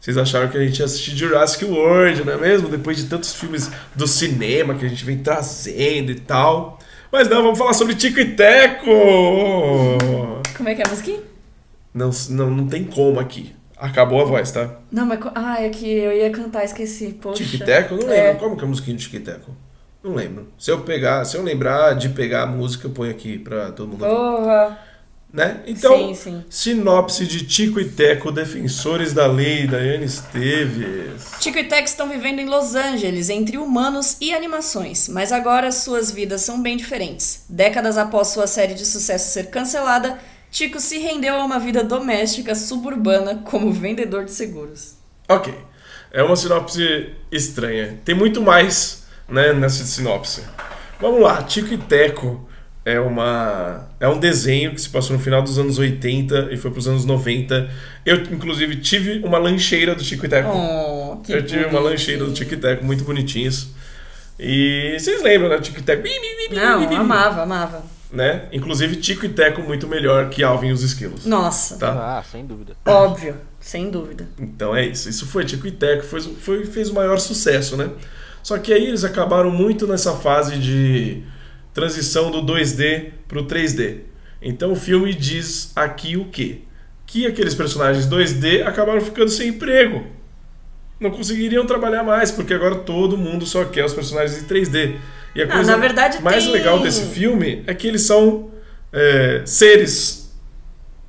[0.00, 2.70] Vocês acharam que a gente ia assistir Jurassic World, não é mesmo?
[2.70, 6.78] Depois de tantos filmes do cinema que a gente vem trazendo e tal.
[7.12, 8.86] Mas não, vamos falar sobre Tico e Teco!
[10.56, 11.20] Como é que é a musiquinha?
[11.92, 13.54] Não, não, não tem como aqui.
[13.76, 14.70] Acabou a voz, tá?
[14.90, 15.20] Não, mas.
[15.34, 17.08] Ah, é que eu ia cantar, esqueci.
[17.20, 17.44] Poxa.
[17.44, 17.94] Tico e Teco?
[17.96, 18.28] Não É.
[18.28, 18.38] lembro.
[18.40, 19.54] Como que é a musiquinha do Tico e Teco?
[20.02, 20.48] Não lembro.
[20.58, 23.88] Se eu pegar, se eu lembrar de pegar a música, eu ponho aqui pra todo
[23.88, 24.76] mundo ouvir.
[25.34, 25.62] Né?
[25.66, 26.44] Então, Sim, sim.
[26.48, 31.24] sinopse de Tico e Teco, defensores da lei, Daiane Esteves.
[31.40, 36.08] Tico e Teco estão vivendo em Los Angeles, entre humanos e animações, mas agora suas
[36.12, 37.46] vidas são bem diferentes.
[37.48, 40.20] Décadas após sua série de sucesso ser cancelada,
[40.52, 44.94] Tico se rendeu a uma vida doméstica suburbana como vendedor de seguros.
[45.28, 45.52] Ok.
[46.12, 47.98] É uma sinopse estranha.
[48.04, 50.44] Tem muito mais né, nessa sinopse.
[51.00, 52.48] Vamos lá, Tico e Teco
[52.84, 56.70] é uma é um desenho que se passou no final dos anos 80 e foi
[56.70, 57.70] para os anos 90.
[58.04, 60.50] Eu inclusive tive uma lancheira do Tico e Teco.
[60.50, 63.68] Oh, que Eu tive uma lancheira do Tico e Teco muito bonitinhos.
[64.38, 65.58] E vocês lembram, né?
[65.60, 66.02] Tico e Teco.
[66.52, 67.82] Não, bi, amava, amava.
[68.12, 68.44] Né?
[68.52, 71.24] Inclusive Tico e Teco muito melhor que Alvin e os Esquilos.
[71.24, 72.18] Nossa, Tá?
[72.18, 72.76] Ah, sem dúvida.
[72.86, 74.28] óbvio, sem dúvida.
[74.38, 75.08] Então é isso.
[75.08, 77.90] Isso foi Tico e Teco, foi, foi, fez o maior sucesso, né?
[78.42, 81.22] Só que aí eles acabaram muito nessa fase de
[81.74, 83.96] transição do 2D pro 3D.
[84.40, 86.58] Então o filme diz aqui o quê?
[87.06, 90.06] Que aqueles personagens 2D acabaram ficando sem emprego.
[91.00, 94.94] Não conseguiriam trabalhar mais, porque agora todo mundo só quer os personagens em 3D.
[95.34, 98.50] E a Ah, coisa verdade, mais tem- legal desse filme é que eles são
[98.92, 100.32] é, seres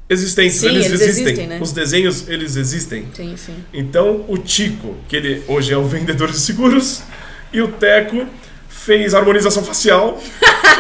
[0.10, 0.56] existentes.
[0.58, 1.24] Sim, eles, eles existem.
[1.26, 1.60] existem, né?
[1.62, 3.08] Os desenhos, eles existem.
[3.14, 3.56] Sim, sim.
[3.74, 7.02] Então, o Tico, que ele hoje é um vendedor de seguros,
[7.54, 8.26] e o Teco
[8.68, 10.22] fez harmonização facial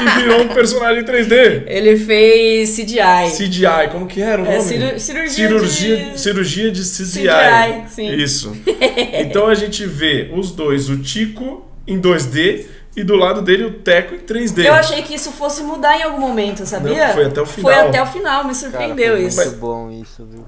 [0.01, 1.63] e virou um personagem 3D.
[1.67, 3.31] Ele fez CGI.
[3.37, 4.61] CGI, como que era o É, nome?
[4.67, 7.21] ciru- cirurgia cirurgia, de- cirurgia de CGI.
[7.27, 8.09] CGI, sim.
[8.15, 8.55] Isso.
[9.13, 13.71] Então a gente vê os dois, o Tico em 2D e do lado dele o
[13.71, 14.65] Teco em 3D.
[14.65, 17.07] Eu achei que isso fosse mudar em algum momento, sabia?
[17.07, 17.71] Não, foi até o final.
[17.73, 19.37] Foi até o final, me Cara, surpreendeu foi isso.
[19.41, 20.45] muito bom isso, viu?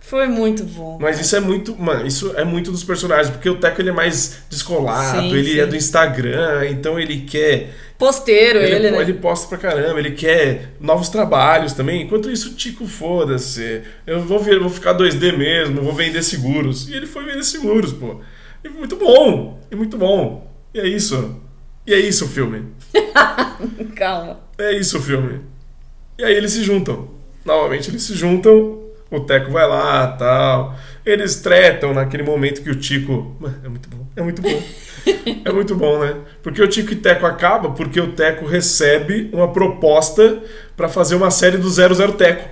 [0.00, 0.98] Foi muito bom.
[1.00, 3.92] Mas isso é muito, mano, isso é muito dos personagens, porque o Teco ele é
[3.92, 5.60] mais descolado, Sim, ele sim.
[5.60, 9.00] é do Instagram, então ele quer Posteiro, Ele, ele, né?
[9.00, 12.02] ele posta pra caramba, ele quer novos trabalhos também.
[12.02, 13.82] Enquanto isso, o Tico, foda-se.
[14.06, 16.88] Eu vou, vir, vou ficar 2D mesmo, vou vender seguros.
[16.88, 18.20] E ele foi vender seguros, pô.
[18.62, 20.48] E muito bom, e muito bom.
[20.72, 21.40] E é isso.
[21.84, 22.66] E é isso o filme.
[23.96, 24.38] Calma.
[24.58, 25.40] É isso o filme.
[26.16, 27.08] E aí eles se juntam.
[27.44, 28.80] Novamente eles se juntam,
[29.10, 30.76] o Teco vai lá tal.
[31.04, 33.36] Eles tretam naquele momento que o Tico.
[33.64, 34.06] É muito bom.
[34.14, 34.62] É muito bom.
[35.44, 36.14] É muito bom, né?
[36.42, 40.42] Porque o Tico e Teco acaba porque o Teco recebe uma proposta
[40.76, 42.48] pra fazer uma série do 00 Teco.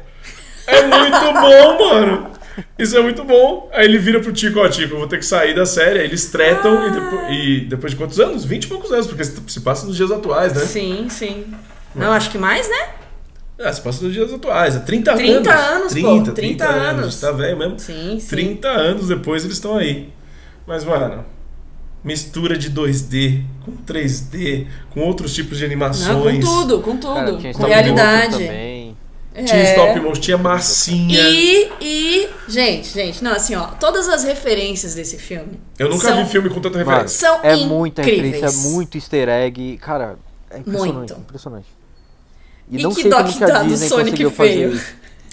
[0.67, 2.31] É muito bom, mano.
[2.79, 3.69] Isso é muito bom.
[3.73, 5.99] Aí ele vira pro Tico, ó, Tico, eu vou ter que sair da série.
[6.01, 8.45] Aí eles tretam e, depois, e depois de quantos anos?
[8.45, 10.61] 20 e poucos anos, porque se passa nos dias atuais, né?
[10.61, 11.45] Sim, sim.
[11.95, 12.89] Não, acho que mais, né?
[13.59, 15.93] Ah, se passa nos dias atuais, é 30, 30 anos.
[15.93, 17.13] anos, pô, 30, 30 A anos.
[17.13, 17.79] gente tá velho mesmo.
[17.79, 18.27] Sim, sim.
[18.29, 20.11] 30 anos depois eles estão aí.
[20.67, 21.25] Mas, mano,
[22.07, 26.09] mistura de 2D com 3D, com outros tipos de animações.
[26.09, 27.15] Não, com tudo, com tudo.
[27.15, 28.33] Cara, tinha com realidade.
[28.33, 28.97] também.
[29.35, 29.71] Tinha É.
[29.73, 31.21] stop motion, tinha massinha.
[31.29, 36.25] E, e, gente, gente, não, assim, ó, todas as referências desse filme Eu nunca são,
[36.25, 37.09] vi filme com tanta referência.
[37.09, 37.67] são é incríveis.
[37.67, 39.77] muita referência, é muito easter egg.
[39.79, 40.17] Cara,
[40.51, 40.95] é impressionante.
[40.95, 41.13] Muito.
[41.13, 41.67] Impressionante.
[42.71, 44.71] E não que sei dó como que que a dá do Disney Sonic conseguiu fazer
[44.71, 44.81] feio.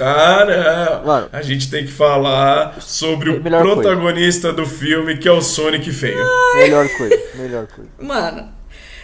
[0.06, 1.06] Não.
[1.06, 1.30] Mano.
[1.32, 3.82] A gente tem que falar sobre o Melhor coisa.
[3.82, 6.18] protagonista do filme, que é o Sonic feio.
[6.56, 7.90] Melhor coisa, melhor coisa.
[8.02, 8.50] Mano,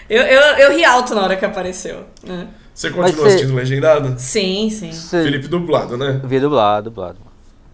[0.09, 2.05] eu, eu, eu ri alto na hora que apareceu.
[2.23, 2.47] né?
[2.73, 4.15] Você continua você- assistindo Legendado?
[4.17, 4.91] Sim, sim.
[4.91, 6.21] Cê- Felipe dublado, né?
[6.23, 7.17] Vi dublado, dublado.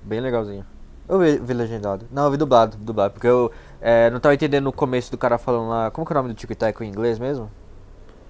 [0.04, 0.66] Bem legalzinho.
[1.08, 2.08] Eu vi, vi legendado.
[2.12, 3.14] Não, eu vi dublado, dublado.
[3.14, 5.92] Porque eu é, não tava entendendo no começo do cara falando lá.
[5.92, 7.52] Como que é o nome do Tico e Teco em inglês mesmo?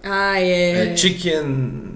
[0.06, 0.96] Ah, É é.
[0.98, 1.44] Chicken.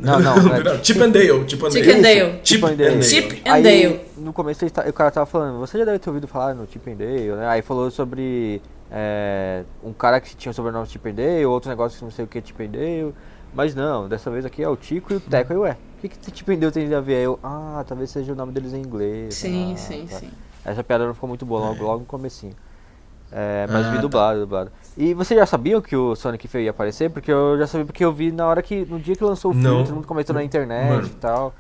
[0.01, 1.43] Não, não, é Chip and Dale.
[1.47, 1.91] Chip and Dale.
[1.91, 2.39] and Dale.
[2.43, 3.03] Chip and Dale.
[3.03, 4.01] Chip and Aí, Dale.
[4.17, 6.67] no começo ele ta- o cara tava falando, você já deve ter ouvido falar no
[6.67, 7.47] Chip and Dale, né?
[7.47, 8.61] Aí falou sobre
[8.91, 12.25] é, um cara que tinha o sobrenome Chip and Dale, outro negócio que não sei
[12.25, 13.13] o que Chip and Dale.
[13.53, 15.53] Mas não, dessa vez aqui é o Tico e o Teco.
[15.53, 17.15] Aí, ué, o que, que Chip and Dale tem a ver?
[17.17, 19.35] Aí eu, ah, talvez seja o nome deles em inglês.
[19.35, 20.17] Sim, ah, sim, tá.
[20.17, 20.29] sim.
[20.65, 22.53] Essa piada não ficou muito boa logo, logo no comecinho.
[23.31, 24.01] É, mas Ah, vi tá.
[24.01, 24.71] dublado, dublado.
[24.97, 27.09] E vocês já sabiam que o Sonic feio ia aparecer?
[27.09, 28.85] Porque eu já sabia porque eu vi na hora que.
[28.85, 29.83] No dia que lançou o filme, Não.
[29.83, 31.07] todo mundo comentou na internet Mano.
[31.07, 31.55] e tal.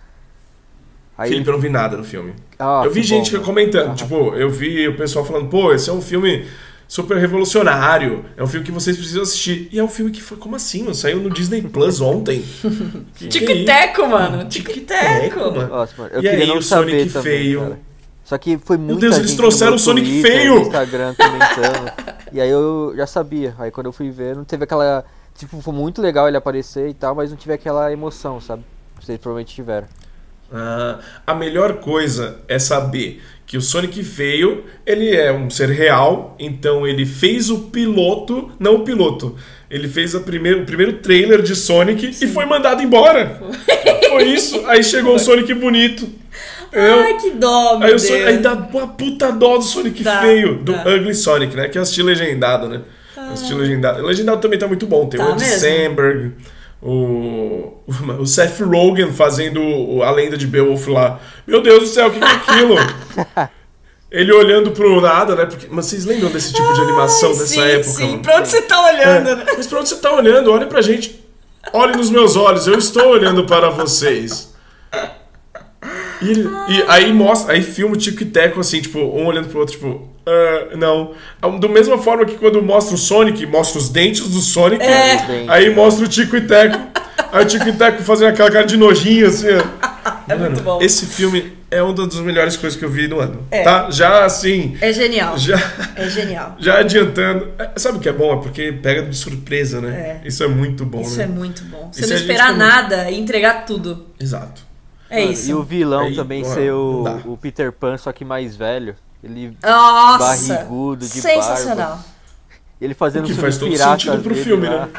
[1.17, 2.33] Aí, Felipe, eu não vi nada no filme.
[2.57, 3.93] Ah, eu vi gente bom, comentando, Ah.
[3.95, 6.47] tipo, eu vi o pessoal falando, pô, esse é um filme
[6.87, 8.23] super revolucionário.
[8.37, 9.67] É um filme que vocês precisam assistir.
[9.71, 10.37] E é um filme que foi.
[10.37, 10.95] Como assim, mano?
[10.95, 12.43] Saiu no Disney Plus ontem.
[13.21, 14.09] É Tic-teco, isso?
[14.09, 14.45] mano.
[14.49, 15.67] Tic-teco, mano.
[15.67, 17.59] Nossa, mano, eu E queria aí, não o Sonic também, feio?
[17.61, 17.79] cara.
[18.29, 20.55] Só que foi muita Deus, gente eles trouxeram meu o Sonic Twitter, feio!
[20.57, 21.91] No Instagram comentando.
[22.31, 23.55] e aí eu já sabia.
[23.57, 25.03] Aí quando eu fui ver, não teve aquela.
[25.35, 28.63] Tipo, foi muito legal ele aparecer e tal, mas não tive aquela emoção, sabe?
[29.01, 29.87] Vocês provavelmente tiveram.
[30.53, 36.35] Ah, a melhor coisa é saber que o Sonic feio, ele é um ser real,
[36.37, 39.35] então ele fez o piloto, não o piloto,
[39.71, 43.41] ele fez a primeiro, o primeiro trailer de Sonic e foi mandado embora.
[44.07, 44.67] Foi isso.
[44.67, 46.07] Aí chegou o Sonic bonito.
[46.71, 46.99] Entendeu?
[46.99, 48.09] Ai, que dó, meu Aí, Deus.
[48.11, 50.73] Aí dá uma puta dó do Sonic Dá, feio, do.
[50.73, 51.67] Ugly Sonic, né?
[51.67, 52.81] Que eu assisti legendado, né?
[53.17, 54.01] Eu assisti legendado.
[54.03, 55.07] Legendado também tá muito bom.
[55.07, 55.59] Tem Tá o Andy mesmo?
[55.59, 56.31] Samberg,
[56.81, 57.73] o,
[58.19, 59.61] o Seth Rogen fazendo
[60.03, 61.19] a lenda de Beowulf lá.
[61.45, 62.75] Meu Deus do céu, o que, que é aquilo?
[64.11, 65.45] Ele olhando pro nada, né?
[65.45, 67.83] Porque, mas vocês lembram desse tipo de animação Ai, dessa sim, época?
[67.83, 68.19] Sim, mano?
[68.23, 69.43] pra onde você tá olhando, né?
[69.47, 70.51] É, Mas pra onde você tá olhando?
[70.51, 71.23] Olhe pra gente.
[71.71, 74.51] Olhe nos meus olhos, eu estou olhando para vocês.
[76.21, 79.47] E, ele- e aí mostra, aí filma o Tico e Teco assim, tipo, um olhando
[79.47, 81.13] pro outro, tipo, ah, não.
[81.59, 85.45] Da mesma forma que quando mostra o Sonic, mostra os dentes do Sonic, É.
[85.47, 86.77] aí mostra o Tico e Teco.
[87.31, 90.09] Aí o Tico e Teco fazendo aquela cara de nojinho, assim, ó.
[90.27, 90.79] É muito bom.
[90.81, 93.45] Esse filme é uma das melhores coisas que eu vi no ano.
[93.51, 93.61] É.
[93.63, 93.89] Tá?
[93.91, 95.37] Já assim, É genial.
[95.37, 95.59] já.
[95.95, 96.55] É genial.
[96.59, 97.47] Já adiantando.
[97.57, 98.33] é, Sabe o que é bom?
[98.39, 100.19] É porque pega de surpresa, né?
[100.23, 100.27] É.
[100.27, 101.23] Isso é muito bom, Isso né?
[101.23, 101.89] é muito bom.
[101.91, 104.05] Você Esse não gente esperar nada e entregar tudo.
[104.19, 104.61] Exato.
[105.09, 105.49] É Mano, isso.
[105.49, 108.95] E o vilão Aí, também ser o, o Peter Pan, só que mais velho.
[109.23, 110.53] Ele, Nossa!
[110.53, 111.99] barrigudo, de Sensacional.
[112.79, 114.85] ele fazendo O que faz todo sentido pro filme, lá.
[114.85, 114.91] né?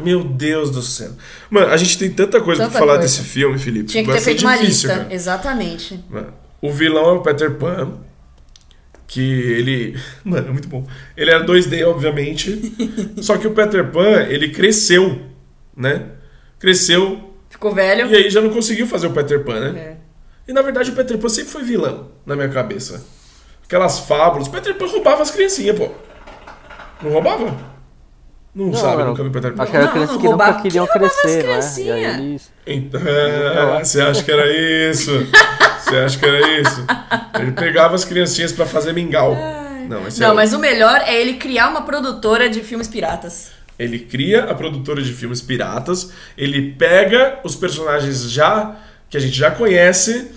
[0.00, 1.10] Meu Deus do céu.
[1.50, 3.08] Mano, a gente tem tanta coisa Tanta pra falar coisa.
[3.16, 3.86] desse filme, Felipe.
[3.86, 5.02] Tinha que ter feito uma difícil, lista.
[5.04, 5.14] cara.
[5.14, 6.04] Exatamente.
[6.08, 6.32] Mano,
[6.62, 7.92] O vilão é o Peter Pan.
[9.06, 9.98] Que ele.
[10.24, 10.86] Mano, é muito bom.
[11.16, 12.74] Ele era 2D, obviamente.
[13.22, 15.22] só que o Peter Pan, ele cresceu,
[15.76, 16.06] né?
[16.58, 17.27] Cresceu.
[17.58, 18.06] Ficou velho.
[18.08, 19.78] E aí já não conseguiu fazer o Peter Pan, né?
[19.80, 19.96] É.
[20.46, 23.04] E na verdade o Peter Pan sempre foi vilão na minha cabeça.
[23.64, 24.46] Aquelas fábulas.
[24.46, 25.88] O Peter Pan roubava as criancinhas, pô.
[27.02, 27.54] Não roubava?
[28.54, 29.62] Não, sabe, mano, nunca viu Peter Pan.
[29.64, 31.38] Acho que era Não, crianças não que roubava- nunca queriam as crescer, né?
[31.38, 31.96] E criancinhas?
[31.96, 32.52] aí eles...
[32.66, 34.46] Então, é, você acha que era
[34.90, 35.10] isso?
[35.80, 36.86] Você acha que era isso?
[37.40, 39.34] Ele pegava as criancinhas pra fazer mingau.
[39.88, 43.50] Não, esse Não, é mas o melhor é ele criar uma produtora de filmes piratas.
[43.78, 48.76] Ele cria a produtora de filmes piratas, ele pega os personagens já
[49.08, 50.32] que a gente já conhece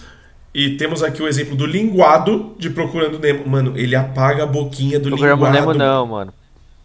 [0.54, 3.48] e temos aqui o exemplo do linguado de Procurando Nemo.
[3.48, 5.68] Mano, ele apaga a boquinha do Programa linguado.
[5.68, 6.34] Nemo não, mano.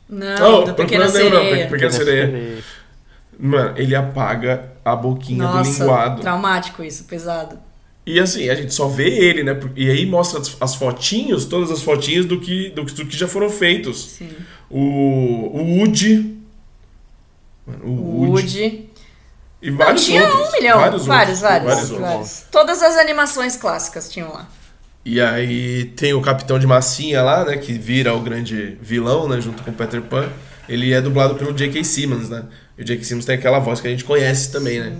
[0.08, 1.68] Não, Oh, do Pequena Procurando Nemo não, Sereia.
[1.68, 2.58] Pequena Sereia.
[3.38, 6.22] Mano, ele apaga a boquinha do Nossa, linguado.
[6.22, 7.58] traumático isso, pesado.
[8.06, 9.58] E assim, a gente só vê ele, né?
[9.74, 13.26] E aí mostra as, as fotinhos, todas as fotinhos do que, do, do que já
[13.26, 14.12] foram feitos.
[14.16, 14.28] Sim.
[14.70, 16.35] O, o Woody.
[17.66, 18.90] Mano, o, Woody.
[19.62, 20.48] E Não, vários tinha outros.
[20.48, 20.78] um milhão.
[20.78, 22.44] Vários, Vários, outros, vários, vários vários.
[22.50, 24.46] Todas as animações clássicas tinham lá.
[25.04, 27.56] E aí tem o Capitão de Massinha lá, né?
[27.56, 29.40] Que vira o grande vilão, né?
[29.40, 30.28] Junto com o Peter Pan.
[30.68, 31.82] Ele é dublado pelo J.K.
[31.84, 32.44] Simmons, né?
[32.78, 33.04] E o J.K.
[33.04, 34.92] Simmons tem aquela voz que a gente conhece também, né?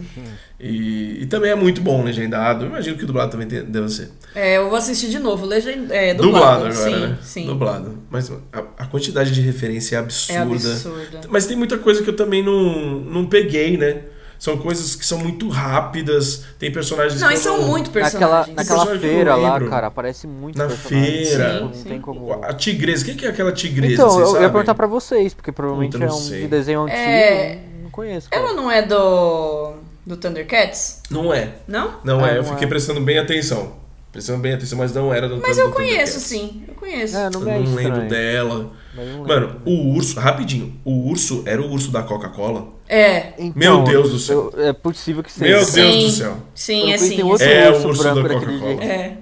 [0.59, 2.65] E, e também é muito bom legendado.
[2.65, 4.11] Eu imagino que o dublado também deve ser.
[4.35, 5.93] É, eu vou assistir de novo, legend...
[5.93, 6.67] é, Dublado, dublado.
[6.67, 7.19] agora, sim, né?
[7.23, 7.47] sim.
[7.47, 7.99] Dublado.
[8.11, 10.71] Mas a, a quantidade de referência é É absurda.
[10.73, 11.21] absurda.
[11.29, 14.01] Mas tem muita coisa que eu também não, não peguei, né?
[14.39, 18.45] São coisas que são muito rápidas, tem personagens Não, que e eu são muito Naquela,
[18.45, 18.57] personagens.
[18.57, 21.55] naquela eu feira não lá, cara, aparece muito Na feira.
[21.55, 22.01] tipo, Não Sim, tem sim.
[22.01, 22.33] como...
[22.45, 23.95] A tigresa, o que é aquela tigresa?
[23.95, 24.51] Então, eu, eu ia sabem?
[24.51, 26.43] perguntar pra vocês, porque provavelmente é não um sei.
[26.43, 28.29] de desenho antigo, É, não conheço.
[28.31, 28.43] Cara.
[28.43, 29.73] Ela não é do.
[30.07, 31.03] do Thundercats?
[31.11, 31.55] Não é.
[31.67, 31.95] Não?
[32.05, 32.69] Não Ah, é, eu não fiquei é.
[32.69, 33.73] prestando bem atenção.
[34.13, 36.23] Prestando bem atenção, mas não era do Mas do eu conheço, Thundercats.
[36.23, 36.63] sim.
[36.69, 37.17] Eu conheço.
[37.17, 37.59] É, Eu não não me é
[37.89, 38.71] lembro dela.
[38.95, 39.29] não lembro.
[39.29, 42.76] Mano, o urso, rapidinho, o urso era o urso da Coca-Cola?
[42.89, 43.33] É.
[43.39, 44.53] Então, Meu Deus do céu.
[44.57, 45.45] eu- é possível que seja.
[45.47, 46.05] Meu Deus Sim.
[46.07, 46.37] do céu.
[46.55, 47.09] Sim, é sim.
[47.11, 47.47] tem é outro.
[47.47, 48.85] É o urso urso branco da Coca-Cola.
[48.85, 49.13] É.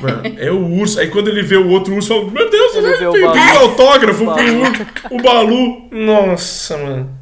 [0.00, 1.00] Mano, é o urso.
[1.00, 3.32] Aí quando ele vê o outro urso, fala: Meu Deus, Ele o Balu.
[3.32, 4.60] pedido autógrafo O pro Balu.
[4.62, 4.86] urso.
[5.10, 5.88] O Balu.
[5.90, 7.15] Nossa, mano.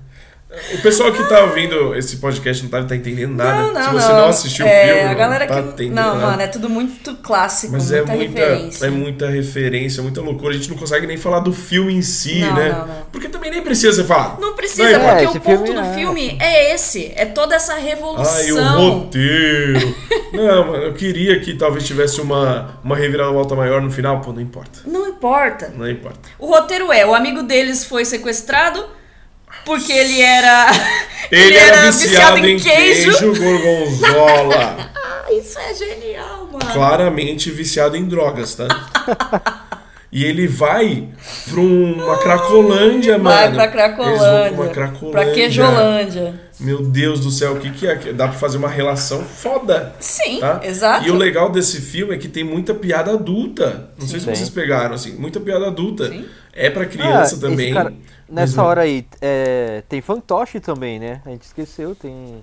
[0.75, 3.63] O pessoal que tá ouvindo esse podcast não tá, tá entendendo nada.
[3.63, 4.17] Não, não, Se você não.
[4.21, 5.89] não, assistiu é, o filme, a galera não tá que.
[5.91, 6.27] Não, nada.
[6.27, 8.87] mano, é tudo muito clássico, Mas muita, é muita, referência.
[8.87, 10.51] é muita referência, muita loucura.
[10.55, 12.69] A gente não consegue nem falar do filme em si, Não, né?
[12.71, 12.95] não, não.
[13.13, 14.39] Porque também nem precisa você falar.
[14.41, 17.13] Não precisa, Não, porque é, o ponto filme do é- filme é esse.
[17.17, 18.91] É toda essa Ai, o revolução.
[19.01, 19.95] roteiro.
[20.33, 24.21] não, mano, eu queria que talvez tivesse uma, uma reviravolta maior no final.
[24.21, 24.81] Pô, não importa.
[24.87, 25.73] Não importa.
[25.77, 26.19] Não importa.
[26.39, 28.85] O roteiro é: o amigo deles foi sequestrado
[29.65, 30.71] porque ele era.
[31.33, 34.77] Ele, era, viciado, em queijo, gorgonzola.
[34.95, 36.73] Ah, isso é genial, mano.
[36.73, 38.69] Claramente viciado em drogas, tá?
[40.13, 41.09] E ele vai
[41.51, 43.57] pra uma Cracolândia, Vai mano.
[43.57, 44.69] pra Eles vão pra uma Cracolândia.
[44.71, 45.11] Cracolândia.
[45.11, 46.41] Pra Queijolândia.
[46.61, 47.97] Meu Deus do céu, o que, que é?
[48.13, 49.93] Dá pra fazer uma relação foda.
[49.99, 50.61] Sim, Tá?
[50.63, 51.09] exato.
[51.09, 53.89] E o legal desse filme é que tem muita piada adulta.
[53.99, 54.35] Não sei se Sim.
[54.37, 56.07] vocês pegaram, assim, muita piada adulta.
[56.09, 56.27] Sim.
[56.53, 57.73] É pra criança Ah, esse também.
[57.75, 61.21] cara- mas nessa não- hora aí, é, tem fantoche também, né?
[61.25, 62.43] A gente esqueceu, tem.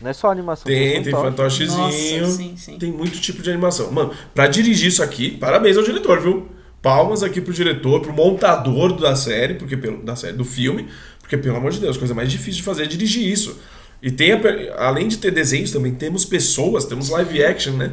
[0.00, 0.64] Não é só animação.
[0.64, 1.66] Tem, tem fantoche.
[1.66, 2.22] fantochezinho.
[2.22, 2.78] Nossa, sim, sim.
[2.78, 3.90] Tem muito tipo de animação.
[3.92, 6.48] Mano, pra dirigir isso aqui, parabéns ao diretor, viu?
[6.80, 10.88] Palmas aqui pro diretor, pro montador da série, porque pelo, da série, do filme,
[11.20, 13.60] porque pelo amor de Deus, a coisa mais difícil de fazer é dirigir isso.
[14.02, 17.92] E tem, a além de ter desenhos, também temos pessoas, temos live action, né?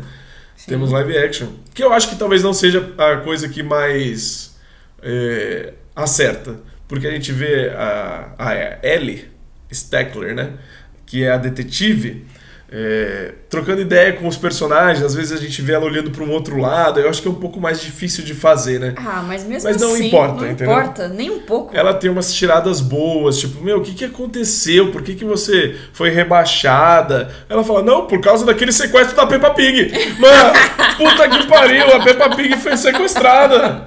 [0.67, 1.49] Temos live action.
[1.73, 4.55] Que eu acho que talvez não seja a coisa que mais
[5.01, 6.59] é, acerta.
[6.89, 8.53] Porque a gente vê a, a
[8.83, 9.29] Ellie
[9.71, 10.53] Steckler, né?
[11.05, 12.25] Que é a detetive,
[12.71, 15.05] é, trocando ideia com os personagens.
[15.05, 16.99] Às vezes a gente vê ela olhando para um outro lado.
[16.99, 18.95] Eu acho que é um pouco mais difícil de fazer, né?
[18.97, 20.73] Ah, mas mesmo Mas não assim, importa, não entendeu?
[20.73, 21.77] importa, nem um pouco.
[21.77, 24.91] Ela tem umas tiradas boas, tipo, meu, o que, que aconteceu?
[24.91, 27.29] Por que, que você foi rebaixada?
[27.47, 29.91] Ela fala, não, por causa daquele sequestro da Peppa Pig.
[30.19, 30.53] Mano,
[30.97, 33.83] puta que pariu, a Peppa Pig foi sequestrada.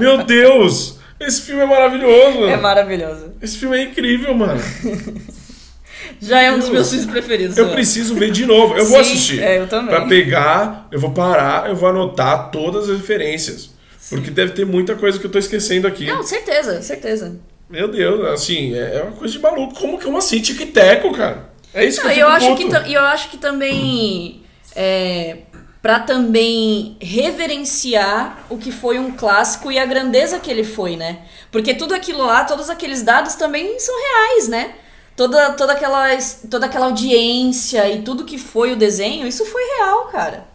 [0.00, 2.44] Meu Deus, esse filme é maravilhoso.
[2.44, 3.32] É maravilhoso.
[3.40, 4.60] Esse filme é incrível, mano.
[6.20, 7.56] Já é um dos meus filmes preferidos.
[7.56, 7.72] Eu né?
[7.72, 8.76] preciso ver de novo.
[8.76, 9.42] Eu vou Sim, assistir.
[9.42, 9.88] é, eu também.
[9.88, 13.70] Pra pegar, eu vou parar, eu vou anotar todas as referências.
[14.08, 16.06] Porque deve ter muita coisa que eu tô esquecendo aqui.
[16.06, 17.36] Não, certeza, certeza.
[17.68, 19.74] Meu Deus, assim, é é uma coisa de maluco.
[19.74, 21.50] Como que uma assim, tic-teco, cara?
[21.72, 22.82] É isso que Não, eu e eu fico acho puto.
[22.84, 24.42] que e eu acho que também
[24.76, 25.38] é,
[25.82, 31.22] para também reverenciar o que foi um clássico e a grandeza que ele foi, né?
[31.50, 34.76] Porque tudo aquilo lá, todos aqueles dados também são reais, né?
[35.16, 36.06] Toda, toda, aquela,
[36.48, 40.46] toda aquela audiência e tudo que foi o desenho, isso foi real, cara.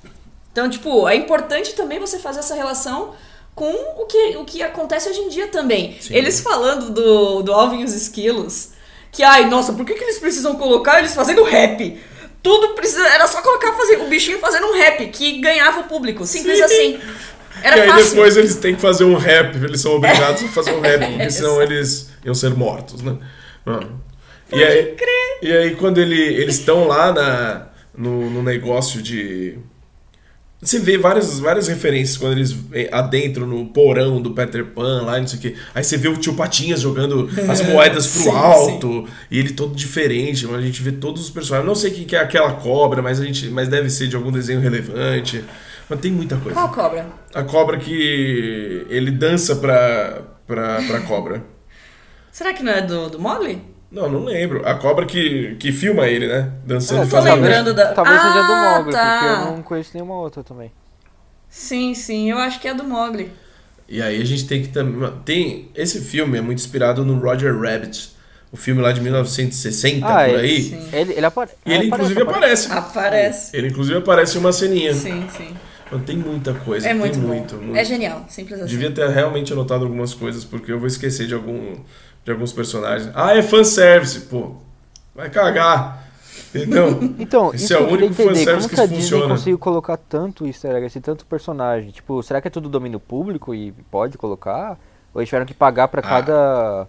[0.52, 3.14] Então, tipo, é importante também você fazer essa relação
[3.54, 3.72] com
[4.02, 5.98] o que, o que acontece hoje em dia também.
[6.00, 6.16] Sim.
[6.16, 8.70] Eles falando do, do Alvin e os Esquilos,
[9.12, 12.00] que, ai, nossa, por que, que eles precisam colocar eles fazendo rap?
[12.48, 13.06] Tudo precisa.
[13.08, 16.26] Era só colocar fazer, o bichinho fazendo um rap, que ganhava o público.
[16.26, 16.64] Simples Sim.
[16.64, 17.00] assim.
[17.62, 18.10] Era e aí fácil.
[18.12, 21.32] depois eles têm que fazer um rap, eles são obrigados a fazer um rap, porque
[21.32, 23.18] senão eles iam ser mortos, né?
[23.66, 24.02] Mano.
[24.54, 24.96] E aí,
[25.42, 27.68] e aí quando ele, eles estão lá na,
[27.98, 29.58] no, no negócio de.
[30.60, 35.20] Você vê várias, várias referências quando eles eh, adentram no porão do Peter Pan lá,
[35.20, 35.56] não sei o quê.
[35.76, 39.76] Aí você vê o tio Patinhas jogando as moedas pro Sim, alto, e ele todo
[39.76, 41.68] diferente, mas a gente vê todos os personagens.
[41.68, 44.32] Não sei quem que é aquela cobra, mas a gente mas deve ser de algum
[44.32, 45.46] desenho relevante.
[45.88, 46.60] Mas tem muita coisa.
[46.60, 47.08] Qual cobra?
[47.36, 51.46] A cobra que ele dança pra, pra, pra cobra.
[52.32, 53.62] Será que não é do, do Mogli?
[53.92, 54.68] Não, não lembro.
[54.68, 56.52] A cobra que, que filma ele, né?
[56.66, 57.36] Dançando É, e tô fazendo.
[57.36, 59.12] lembrando da- Talvez seja do Ah, Mogli, tá.
[59.20, 60.72] porque eu não conheço nenhuma outra também.
[61.50, 63.32] Sim, sim, eu acho que é do Mogli.
[63.88, 65.10] E aí a gente tem que também.
[65.24, 65.70] Tem.
[65.74, 68.16] Esse filme é muito inspirado no Roger Rabbit.
[68.52, 70.62] O filme lá de 1960, Ah, por é, aí.
[70.62, 70.90] sim.
[70.94, 71.50] Ele, ele apare...
[71.66, 72.72] E ele é, inclusive aparece.
[72.72, 73.56] Aparece.
[73.56, 74.94] Ele inclusive aparece em uma ceninha.
[74.94, 75.50] Sim, sim.
[75.92, 76.88] Mano, tem muita coisa.
[76.90, 77.28] É muito tem bom.
[77.28, 77.78] muito, muito.
[77.78, 78.70] É genial, simples assim.
[78.70, 81.76] Devia ter realmente anotado algumas coisas, porque eu vou esquecer de, algum,
[82.28, 83.10] de alguns personagens.
[83.16, 84.58] Ah, é fanservice, pô.
[85.16, 86.06] Vai cagar.
[86.54, 87.00] Entendeu?
[87.18, 89.28] Então, Esse isso é o eu único entender, fanservice como que que a funciona.
[89.30, 91.90] conseguiu colocar tanto easter egg, assim, tanto personagem?
[91.92, 94.78] Tipo, será que é tudo domínio público e pode colocar?
[95.14, 96.04] Ou eles tiveram que pagar pra Ah.
[96.04, 96.88] cada...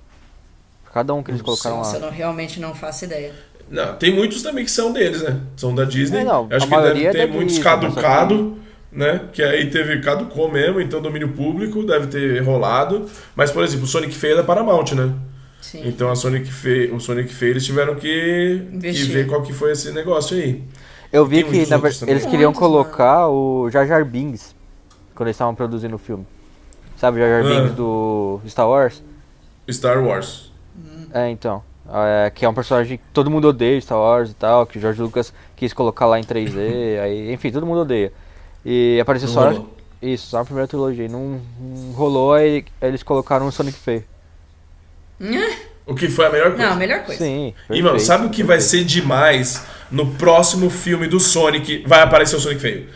[0.83, 2.07] pra cada um que eles Não colocaram Nossa, eu lá?
[2.07, 3.33] não, realmente não faço ideia.
[3.71, 5.41] Não, tem muitos também que são deles, né?
[5.57, 6.19] São da Disney.
[6.23, 8.59] É, não, Eu Acho a que deve maioria é ter da muitos Disney, caducado,
[8.91, 9.21] né?
[9.33, 13.09] Que aí teve caducou mesmo, então domínio público deve ter rolado.
[13.37, 15.13] Mas, por exemplo, o Sonic Feio é da Paramount, né?
[15.61, 15.83] Sim.
[15.89, 19.73] Então a Sonic Feio, o Sonic Feio eles tiveram que, que ver qual que foi
[19.73, 20.63] esse negócio aí.
[21.13, 21.93] Eu vi Tem que na também.
[22.07, 24.55] eles queriam Muitos, colocar o Jar Jar Binks
[25.15, 26.27] quando eles estavam produzindo o filme.
[26.97, 27.61] Sabe o Jar Jar Ah.
[27.61, 29.03] Binks do Star Wars?
[29.71, 30.53] Star Wars.
[31.13, 31.63] É, então.
[31.91, 34.81] É, que é um personagem que todo mundo odeia Star Wars e tal, que o
[34.81, 38.13] George Lucas quis colocar lá em 3D, aí, enfim, todo mundo odeia.
[38.65, 39.49] E apareceu Não só.
[39.51, 39.75] rolou.
[40.01, 41.09] Isso, só a primeira trilogia.
[41.09, 44.05] Não, não rolou, aí eles colocaram o Sonic feio.
[45.87, 46.65] O que foi a melhor coisa.
[46.67, 47.25] Não, a melhor coisa.
[47.25, 47.55] Sim.
[47.71, 48.85] E, mano, perfeito, sabe o que vai perfeito.
[48.85, 51.83] ser demais no próximo filme do Sonic?
[51.87, 52.87] Vai aparecer o Sonic feio.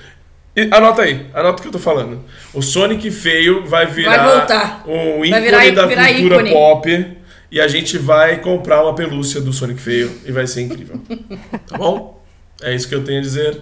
[0.54, 2.22] E anota aí, anota o que eu tô falando.
[2.52, 4.84] O Sonic feio vai virar Vai voltar.
[4.86, 6.50] um Vai ícone virar- da virar cultura ícone.
[6.52, 7.16] pop
[7.50, 11.00] e a gente vai comprar uma pelúcia do Sonic feio e vai ser incrível.
[11.66, 12.22] tá bom?
[12.62, 13.58] É isso que eu tenho a dizer.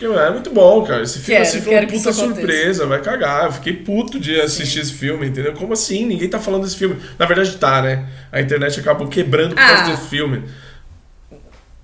[0.00, 1.02] Porque mano, é muito bom, cara.
[1.02, 3.44] Esse filme Quero, assim, foi uma puta surpresa, vai cagar.
[3.44, 5.52] Eu fiquei puto de assistir esse filme, entendeu?
[5.52, 6.06] Como assim?
[6.06, 6.96] Ninguém tá falando desse filme.
[7.18, 8.08] Na verdade tá, né?
[8.32, 9.90] A internet acabou quebrando por causa Ah.
[9.90, 10.44] desse filme.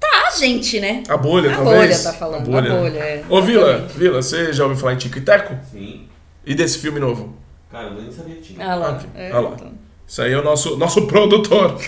[0.01, 1.03] Tá, gente, né?
[1.11, 1.79] A bolha, A talvez.
[1.79, 3.23] bolha tá falando, a bolha, é.
[3.29, 3.87] Ô, Vila.
[3.95, 5.55] Vila, você já ouviu falar em Tico e Teco?
[5.71, 6.09] Sim.
[6.47, 7.37] E desse filme novo?
[7.71, 8.65] Cara, eu nem sabia que tinha.
[8.67, 8.91] Ah lá.
[8.93, 9.51] Aqui, É, ah lá.
[9.55, 9.73] então.
[10.09, 11.79] Isso aí é o nosso, nosso produtor.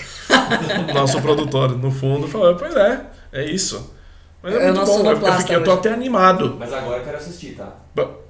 [0.93, 3.01] nosso produtor, no fundo, falou, pois é,
[3.33, 3.95] é isso.
[4.41, 6.55] Mas é, É o muito nosso bom, eu, eu, fiquei, eu tô até animado.
[6.59, 7.75] Mas agora eu quero assistir, tá?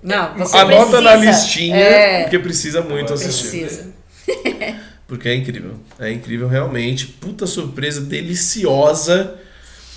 [0.02, 1.32] Não, você Anota na precisa.
[1.32, 3.60] listinha, É, porque precisa muito Agora assistir.
[3.60, 3.90] precisa.
[5.08, 5.74] Porque é incrível.
[6.00, 7.08] É incrível realmente.
[7.08, 9.40] Puta surpresa deliciosa.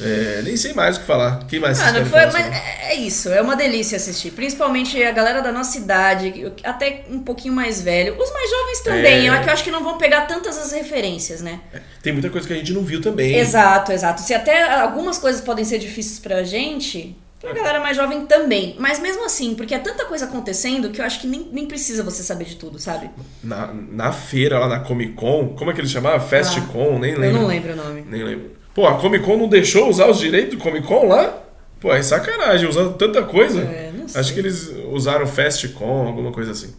[0.00, 1.44] É, nem sei mais o que falar.
[1.46, 2.48] Quem mais querem foi, mas sobre?
[2.56, 4.32] é é isso, é uma delícia assistir.
[4.32, 8.14] Principalmente a galera da nossa idade, até um pouquinho mais velho.
[8.20, 9.30] Os mais jovens também, É.
[9.30, 11.60] eu, que eu acho que não vão pegar tantas as referências, né?
[12.02, 13.36] Tem muita coisa que a gente não viu também.
[13.36, 14.20] Exato, exato.
[14.22, 18.74] Se até algumas coisas podem ser difíceis pra gente, pra galera mais jovem também.
[18.78, 22.02] Mas mesmo assim, porque é tanta coisa acontecendo que eu acho que nem, nem precisa
[22.02, 23.08] você saber de tudo, sabe?
[23.42, 26.20] Na, na feira, lá na Comic Con, como é que eles chamavam?
[26.28, 27.36] Fast Ah, Con, nem lembro.
[27.36, 28.04] Eu não lembro o nome.
[28.08, 28.61] Nem lembro.
[28.74, 31.42] Pô, a Comic Con não deixou usar os direitos do Comic Con lá?
[31.80, 33.60] Pô, é sacanagem, usando tanta coisa.
[33.60, 34.20] É, não sei.
[34.20, 36.74] Acho que eles usaram Fast Con, alguma coisa assim.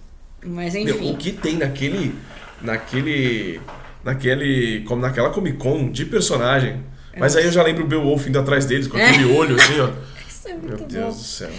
[0.46, 1.14] Mas Meu, enfim.
[1.14, 2.16] o que tem naquele.
[2.62, 3.62] naquele.
[4.04, 4.82] naquele.
[4.88, 6.82] como naquela Comic Con de personagem.
[7.18, 9.90] Mas aí eu já lembro o Beowulf indo atrás deles com aquele olho assim, ó.
[10.28, 11.12] Isso é Meu muito Deus bom.
[11.12, 11.50] do céu.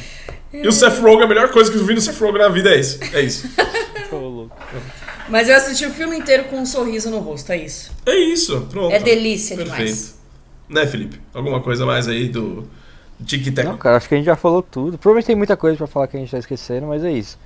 [0.52, 2.74] E o Seth Rogen, a melhor coisa que eu vi no Seth Rogen na vida
[2.74, 2.98] é isso.
[3.12, 3.48] É isso.
[5.28, 7.90] Mas eu assisti o filme inteiro com um sorriso no rosto, é isso.
[8.04, 8.94] É isso, pronto.
[8.94, 9.78] É delícia Perfeito.
[9.78, 10.14] demais.
[10.68, 11.20] Né, Felipe?
[11.32, 12.68] Alguma coisa mais aí do
[13.24, 13.66] Tic Tac?
[13.66, 14.98] Não, cara, acho que a gente já falou tudo.
[14.98, 17.38] Provavelmente tem muita coisa pra falar que a gente tá esquecendo, mas é isso.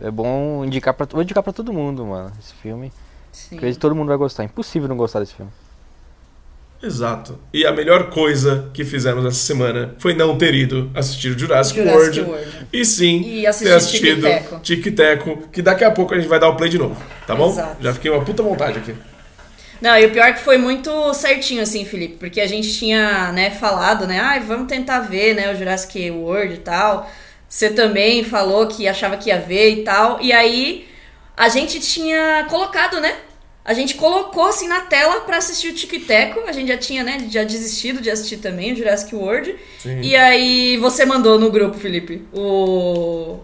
[0.00, 2.92] É bom indicar pra, vou indicar pra todo mundo, mano, esse filme.
[3.32, 3.56] Sim.
[3.56, 4.44] Acredito que todo mundo vai gostar.
[4.44, 5.50] Impossível não gostar desse filme.
[6.80, 7.36] Exato.
[7.52, 12.20] E a melhor coisa que fizemos essa semana foi não ter ido assistir Jurassic, Jurassic
[12.20, 12.20] World.
[12.20, 12.66] World.
[12.72, 14.28] E sim, E ter assistido.
[14.62, 16.96] Tic Teco, que daqui a pouco a gente vai dar o play de novo,
[17.26, 17.48] tá bom?
[17.50, 17.82] Exato.
[17.82, 18.94] Já fiquei uma puta vontade aqui.
[19.80, 23.30] Não, e o pior é que foi muito certinho, assim, Felipe, porque a gente tinha,
[23.32, 27.10] né, falado, né, ai, vamos tentar ver, né, o Jurassic World e tal.
[27.48, 30.18] Você também falou que achava que ia ver e tal.
[30.20, 30.88] E aí,
[31.36, 33.16] a gente tinha colocado, né,
[33.64, 36.40] a gente colocou, assim, na tela pra assistir o Tic Teco.
[36.48, 39.56] A gente já tinha, né, já desistido de assistir também o Jurassic World.
[39.78, 40.00] Sim.
[40.00, 43.40] E aí, você mandou no grupo, Felipe, o...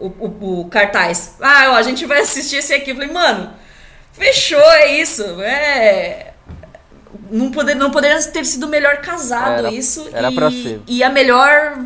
[0.00, 1.34] O, o, o cartaz.
[1.40, 2.90] Ah, ó, a gente vai assistir esse aqui.
[2.92, 3.52] Eu falei, mano,
[4.18, 5.22] Fechou, é isso.
[5.40, 6.32] É.
[7.30, 10.08] Não, poder, não poderia ter sido melhor casado Era- isso.
[10.12, 10.80] era e, pra ser.
[10.86, 11.78] E a melhor.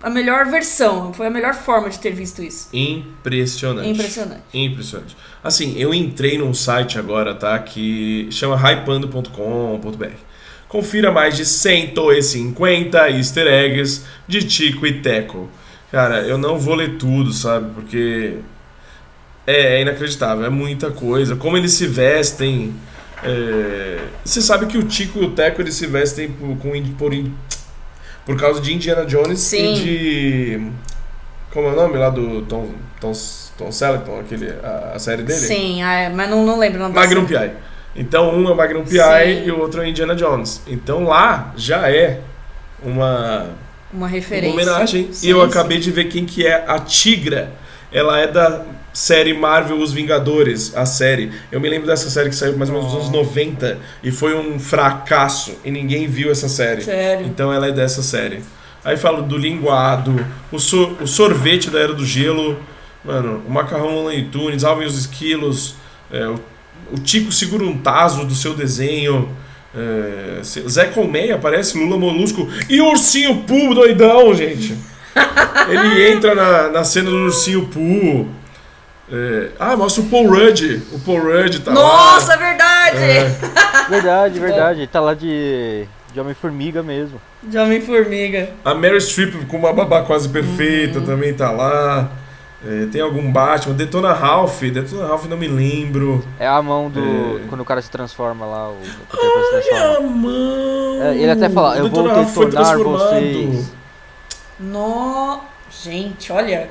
[0.00, 1.12] A melhor versão.
[1.12, 2.68] Foi a melhor forma de ter visto isso.
[2.72, 3.88] Impressionante.
[3.88, 4.42] Impressionante.
[4.54, 5.16] Impressionante.
[5.42, 7.58] Assim, eu entrei num site agora, tá?
[7.58, 10.06] Que chama hypando.com.br.
[10.68, 15.48] Confira mais de 150 easter eggs de Tico e Teco.
[15.90, 17.70] Cara, eu não vou ler tudo, sabe?
[17.74, 18.34] Porque
[19.50, 21.34] é, é inacreditável, é muita coisa.
[21.36, 22.74] Como eles se vestem.
[23.24, 27.12] é, Você sabe que o Tico e o Teco eles se vestem por, com, por,
[28.26, 29.74] por causa de Indiana Jones Sim.
[29.74, 30.70] e de.
[31.50, 32.68] Como é o nome lá do Tom,
[33.00, 33.12] Tom,
[33.56, 35.38] Tom Selleck, aquele, a, a série dele?
[35.40, 37.24] Sim, ah, mas não, não lembro o nome Magnum.
[37.24, 37.52] P.I.
[37.96, 39.46] Então um é Magnum P.I.
[39.46, 40.60] E o outro é Indiana Jones.
[40.66, 42.20] Então lá já é
[42.82, 43.46] uma,
[43.92, 44.52] Uma uma referência.
[44.52, 45.08] homenagem.
[45.10, 45.46] Sim, e eu sim.
[45.48, 47.50] acabei de ver quem que é a Tigra.
[47.90, 48.62] Ela é da
[48.92, 51.30] série Marvel Os Vingadores, a série.
[51.52, 54.34] Eu me lembro dessa série que saiu mais ou menos nos anos 90 e foi
[54.36, 56.82] um fracasso e ninguém viu essa série.
[56.82, 57.26] Sério.
[57.26, 58.40] Então ela é dessa série.
[58.84, 62.58] Aí falo do linguado, o, so- o sorvete da Era do Gelo,
[63.04, 65.74] mano, o macarrão Looney Tunes, Alvin os Esquilos,
[66.10, 66.36] é, o,
[66.92, 69.28] o Tico segura um taso do seu desenho,
[69.76, 74.74] é, Zé Colmeia aparece, Lula Molusco e o Ursinho Poo doidão, gente.
[75.68, 78.28] Ele entra na, na cena do Ursinho Poo.
[79.10, 80.82] É, ah, mostra o Paul Rudd.
[80.92, 82.34] O Paul Rudd tá Nossa, lá.
[82.34, 82.98] é verdade!
[82.98, 83.38] É.
[83.88, 84.80] Verdade, verdade.
[84.80, 87.18] Ele tá lá de, de Homem-Formiga mesmo.
[87.42, 88.50] De Homem-Formiga.
[88.62, 92.10] A Mary Streep com uma babá quase perfeita também tá lá.
[92.66, 93.74] É, tem algum Batman.
[93.74, 94.60] Detona Ralph.
[94.62, 96.22] Detona Ralph não me lembro.
[96.38, 97.00] É a mão do.
[97.00, 97.40] É.
[97.48, 100.00] Quando o cara se transforma lá, o, Pan se transforma.
[100.00, 101.02] Minha mão!
[101.02, 102.84] É, ele até fala, eu vou detonar transformado.
[102.84, 103.72] vocês.
[104.58, 105.40] No...
[105.70, 106.32] Gente.
[106.32, 106.68] Olha.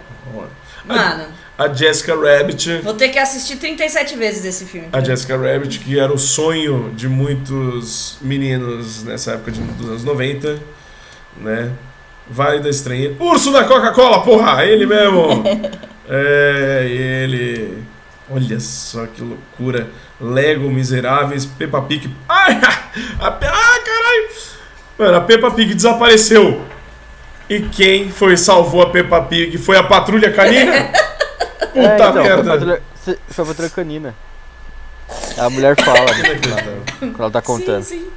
[0.85, 1.25] Mano,
[1.57, 2.81] A Jessica Rabbit.
[2.83, 4.89] vou ter que assistir 37 vezes esse filme.
[4.93, 10.03] A Jessica Rabbit, que era o sonho de muitos meninos nessa época de, dos anos
[10.03, 10.59] 90,
[11.37, 11.71] né?
[12.29, 13.15] Vale da Estranha.
[13.19, 14.65] Urso da Coca-Cola, porra!
[14.65, 15.43] Ele mesmo!
[16.07, 17.83] é, ele.
[18.29, 19.87] Olha só que loucura.
[20.19, 22.13] Lego Miseráveis, Peppa Pig.
[22.29, 22.59] Ai!
[23.19, 24.27] A, Pe- ah, caralho!
[24.99, 26.61] Mano, a Peppa Pig desapareceu.
[27.49, 30.91] E quem foi salvou a Peppa Pig foi a Patrulha Canina?
[31.77, 32.43] Puta é, então, merda!
[32.43, 32.81] Foi a patrulha,
[33.29, 34.15] foi patrulha canina.
[35.37, 36.39] A mulher fala né,
[36.99, 37.83] quando ela tá contando.
[37.83, 38.07] Sim, sim.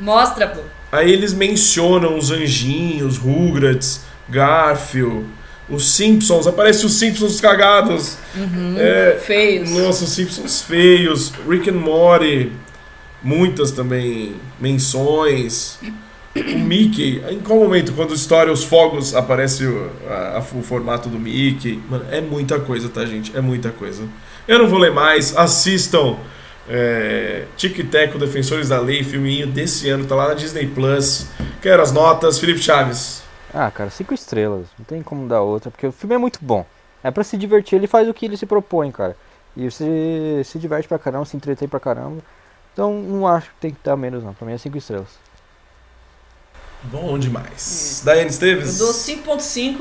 [0.00, 0.62] Mostra, pô.
[0.90, 5.26] Aí eles mencionam os anjinhos, Rugrats, Garfield,
[5.68, 8.16] Os Simpsons, aparece os Simpsons cagados.
[8.78, 9.70] É, Feios.
[9.70, 11.32] Nossa, os Simpsons feios.
[11.48, 12.52] Rick and Morty.
[13.22, 15.78] Muitas também menções.
[16.34, 17.22] O Mickey.
[17.30, 21.82] Em qual momento, quando estoura os fogos, aparece o, a- o formato do Mickey?
[21.90, 23.36] Mano, é muita coisa, tá, gente?
[23.36, 24.08] É muita coisa.
[24.48, 25.36] Eu não vou ler mais.
[25.36, 26.16] Assistam.
[26.68, 31.26] É, Tic Teco, Defensores da Lei, filminho desse ano, tá lá na Disney Plus.
[31.60, 32.38] Quero as notas.
[32.38, 33.22] Felipe Chaves.
[33.52, 34.66] Ah, cara, cinco estrelas.
[34.78, 36.64] Não tem como dar outra, porque o filme é muito bom.
[37.04, 39.16] É pra se divertir, ele faz o que ele se propõe, cara.
[39.56, 42.22] E você se diverte pra caramba, se entretém pra caramba.
[42.72, 44.32] Então não acho que tem que dar menos não.
[44.32, 45.08] Pra mim é cinco estrelas.
[46.84, 48.02] Bom demais.
[48.04, 48.78] Daiane Eu Esteves.
[48.78, 49.78] dou 5.5.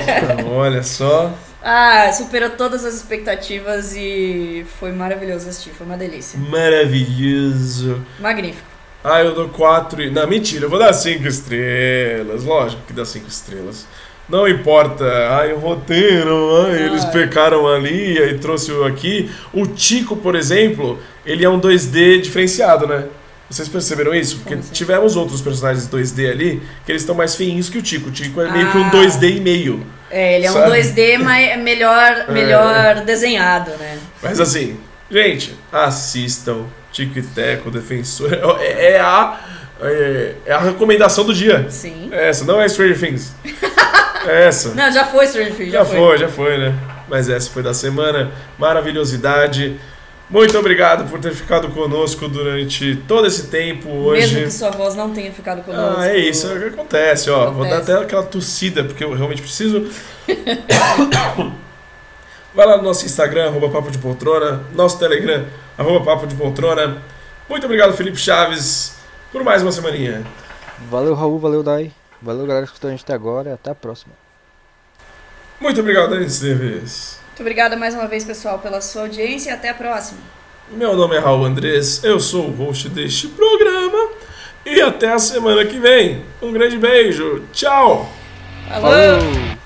[0.54, 1.32] Olha só.
[1.62, 6.38] Ah, superou todas as expectativas e foi maravilhoso assistir, foi uma delícia.
[6.38, 8.04] Maravilhoso.
[8.20, 8.66] Magnífico.
[9.02, 10.10] Ah, eu dou 4 e...
[10.10, 12.44] Não, mentira, eu vou dar 5 estrelas.
[12.44, 13.86] Lógico que dá 5 estrelas.
[14.28, 15.04] Não importa,
[15.38, 17.12] ai, o roteiro, ai, eles Ai.
[17.12, 19.30] pecaram ali e trouxe o aqui.
[19.52, 23.04] O Tico, por exemplo, ele é um 2D diferenciado, né?
[23.48, 24.38] Vocês perceberam isso?
[24.38, 24.72] Porque assim?
[24.72, 28.08] tivemos outros personagens 2D ali que eles estão mais feinhos que o Tico.
[28.08, 28.90] O Tico é meio que um Ah.
[28.90, 29.86] 2D e meio.
[30.10, 30.70] É, ele é um Sabe?
[30.80, 33.98] 2D, mas é melhor, melhor desenhado, né?
[34.22, 34.78] Mas assim,
[35.10, 38.32] gente, assistam Tico e Teco, Defensor.
[38.60, 39.40] É, é a,
[39.82, 41.66] é, é a recomendação do dia.
[41.68, 42.08] Sim.
[42.12, 43.32] É essa, não é Stranger Things.
[44.26, 44.70] É essa.
[44.70, 46.74] Não, já foi Stranger Things, já, Já foi, já foi, né?
[47.10, 48.32] Mas essa foi da semana.
[48.58, 49.78] Maravilhosidade.
[50.34, 54.34] Muito obrigado por ter ficado conosco durante todo esse tempo hoje.
[54.34, 56.00] Mesmo que sua voz não tenha ficado conosco.
[56.00, 57.52] Ah, é isso, é o que acontece, ó.
[57.52, 57.92] Vou dar Acontece.
[57.92, 59.88] até aquela tossida, porque eu realmente preciso.
[62.52, 65.46] Vai lá no nosso Instagram, arroba Papo de Poltrona, nosso Telegram,
[65.78, 67.00] arroba Papo de Poltrona.
[67.48, 68.96] Muito obrigado, Felipe Chaves,
[69.30, 70.26] por mais uma semaninha.
[70.90, 71.92] Valeu Raul, valeu Dai.
[72.20, 74.14] Valeu galera que escutou a gente até agora e até a próxima.
[75.60, 77.22] Muito obrigado, Dani Esteves.
[77.34, 80.20] Muito obrigada mais uma vez, pessoal, pela sua audiência e até a próxima.
[80.70, 84.10] Meu nome é Raul Andrés, eu sou o host deste programa.
[84.64, 86.24] E até a semana que vem.
[86.40, 87.42] Um grande beijo.
[87.52, 88.08] Tchau!
[88.68, 88.92] Falou!
[88.92, 89.63] Falou!